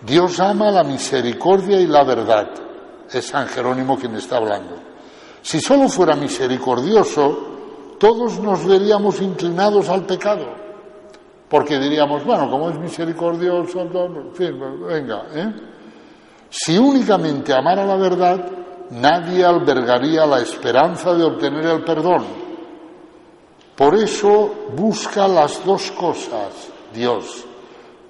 Dios 0.00 0.40
ama 0.40 0.70
la 0.70 0.82
misericordia 0.82 1.78
y 1.78 1.86
la 1.86 2.04
verdad. 2.04 2.48
Es 3.12 3.26
San 3.26 3.46
Jerónimo 3.48 3.98
quien 3.98 4.14
está 4.14 4.38
hablando. 4.38 4.76
Si 5.42 5.60
solo 5.60 5.90
fuera 5.90 6.16
misericordioso, 6.16 7.96
todos 8.00 8.40
nos 8.40 8.64
veríamos 8.64 9.20
inclinados 9.20 9.90
al 9.90 10.06
pecado. 10.06 10.46
Porque 11.50 11.78
diríamos, 11.78 12.24
bueno, 12.24 12.50
como 12.50 12.70
es 12.70 12.78
misericordioso, 12.78 13.82
en 13.82 14.34
fin, 14.34 14.58
venga. 14.88 15.26
¿eh? 15.34 15.52
Si 16.48 16.78
únicamente 16.78 17.52
amara 17.52 17.84
la 17.84 17.96
verdad, 17.96 18.67
nadie 18.90 19.44
albergaría 19.44 20.26
la 20.26 20.40
esperanza 20.40 21.14
de 21.14 21.24
obtener 21.24 21.66
el 21.66 21.84
perdón. 21.84 22.24
Por 23.76 23.94
eso 23.94 24.68
busca 24.74 25.28
las 25.28 25.64
dos 25.64 25.90
cosas, 25.92 26.68
Dios, 26.92 27.44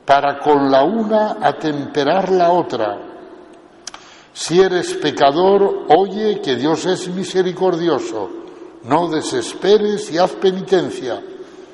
para 0.04 0.38
con 0.38 0.70
la 0.70 0.82
una 0.84 1.38
atemperar 1.40 2.30
la 2.30 2.50
otra. 2.50 2.98
Si 4.32 4.60
eres 4.60 4.94
pecador, 4.94 5.86
oye 5.88 6.40
que 6.40 6.56
Dios 6.56 6.86
es 6.86 7.08
misericordioso. 7.08 8.30
No 8.84 9.08
desesperes 9.08 10.10
y 10.12 10.18
haz 10.18 10.32
penitencia 10.32 11.20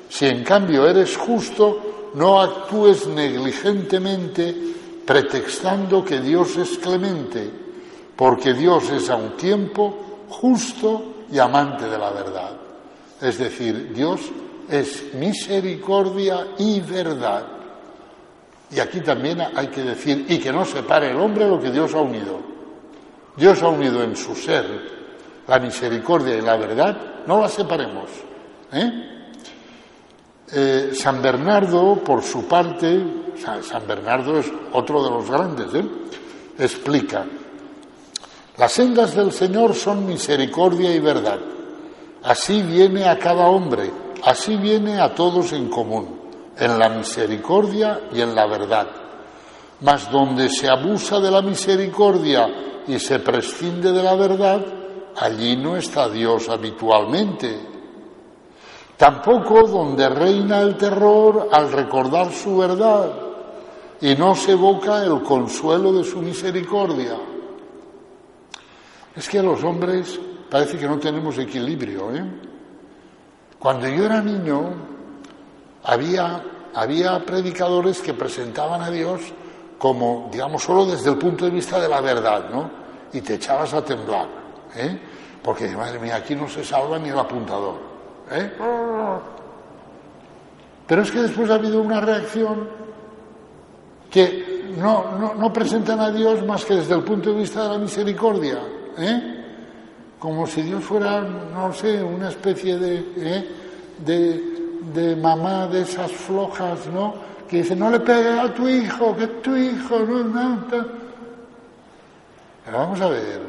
si 0.09 0.25
en 0.25 0.43
cambio 0.43 0.87
eres 0.87 1.17
justo, 1.17 2.11
no 2.13 2.39
actúes 2.39 3.07
negligentemente 3.07 4.55
pretextando 5.05 6.03
que 6.03 6.21
Dios 6.21 6.55
es 6.57 6.77
clemente, 6.77 7.51
porque 8.15 8.53
Dios 8.53 8.89
es 8.91 9.09
a 9.09 9.15
un 9.15 9.35
tiempo 9.35 10.25
justo 10.29 11.25
y 11.31 11.39
amante 11.39 11.87
de 11.87 11.97
la 11.97 12.11
verdad. 12.11 12.51
Es 13.21 13.37
decir, 13.37 13.93
Dios 13.93 14.21
es 14.69 15.13
misericordia 15.13 16.47
y 16.57 16.79
verdad. 16.81 17.45
Y 18.71 18.79
aquí 18.79 19.01
también 19.01 19.41
hay 19.55 19.67
que 19.67 19.81
decir, 19.81 20.25
y 20.27 20.39
que 20.39 20.51
no 20.51 20.65
separe 20.65 21.11
el 21.11 21.17
hombre 21.17 21.47
lo 21.47 21.59
que 21.59 21.71
Dios 21.71 21.93
ha 21.93 22.01
unido. 22.01 22.39
Dios 23.35 23.61
ha 23.61 23.67
unido 23.67 24.03
en 24.03 24.15
su 24.15 24.35
ser 24.35 24.65
la 25.47 25.59
misericordia 25.59 26.35
y 26.35 26.41
la 26.41 26.57
verdad, 26.57 26.97
no 27.27 27.41
las 27.41 27.53
separemos. 27.53 28.09
¿eh? 28.71 29.15
Eh, 30.51 30.89
San 30.93 31.21
Bernardo, 31.21 31.95
por 32.03 32.23
su 32.23 32.47
parte, 32.47 33.03
San 33.35 33.87
Bernardo 33.87 34.39
es 34.39 34.51
otro 34.73 35.03
de 35.03 35.09
los 35.09 35.29
grandes, 35.29 35.73
¿eh? 35.73 35.85
explica, 36.57 37.25
las 38.57 38.71
sendas 38.71 39.15
del 39.15 39.31
Señor 39.31 39.75
son 39.75 40.05
misericordia 40.05 40.93
y 40.93 40.99
verdad. 40.99 41.39
Así 42.23 42.61
viene 42.61 43.05
a 43.05 43.19
cada 43.19 43.47
hombre, 43.47 43.91
así 44.23 44.55
viene 44.55 44.99
a 44.99 45.13
todos 45.13 45.53
en 45.53 45.69
común, 45.69 46.19
en 46.57 46.79
la 46.79 46.89
misericordia 46.89 48.01
y 48.13 48.21
en 48.21 48.33
la 48.33 48.47
verdad. 48.47 48.87
Mas 49.81 50.09
donde 50.09 50.49
se 50.49 50.69
abusa 50.69 51.19
de 51.19 51.29
la 51.29 51.41
misericordia 51.41 52.47
y 52.87 52.97
se 52.99 53.19
prescinde 53.19 53.91
de 53.91 54.01
la 54.01 54.15
verdad, 54.15 54.65
allí 55.17 55.57
no 55.57 55.75
está 55.75 56.09
Dios 56.09 56.49
habitualmente, 56.49 57.75
Tampoco 58.97 59.67
donde 59.67 60.07
reina 60.07 60.61
el 60.61 60.77
terror 60.77 61.49
al 61.51 61.71
recordar 61.71 62.31
su 62.31 62.57
verdad 62.57 63.11
y 63.99 64.15
no 64.15 64.35
se 64.35 64.53
evoca 64.53 65.03
el 65.03 65.21
consuelo 65.21 65.91
de 65.91 66.03
su 66.05 66.21
misericordia. 66.21 67.17
Es 69.15 69.29
que 69.29 69.41
los 69.41 69.63
hombres 69.63 70.19
parece 70.49 70.77
que 70.77 70.87
no 70.87 70.99
tenemos 70.99 71.37
equilibrio. 71.37 72.13
¿eh? 72.15 72.23
Cuando 73.57 73.87
yo 73.87 74.05
era 74.05 74.21
niño 74.21 74.73
había, 75.83 76.43
había 76.73 77.25
predicadores 77.25 78.01
que 78.01 78.13
presentaban 78.13 78.81
a 78.81 78.89
Dios 78.89 79.21
como, 79.77 80.29
digamos, 80.31 80.63
solo 80.63 80.85
desde 80.85 81.09
el 81.11 81.17
punto 81.17 81.45
de 81.45 81.51
vista 81.51 81.79
de 81.79 81.87
la 81.87 82.01
verdad, 82.01 82.49
¿no? 82.49 82.69
Y 83.13 83.21
te 83.21 83.35
echabas 83.35 83.73
a 83.73 83.83
temblar, 83.83 84.27
¿eh? 84.75 84.99
Porque, 85.43 85.67
madre 85.75 85.99
mía, 85.99 86.15
aquí 86.15 86.33
no 86.33 86.47
se 86.47 86.63
salva 86.63 86.97
ni 86.97 87.09
el 87.09 87.19
apuntador. 87.19 87.75
¿Eh? 88.31 88.51
Pero 90.87 91.01
es 91.01 91.11
que 91.11 91.21
después 91.21 91.49
ha 91.49 91.55
habido 91.55 91.81
una 91.81 92.01
reacción 92.01 92.67
que 94.09 94.73
no, 94.77 95.33
no, 95.35 95.53
presentan 95.53 95.99
a 95.99 96.11
Dios 96.11 96.43
más 96.45 96.65
que 96.65 96.75
desde 96.75 96.95
el 96.95 97.03
punto 97.03 97.31
de 97.31 97.39
vista 97.39 97.63
de 97.63 97.69
la 97.69 97.77
misericordia. 97.77 98.59
¿Eh? 98.97 99.43
Como 100.19 100.47
si 100.47 100.61
Dios 100.63 100.83
fuera, 100.83 101.21
no 101.21 101.73
sé, 101.73 102.01
una 102.01 102.29
especie 102.29 102.77
de, 102.77 103.05
¿eh? 103.17 103.49
de, 103.99 104.55
de 104.93 105.15
mamá 105.15 105.67
de 105.67 105.81
esas 105.81 106.11
flojas, 106.11 106.87
¿no? 106.87 107.13
Que 107.47 107.57
dice, 107.57 107.75
no 107.75 107.89
le 107.89 107.99
pegues 107.99 108.39
a 108.39 108.53
tu 108.53 108.67
hijo, 108.67 109.15
que 109.15 109.27
tu 109.27 109.55
hijo 109.55 109.99
no 109.99 110.19
es 110.19 110.25
nada. 110.25 110.87
Pero 112.65 112.77
vamos 112.77 112.99
a 113.01 113.09
ver, 113.09 113.41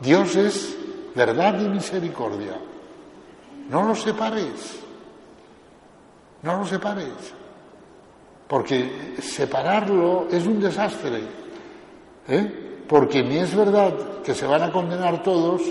Dios 0.00 0.34
es 0.34 0.76
verdad 1.14 1.60
y 1.60 1.68
misericordia. 1.68 2.58
No 3.68 3.84
lo 3.84 3.94
separéis. 3.94 4.80
No 6.42 6.58
lo 6.58 6.66
separéis. 6.66 7.34
Porque 8.48 9.14
separarlo 9.22 10.26
es 10.30 10.44
un 10.44 10.60
desastre. 10.60 11.22
¿eh? 12.28 12.61
Porque 12.88 13.22
ni 13.22 13.38
es 13.38 13.54
verdad 13.54 13.92
que 14.24 14.34
se 14.34 14.46
van 14.46 14.62
a 14.62 14.72
condenar 14.72 15.22
todos, 15.22 15.62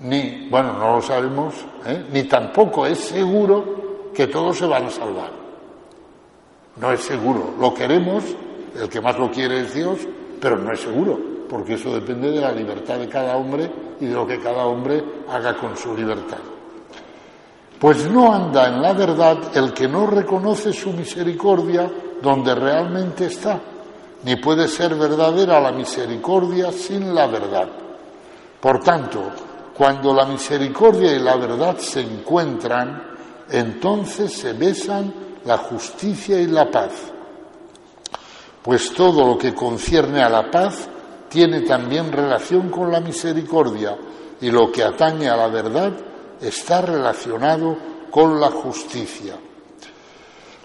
ni, 0.00 0.48
bueno, 0.50 0.74
no 0.74 0.96
lo 0.96 1.02
sabemos, 1.02 1.54
¿eh? 1.86 2.04
ni 2.12 2.24
tampoco 2.24 2.86
es 2.86 2.98
seguro 2.98 4.10
que 4.14 4.26
todos 4.26 4.58
se 4.58 4.66
van 4.66 4.84
a 4.84 4.90
salvar. 4.90 5.30
No 6.76 6.92
es 6.92 7.00
seguro. 7.00 7.54
Lo 7.58 7.72
queremos, 7.72 8.24
el 8.78 8.88
que 8.88 9.00
más 9.00 9.18
lo 9.18 9.30
quiere 9.30 9.60
es 9.60 9.74
Dios, 9.74 10.00
pero 10.40 10.56
no 10.58 10.72
es 10.72 10.80
seguro, 10.80 11.18
porque 11.48 11.74
eso 11.74 11.94
depende 11.94 12.30
de 12.30 12.40
la 12.40 12.52
libertad 12.52 12.98
de 12.98 13.08
cada 13.08 13.36
hombre 13.36 13.70
y 14.00 14.06
de 14.06 14.14
lo 14.14 14.26
que 14.26 14.40
cada 14.40 14.66
hombre 14.66 15.02
haga 15.28 15.56
con 15.56 15.76
su 15.76 15.96
libertad. 15.96 16.38
Pues 17.78 18.08
no 18.08 18.32
anda 18.32 18.68
en 18.68 18.80
la 18.80 18.92
verdad 18.92 19.38
el 19.54 19.72
que 19.72 19.88
no 19.88 20.06
reconoce 20.06 20.72
su 20.72 20.92
misericordia 20.92 21.90
donde 22.22 22.54
realmente 22.54 23.26
está, 23.26 23.60
ni 24.24 24.36
puede 24.36 24.68
ser 24.68 24.94
verdadera 24.94 25.60
la 25.60 25.72
misericordia 25.72 26.72
sin 26.72 27.14
la 27.14 27.26
verdad. 27.26 27.68
Por 28.60 28.80
tanto, 28.80 29.22
cuando 29.76 30.14
la 30.14 30.24
misericordia 30.24 31.14
y 31.14 31.18
la 31.18 31.36
verdad 31.36 31.76
se 31.78 32.00
encuentran, 32.00 33.02
entonces 33.50 34.32
se 34.32 34.54
besan 34.54 35.12
la 35.44 35.58
justicia 35.58 36.40
y 36.40 36.46
la 36.46 36.70
paz. 36.70 36.92
Pues 38.62 38.94
todo 38.94 39.26
lo 39.26 39.36
que 39.36 39.54
concierne 39.54 40.22
a 40.22 40.30
la 40.30 40.50
paz 40.50 40.88
tiene 41.28 41.60
también 41.60 42.10
relación 42.10 42.70
con 42.70 42.90
la 42.90 43.00
misericordia 43.00 43.96
y 44.40 44.50
lo 44.50 44.72
que 44.72 44.82
atañe 44.82 45.28
a 45.28 45.36
la 45.36 45.48
verdad 45.48 45.92
está 46.40 46.80
relacionado 46.80 47.76
con 48.10 48.40
la 48.40 48.50
justicia. 48.50 49.34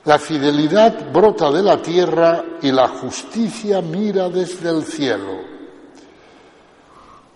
La 0.05 0.17
fidelidad 0.17 1.11
brota 1.11 1.51
de 1.51 1.61
la 1.61 1.81
tierra 1.81 2.43
y 2.61 2.71
la 2.71 2.87
justicia 2.87 3.81
mira 3.81 4.29
desde 4.29 4.69
el 4.69 4.83
cielo. 4.83 5.39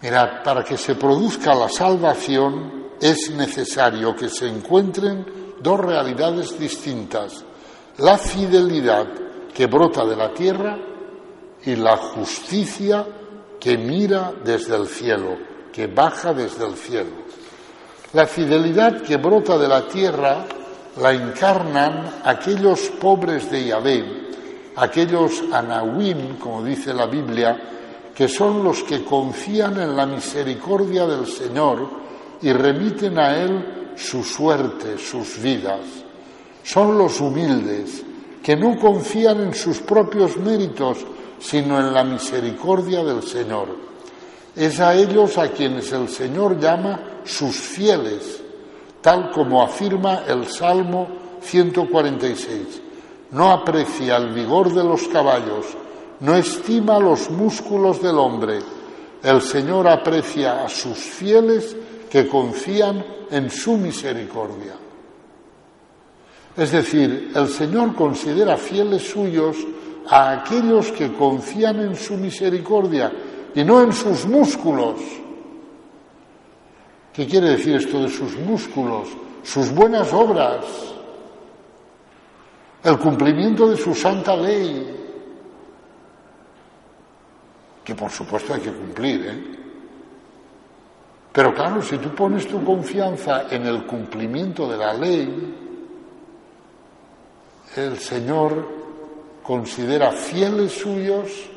Mirad, 0.01 0.43
para 0.43 0.64
que 0.64 0.78
se 0.78 0.95
produzca 0.95 1.53
la 1.53 1.70
salvación 1.70 2.84
es 3.01 3.32
necesario 3.32 4.16
que 4.16 4.30
se 4.30 4.47
encuentren 4.47 5.26
dos 5.61 5.80
realidades 5.80 6.57
distintas. 6.57 7.43
La 7.97 8.18
fidelidad 8.18 9.07
que 9.53 9.68
brota 9.68 10.05
de 10.05 10.16
la 10.16 10.34
tierra 10.34 10.78
y 11.66 11.76
la 11.76 11.97
justicia 11.97 13.05
que 13.59 13.78
mira 13.78 14.34
desde 14.43 14.76
el 14.76 14.88
cielo, 14.88 15.38
que 15.72 15.88
baja 15.88 16.34
desde 16.34 16.66
el 16.66 16.76
cielo. 16.76 17.11
La 18.14 18.26
fidelidad 18.26 19.01
que 19.01 19.18
brota 19.18 19.57
de 19.57 19.68
la 19.68 19.88
tierra 19.88 20.45
la 20.97 21.13
encarnan 21.13 22.21
aquellos 22.23 22.79
pobres 22.99 23.49
de 23.49 23.65
Yahvé, 23.65 24.05
aquellos 24.75 25.43
anahuim, 25.51 26.37
como 26.37 26.63
dice 26.63 26.93
la 26.93 27.07
Biblia, 27.07 27.57
que 28.13 28.27
son 28.27 28.63
los 28.63 28.83
que 28.83 29.03
confían 29.03 29.79
en 29.79 29.95
la 29.95 30.05
misericordia 30.05 31.07
del 31.07 31.25
Señor 31.25 31.87
y 32.41 32.51
remiten 32.53 33.17
a 33.17 33.37
Él 33.37 33.93
su 33.95 34.23
suerte, 34.23 34.97
sus 34.97 35.41
vidas. 35.41 35.81
Son 36.63 36.97
los 36.97 37.19
humildes, 37.19 38.03
que 38.43 38.55
no 38.55 38.77
confían 38.77 39.41
en 39.41 39.53
sus 39.53 39.79
propios 39.79 40.37
méritos, 40.37 40.99
sino 41.39 41.79
en 41.79 41.93
la 41.93 42.03
misericordia 42.03 43.03
del 43.03 43.23
Señor. 43.23 43.67
Es 44.55 44.79
a 44.79 44.93
ellos 44.93 45.37
a 45.37 45.49
quienes 45.49 45.91
el 45.91 46.07
Señor 46.09 46.59
llama 46.59 47.21
sus 47.23 47.55
fieles, 47.55 48.42
tal 49.04 49.30
como 49.32 49.62
afirma 49.62 50.24
el 50.28 50.47
Salmo 50.47 51.08
146. 51.41 52.82
No 53.32 53.51
aprecia 53.51 54.16
el 54.16 54.34
vigor 54.34 54.74
de 54.74 54.84
los 54.84 55.08
caballos, 55.10 55.66
no 56.22 56.36
estima 56.36 56.97
los 56.99 57.30
músculos 57.30 58.01
del 58.01 58.18
hombre. 58.18 58.60
El 59.22 59.41
Señor 59.41 59.88
aprecia 59.88 60.64
a 60.64 60.70
sus 60.70 60.97
fieles 60.97 61.76
que 62.10 62.28
confían 62.28 63.04
en 63.30 63.49
su 63.49 63.78
misericordia. 63.78 64.74
Es 66.56 66.72
decir, 66.72 67.32
el 67.36 67.47
Señor 67.49 67.95
considera 67.95 68.56
fieles 68.58 69.10
suyos 69.10 69.58
a 70.08 70.32
aquellos 70.32 70.91
que 70.91 71.12
confían 71.14 71.80
en 71.82 71.95
su 71.95 72.16
misericordia 72.16 73.12
y 73.56 73.64
no 73.64 73.82
en 73.82 73.91
sus 73.91 74.26
músculos. 74.26 74.99
¿Qué 77.14 77.28
quiere 77.28 77.49
decir 77.49 77.76
esto 77.76 78.01
de 78.01 78.09
sus 78.09 78.36
músculos? 78.38 79.09
Sus 79.43 79.72
buenas 79.72 80.11
obras, 80.11 80.66
el 82.84 82.97
cumplimiento 82.97 83.70
de 83.70 83.78
su 83.78 83.93
santa 83.93 84.36
ley, 84.36 84.99
que 87.84 87.93
por 87.93 88.09
supuesto 88.09 88.55
hay 88.55 88.61
que 88.61 88.72
cumplir, 88.72 89.26
¿eh? 89.28 89.43
Pero 91.32 91.53
claro, 91.53 91.82
si 91.82 91.97
tú 91.97 92.09
pones 92.16 92.47
tu 92.47 92.64
confianza 92.64 93.47
en 93.49 93.66
el 93.66 93.86
cumplimiento 93.86 94.68
de 94.70 94.78
la 94.78 94.93
ley, 94.93 95.55
el 97.76 97.97
Señor 97.97 98.68
considera 99.43 100.11
fieles 100.11 100.72
suyos 100.72 101.49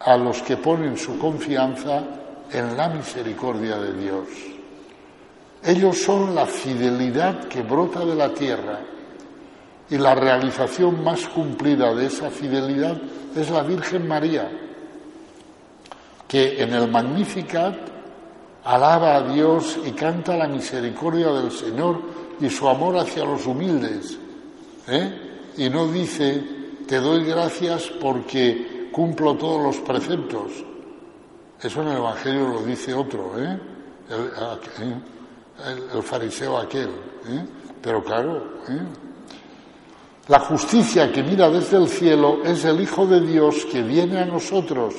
a 0.00 0.16
los 0.16 0.42
que 0.42 0.56
ponen 0.56 0.96
su 0.96 1.18
confianza 1.18 2.21
en 2.52 2.76
la 2.76 2.88
misericordia 2.88 3.78
de 3.78 3.92
Dios. 3.94 4.28
Ellos 5.64 5.98
son 5.98 6.34
la 6.34 6.46
fidelidad 6.46 7.46
que 7.48 7.62
brota 7.62 8.04
de 8.04 8.14
la 8.14 8.32
tierra 8.34 8.80
y 9.88 9.96
la 9.96 10.14
realización 10.14 11.04
más 11.04 11.28
cumplida 11.28 11.94
de 11.94 12.06
esa 12.06 12.30
fidelidad 12.30 13.00
es 13.36 13.50
la 13.50 13.62
Virgen 13.62 14.08
María, 14.08 14.50
que 16.26 16.62
en 16.62 16.72
el 16.72 16.90
Magnificat 16.90 17.76
alaba 18.64 19.16
a 19.16 19.32
Dios 19.32 19.78
y 19.84 19.92
canta 19.92 20.36
la 20.36 20.48
misericordia 20.48 21.30
del 21.32 21.50
Señor 21.50 22.00
y 22.40 22.48
su 22.48 22.68
amor 22.68 22.96
hacia 22.98 23.24
los 23.24 23.46
humildes. 23.46 24.18
¿eh? 24.88 25.52
Y 25.58 25.68
no 25.68 25.86
dice, 25.88 26.42
te 26.86 26.96
doy 26.96 27.24
gracias 27.24 27.90
porque 28.00 28.88
cumplo 28.90 29.36
todos 29.36 29.62
los 29.62 29.76
preceptos. 29.78 30.71
Eso 31.62 31.82
en 31.82 31.88
el 31.88 31.96
Evangelio 31.96 32.48
lo 32.48 32.62
dice 32.62 32.92
otro, 32.92 33.38
¿eh? 33.38 33.58
El, 35.94 36.02
fariseo 36.02 36.58
aquel. 36.58 36.88
¿eh? 36.88 37.44
Pero 37.80 38.02
claro, 38.02 38.36
¿eh? 38.68 38.80
la 40.26 40.40
justicia 40.40 41.12
que 41.12 41.22
mira 41.22 41.48
desde 41.48 41.76
el 41.76 41.88
cielo 41.88 42.42
es 42.44 42.64
el 42.64 42.80
Hijo 42.80 43.06
de 43.06 43.20
Dios 43.20 43.64
que 43.70 43.82
viene 43.82 44.18
a 44.18 44.24
nosotros 44.24 44.94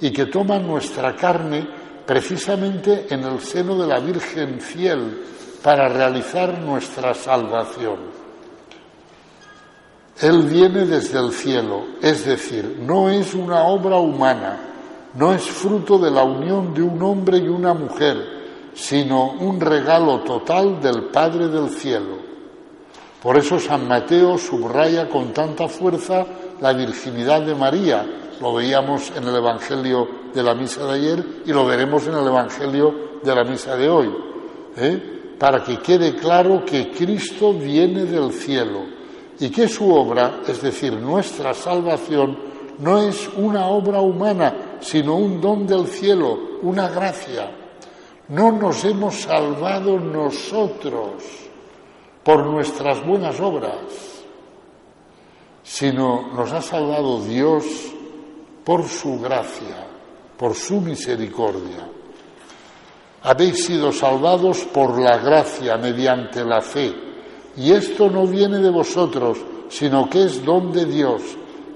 y 0.00 0.12
que 0.12 0.26
toma 0.26 0.58
nuestra 0.58 1.16
carne 1.16 1.66
precisamente 2.06 3.06
en 3.12 3.24
el 3.24 3.40
seno 3.40 3.76
de 3.76 3.88
la 3.88 3.98
Virgen 3.98 4.60
fiel 4.60 5.20
para 5.62 5.88
realizar 5.88 6.58
nuestra 6.58 7.12
salvación. 7.14 7.98
Él 10.20 10.42
viene 10.44 10.84
desde 10.84 11.18
el 11.18 11.32
cielo, 11.32 11.86
es 12.00 12.24
decir, 12.24 12.78
no 12.80 13.10
es 13.10 13.34
una 13.34 13.64
obra 13.64 13.96
humana, 13.96 14.73
no 15.16 15.32
es 15.32 15.42
fruto 15.42 15.98
de 15.98 16.10
la 16.10 16.24
unión 16.24 16.74
de 16.74 16.82
un 16.82 17.00
hombre 17.02 17.38
y 17.38 17.48
una 17.48 17.72
mujer, 17.72 18.70
sino 18.74 19.32
un 19.32 19.60
regalo 19.60 20.20
total 20.20 20.80
del 20.80 21.04
Padre 21.04 21.48
del 21.48 21.70
cielo. 21.70 22.24
Por 23.22 23.38
eso 23.38 23.58
San 23.58 23.88
Mateo 23.88 24.36
subraya 24.36 25.08
con 25.08 25.32
tanta 25.32 25.68
fuerza 25.68 26.26
la 26.60 26.72
virginidad 26.72 27.42
de 27.42 27.54
María. 27.54 28.04
Lo 28.40 28.54
veíamos 28.54 29.12
en 29.16 29.24
el 29.26 29.36
Evangelio 29.36 30.08
de 30.34 30.42
la 30.42 30.54
misa 30.54 30.84
de 30.84 30.92
ayer 30.92 31.24
y 31.46 31.52
lo 31.52 31.64
veremos 31.64 32.06
en 32.06 32.14
el 32.14 32.26
Evangelio 32.26 33.20
de 33.22 33.34
la 33.34 33.44
misa 33.44 33.76
de 33.76 33.88
hoy. 33.88 34.14
¿eh? 34.76 35.36
Para 35.38 35.62
que 35.62 35.78
quede 35.78 36.16
claro 36.16 36.64
que 36.64 36.90
Cristo 36.90 37.52
viene 37.52 38.04
del 38.04 38.32
cielo 38.32 38.80
y 39.38 39.48
que 39.50 39.68
su 39.68 39.92
obra, 39.92 40.40
es 40.46 40.60
decir, 40.60 40.92
nuestra 40.92 41.54
salvación, 41.54 42.36
no 42.78 43.00
es 43.00 43.28
una 43.36 43.66
obra 43.68 44.00
humana, 44.00 44.73
sino 44.84 45.16
un 45.16 45.40
don 45.40 45.66
del 45.66 45.86
cielo, 45.86 46.58
una 46.60 46.88
gracia. 46.88 47.50
No 48.28 48.52
nos 48.52 48.84
hemos 48.84 49.14
salvado 49.22 49.98
nosotros 49.98 51.22
por 52.22 52.44
nuestras 52.46 53.04
buenas 53.04 53.40
obras, 53.40 54.22
sino 55.62 56.32
nos 56.34 56.52
ha 56.52 56.60
salvado 56.60 57.20
Dios 57.20 57.64
por 58.62 58.86
su 58.86 59.18
gracia, 59.18 59.86
por 60.36 60.54
su 60.54 60.82
misericordia. 60.82 61.88
Habéis 63.22 63.64
sido 63.64 63.90
salvados 63.90 64.64
por 64.64 64.98
la 64.98 65.16
gracia 65.16 65.78
mediante 65.78 66.44
la 66.44 66.60
fe 66.60 66.92
y 67.56 67.72
esto 67.72 68.10
no 68.10 68.26
viene 68.26 68.58
de 68.58 68.70
vosotros, 68.70 69.38
sino 69.70 70.10
que 70.10 70.24
es 70.24 70.44
don 70.44 70.72
de 70.72 70.84
Dios. 70.84 71.22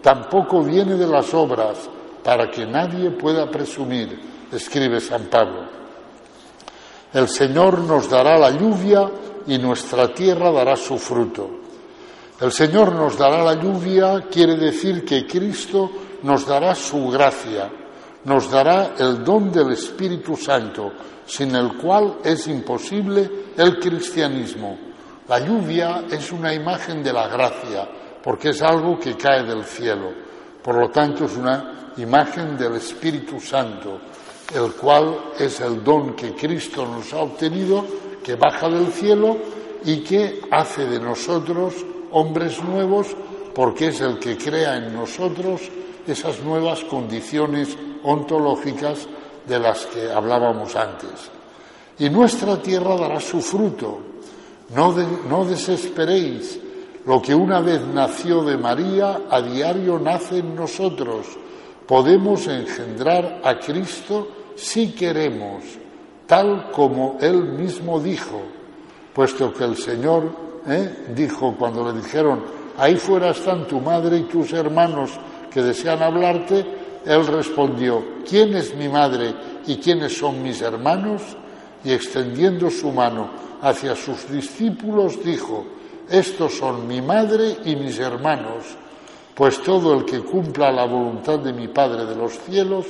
Tampoco 0.03 0.63
viene 0.63 0.95
de 0.97 1.07
las 1.07 1.33
obras, 1.33 1.89
para 2.23 2.51
que 2.51 2.67
nadie 2.67 3.11
pueda 3.11 3.51
presumir, 3.51 4.19
escribe 4.53 5.01
San 5.01 5.27
Pablo. 5.27 5.69
El 7.13 7.29
Señor 7.29 7.81
nos 7.81 8.09
dará 8.09 8.39
la 8.39 8.51
lluvia 8.51 9.11
y 9.47 9.59
nuestra 9.59 10.13
tierra 10.13 10.53
dará 10.53 10.77
su 10.77 10.99
fruto. 10.99 11.49
El 12.41 12.53
Señor 12.53 12.93
nos 12.93 13.17
dará 13.17 13.43
la 13.43 13.55
lluvia 13.55 14.27
quiere 14.31 14.57
decir 14.57 15.05
que 15.05 15.27
Cristo 15.27 15.91
nos 16.23 16.47
dará 16.47 16.75
su 16.75 17.09
gracia, 17.09 17.71
nos 18.25 18.51
dará 18.51 18.95
el 18.99 19.25
don 19.25 19.51
del 19.51 19.73
Espíritu 19.73 20.37
Santo, 20.37 20.93
sin 21.27 21.55
el 21.57 21.77
cual 21.77 22.19
es 22.23 22.47
imposible 22.47 23.29
el 23.57 23.79
cristianismo. 23.79 24.79
La 25.29 25.41
lluvia 25.41 26.05
es 26.11 26.31
una 26.31 26.55
imagen 26.55 27.03
de 27.03 27.13
la 27.13 27.29
gracia, 27.29 27.89
porque 28.23 28.51
es 28.51 28.63
algo 28.63 28.99
que 28.99 29.17
cae 29.17 29.45
del 29.45 29.65
cielo. 29.65 30.13
Por 30.63 30.77
lo 30.77 30.91
tanto, 30.91 31.25
es 31.25 31.37
una 31.37 31.78
imagen 31.99 32.57
del 32.57 32.77
Espíritu 32.77 33.41
Santo, 33.41 34.01
el 34.55 34.73
cual 34.73 35.33
es 35.39 35.61
el 35.61 35.85
don 35.85 36.15
que 36.15 36.35
Cristo 36.35 36.87
nos 36.87 37.13
ha 37.13 37.19
obtenido, 37.19 37.85
que 38.23 38.35
baja 38.35 38.69
del 38.69 38.93
cielo 38.93 39.37
y 39.85 39.99
que 39.99 40.41
hace 40.51 40.87
de 40.87 41.01
nosotros 41.01 41.75
hombres 42.13 42.63
nuevos, 42.63 43.09
porque 43.55 43.89
es 43.89 44.01
el 44.01 44.19
que 44.19 44.37
crea 44.37 44.77
en 44.77 44.95
nosotros 44.95 45.63
esas 46.07 46.41
nuevas 46.41 46.85
condiciones 46.85 47.77
ontológicas 48.03 49.07
de 49.47 49.59
las 49.59 49.87
que 49.87 50.11
hablábamos 50.11 50.75
antes. 50.77 51.31
Y 51.99 52.09
nuestra 52.11 52.63
tierra 52.63 52.97
dará 52.97 53.21
su 53.21 53.41
fruto, 53.41 54.01
no, 54.75 55.45
desesperéis. 55.45 56.61
Lo 57.07 57.23
que 57.23 57.35
una 57.35 57.61
vez 57.61 57.81
nació 57.81 58.45
de 58.45 58.59
María, 58.59 59.23
a 59.31 59.41
diario 59.41 59.99
nace 59.99 60.39
en 60.39 60.55
nosotros. 60.55 61.27
Podemos 61.89 62.47
engendrar 62.47 63.41
a 63.43 63.59
Cristo 63.59 64.29
si 64.55 64.93
queremos. 64.93 65.65
tal 66.27 66.71
como 66.71 67.17
él 67.23 67.43
mismo 67.43 67.99
dijo, 67.99 68.43
puesto 69.15 69.55
que 69.55 69.65
el 69.65 69.79
Señor 69.79 70.31
¿eh? 70.69 71.07
dijo 71.15 71.55
cuando 71.59 71.91
le 71.91 71.99
dijeron, 71.99 72.45
ahí 72.77 72.97
fuera 72.97 73.31
están 73.31 73.67
tu 73.67 73.81
madre 73.81 74.19
y 74.19 74.23
tus 74.25 74.53
hermanos 74.53 75.13
que 75.51 75.63
desean 75.63 76.03
hablarte, 76.03 76.67
él 77.07 77.27
respondió, 77.27 78.05
¿quién 78.29 78.55
es 78.55 78.75
mi 78.75 78.91
madre 78.91 79.35
y 79.67 79.77
quiénes 79.77 80.19
son 80.19 80.43
mis 80.43 80.61
hermanos? 80.61 81.23
Y 81.83 81.93
extendiendo 81.93 82.69
su 82.71 82.93
mano 82.93 83.31
hacia 83.63 83.97
sus 83.97 84.31
discípulos 84.31 85.25
dijo, 85.25 85.65
estos 86.11 86.59
son 86.59 86.87
mi 86.87 87.01
madre 87.01 87.57
y 87.65 87.75
mis 87.77 87.99
hermanos, 87.99 88.77
pues 89.39 89.63
todo 89.63 89.95
el 89.95 90.05
que 90.05 90.19
cumpla 90.19 90.73
la 90.73 90.85
voluntad 90.85 91.39
de 91.39 91.53
mi 91.53 91.69
Padre 91.69 92.07
de 92.07 92.17
los 92.17 92.33
cielos, 92.41 92.87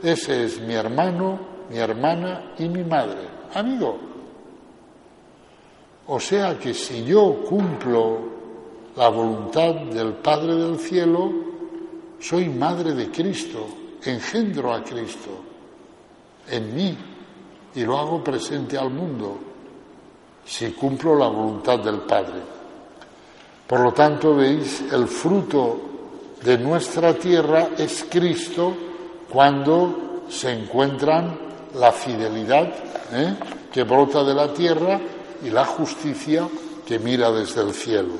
ese 0.00 0.44
es 0.44 0.60
mi 0.60 0.74
hermano, 0.74 1.40
mi 1.68 1.78
hermana 1.78 2.52
y 2.56 2.68
mi 2.68 2.84
madre. 2.84 3.26
Amigo, 3.52 3.98
o 6.06 6.20
sea 6.20 6.56
que 6.56 6.72
si 6.72 7.04
yo 7.04 7.42
cumplo 7.44 8.20
la 8.94 9.08
voluntad 9.08 9.74
del 9.74 10.12
Padre 10.12 10.54
del 10.54 10.78
cielo, 10.78 11.32
soy 12.20 12.48
madre 12.48 12.92
de 12.92 13.10
Cristo, 13.10 13.66
engendro 14.04 14.72
a 14.72 14.84
Cristo 14.84 15.30
en 16.48 16.76
mí 16.76 16.96
y 17.74 17.80
lo 17.80 17.98
hago 17.98 18.22
presente 18.22 18.78
al 18.78 18.90
mundo 18.90 19.36
si 20.44 20.70
cumplo 20.70 21.16
la 21.16 21.26
voluntad 21.26 21.80
del 21.80 22.02
Padre. 22.02 22.40
Por 23.66 23.80
lo 23.80 23.92
tanto, 23.92 24.36
veis, 24.36 24.80
el 24.92 25.06
fruto 25.08 25.87
de 26.42 26.58
nuestra 26.58 27.14
tierra 27.14 27.70
es 27.76 28.06
Cristo 28.08 28.74
cuando 29.30 30.22
se 30.28 30.52
encuentran 30.52 31.38
la 31.74 31.92
fidelidad 31.92 32.68
¿eh? 33.12 33.34
que 33.72 33.82
brota 33.82 34.22
de 34.24 34.34
la 34.34 34.52
tierra 34.52 35.00
y 35.42 35.50
la 35.50 35.64
justicia 35.64 36.48
que 36.86 36.98
mira 36.98 37.30
desde 37.30 37.62
el 37.62 37.72
cielo. 37.72 38.14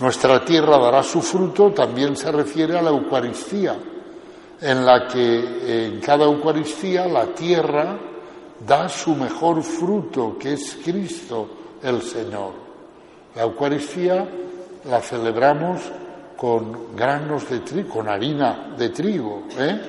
Nuestra 0.00 0.44
tierra 0.44 0.78
dará 0.78 1.02
su 1.02 1.20
fruto, 1.20 1.72
también 1.72 2.16
se 2.16 2.30
refiere 2.30 2.78
a 2.78 2.82
la 2.82 2.90
Eucaristía, 2.90 3.76
en 4.60 4.86
la 4.86 5.08
que 5.08 5.86
en 5.86 6.00
cada 6.00 6.24
Eucaristía 6.24 7.06
la 7.06 7.26
tierra 7.26 7.98
da 8.66 8.88
su 8.88 9.14
mejor 9.14 9.62
fruto, 9.62 10.36
que 10.38 10.52
es 10.54 10.78
Cristo 10.84 11.48
el 11.82 12.02
Señor. 12.02 12.52
La 13.34 13.42
Eucaristía 13.42 14.26
la 14.88 15.00
celebramos 15.00 15.80
con 16.38 16.94
granos 16.94 17.50
de 17.50 17.58
trigo, 17.60 17.88
con 17.88 18.08
harina 18.08 18.72
de 18.78 18.90
trigo, 18.90 19.48
¿eh? 19.58 19.80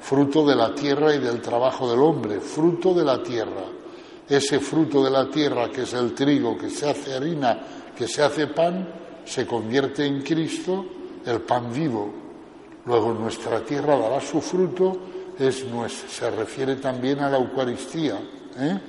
fruto 0.00 0.46
de 0.46 0.54
la 0.54 0.72
tierra 0.72 1.12
y 1.12 1.18
del 1.18 1.40
trabajo 1.40 1.90
del 1.90 1.98
hombre, 1.98 2.38
fruto 2.38 2.94
de 2.94 3.04
la 3.04 3.20
tierra. 3.20 3.64
Ese 4.28 4.60
fruto 4.60 5.02
de 5.02 5.10
la 5.10 5.28
tierra 5.28 5.68
que 5.70 5.82
es 5.82 5.92
el 5.94 6.14
trigo, 6.14 6.56
que 6.56 6.70
se 6.70 6.88
hace 6.88 7.16
harina, 7.16 7.58
que 7.96 8.06
se 8.06 8.22
hace 8.22 8.46
pan, 8.46 8.88
se 9.24 9.44
convierte 9.44 10.06
en 10.06 10.22
Cristo, 10.22 10.84
el 11.26 11.40
pan 11.40 11.72
vivo. 11.72 12.12
Luego 12.86 13.12
nuestra 13.14 13.58
tierra 13.64 13.98
dará 13.98 14.20
su 14.20 14.40
fruto, 14.40 15.00
es, 15.36 15.66
se 16.08 16.30
refiere 16.30 16.76
también 16.76 17.18
a 17.18 17.28
la 17.28 17.38
Eucaristía. 17.38 18.20
¿eh? 18.56 18.80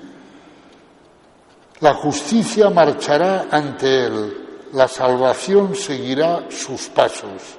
La 1.80 1.96
justicia 1.96 2.70
marchará 2.70 3.48
ante 3.50 4.06
él, 4.06 4.49
la 4.74 4.88
salvación 4.88 5.76
seguirá 5.76 6.46
sus 6.50 6.90
pasos. 6.90 7.58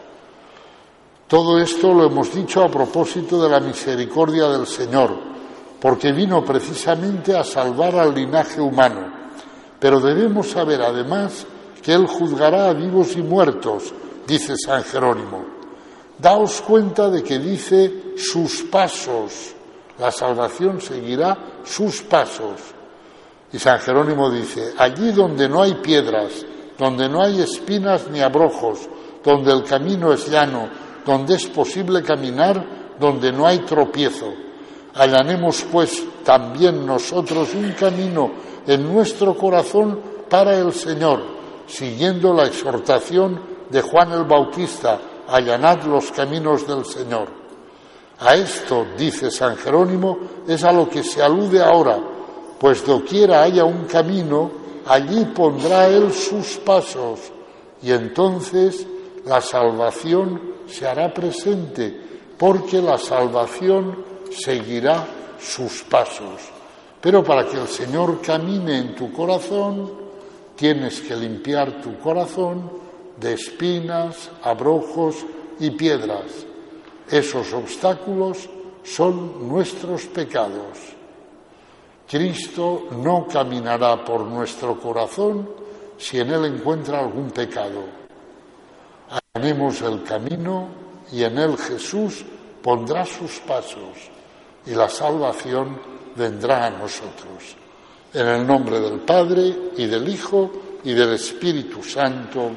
Todo 1.26 1.60
esto 1.60 1.94
lo 1.94 2.06
hemos 2.06 2.34
dicho 2.34 2.62
a 2.62 2.70
propósito 2.70 3.40
de 3.42 3.48
la 3.48 3.60
misericordia 3.60 4.48
del 4.48 4.66
Señor, 4.66 5.16
porque 5.80 6.12
vino 6.12 6.44
precisamente 6.44 7.36
a 7.36 7.44
salvar 7.44 7.96
al 7.96 8.14
linaje 8.14 8.60
humano. 8.60 9.12
Pero 9.78 10.00
debemos 10.00 10.48
saber 10.48 10.82
además 10.82 11.46
que 11.82 11.92
Él 11.92 12.06
juzgará 12.06 12.68
a 12.68 12.72
vivos 12.72 13.16
y 13.16 13.22
muertos, 13.22 13.94
dice 14.26 14.54
San 14.56 14.82
Jerónimo. 14.84 15.44
Daos 16.18 16.60
cuenta 16.60 17.08
de 17.08 17.22
que 17.22 17.38
dice 17.38 18.14
sus 18.16 18.62
pasos. 18.64 19.54
La 19.98 20.10
salvación 20.10 20.80
seguirá 20.80 21.36
sus 21.64 22.02
pasos. 22.02 22.60
Y 23.52 23.58
San 23.58 23.78
Jerónimo 23.80 24.30
dice, 24.30 24.74
allí 24.76 25.12
donde 25.12 25.48
no 25.48 25.62
hay 25.62 25.74
piedras, 25.74 26.44
donde 26.80 27.10
no 27.10 27.22
hay 27.22 27.42
espinas 27.42 28.08
ni 28.10 28.20
abrojos, 28.20 28.88
donde 29.22 29.52
el 29.52 29.64
camino 29.64 30.14
es 30.14 30.26
llano, 30.30 30.66
donde 31.04 31.34
es 31.34 31.46
posible 31.48 32.02
caminar, 32.02 32.96
donde 32.98 33.30
no 33.30 33.46
hay 33.46 33.58
tropiezo. 33.58 34.32
Allanemos 34.94 35.66
pues 35.70 36.02
también 36.24 36.86
nosotros 36.86 37.54
un 37.54 37.72
camino 37.72 38.30
en 38.66 38.90
nuestro 38.90 39.36
corazón 39.36 40.00
para 40.30 40.58
el 40.58 40.72
Señor, 40.72 41.20
siguiendo 41.66 42.32
la 42.32 42.46
exhortación 42.46 43.38
de 43.68 43.82
Juan 43.82 44.12
el 44.12 44.24
Bautista, 44.24 44.98
allanad 45.28 45.82
los 45.82 46.10
caminos 46.12 46.66
del 46.66 46.86
Señor. 46.86 47.28
A 48.20 48.36
esto, 48.36 48.86
dice 48.96 49.30
San 49.30 49.58
Jerónimo, 49.58 50.18
es 50.48 50.64
a 50.64 50.72
lo 50.72 50.88
que 50.88 51.02
se 51.02 51.22
alude 51.22 51.62
ahora 51.62 51.98
pues 52.60 52.84
doquiera 52.84 53.42
haya 53.42 53.64
un 53.64 53.86
camino, 53.86 54.50
allí 54.86 55.24
pondrá 55.26 55.88
Él 55.88 56.12
sus 56.12 56.56
pasos 56.58 57.20
y 57.82 57.92
entonces 57.92 58.86
la 59.24 59.40
salvación 59.40 60.40
se 60.66 60.86
hará 60.86 61.12
presente, 61.12 61.94
porque 62.38 62.80
la 62.80 62.98
salvación 62.98 64.04
seguirá 64.30 65.06
sus 65.38 65.82
pasos. 65.82 66.40
Pero 67.00 67.24
para 67.24 67.46
que 67.46 67.56
el 67.56 67.68
Señor 67.68 68.20
camine 68.20 68.78
en 68.78 68.94
tu 68.94 69.12
corazón, 69.12 69.90
tienes 70.56 71.00
que 71.00 71.16
limpiar 71.16 71.80
tu 71.80 71.98
corazón 71.98 72.70
de 73.18 73.34
espinas, 73.34 74.30
abrojos 74.42 75.16
y 75.58 75.70
piedras. 75.70 76.46
Esos 77.10 77.52
obstáculos 77.52 78.48
son 78.82 79.48
nuestros 79.48 80.04
pecados. 80.06 80.99
Cristo 82.10 82.88
no 82.90 83.24
caminará 83.28 84.04
por 84.04 84.22
nuestro 84.22 84.80
corazón 84.80 85.48
si 85.96 86.18
en 86.18 86.32
él 86.32 86.44
encuentra 86.46 86.98
algún 86.98 87.30
pecado. 87.30 87.84
Haremos 89.32 89.80
el 89.82 90.02
camino 90.02 90.66
y 91.12 91.22
en 91.22 91.38
él 91.38 91.56
Jesús 91.56 92.24
pondrá 92.60 93.06
sus 93.06 93.38
pasos 93.46 94.10
y 94.66 94.70
la 94.72 94.88
salvación 94.88 95.78
vendrá 96.16 96.66
a 96.66 96.70
nosotros. 96.70 97.54
En 98.12 98.26
el 98.26 98.44
nombre 98.44 98.80
del 98.80 98.98
Padre 98.98 99.70
y 99.76 99.86
del 99.86 100.08
Hijo 100.08 100.50
y 100.82 100.92
del 100.92 101.14
Espíritu 101.14 101.80
Santo. 101.84 102.50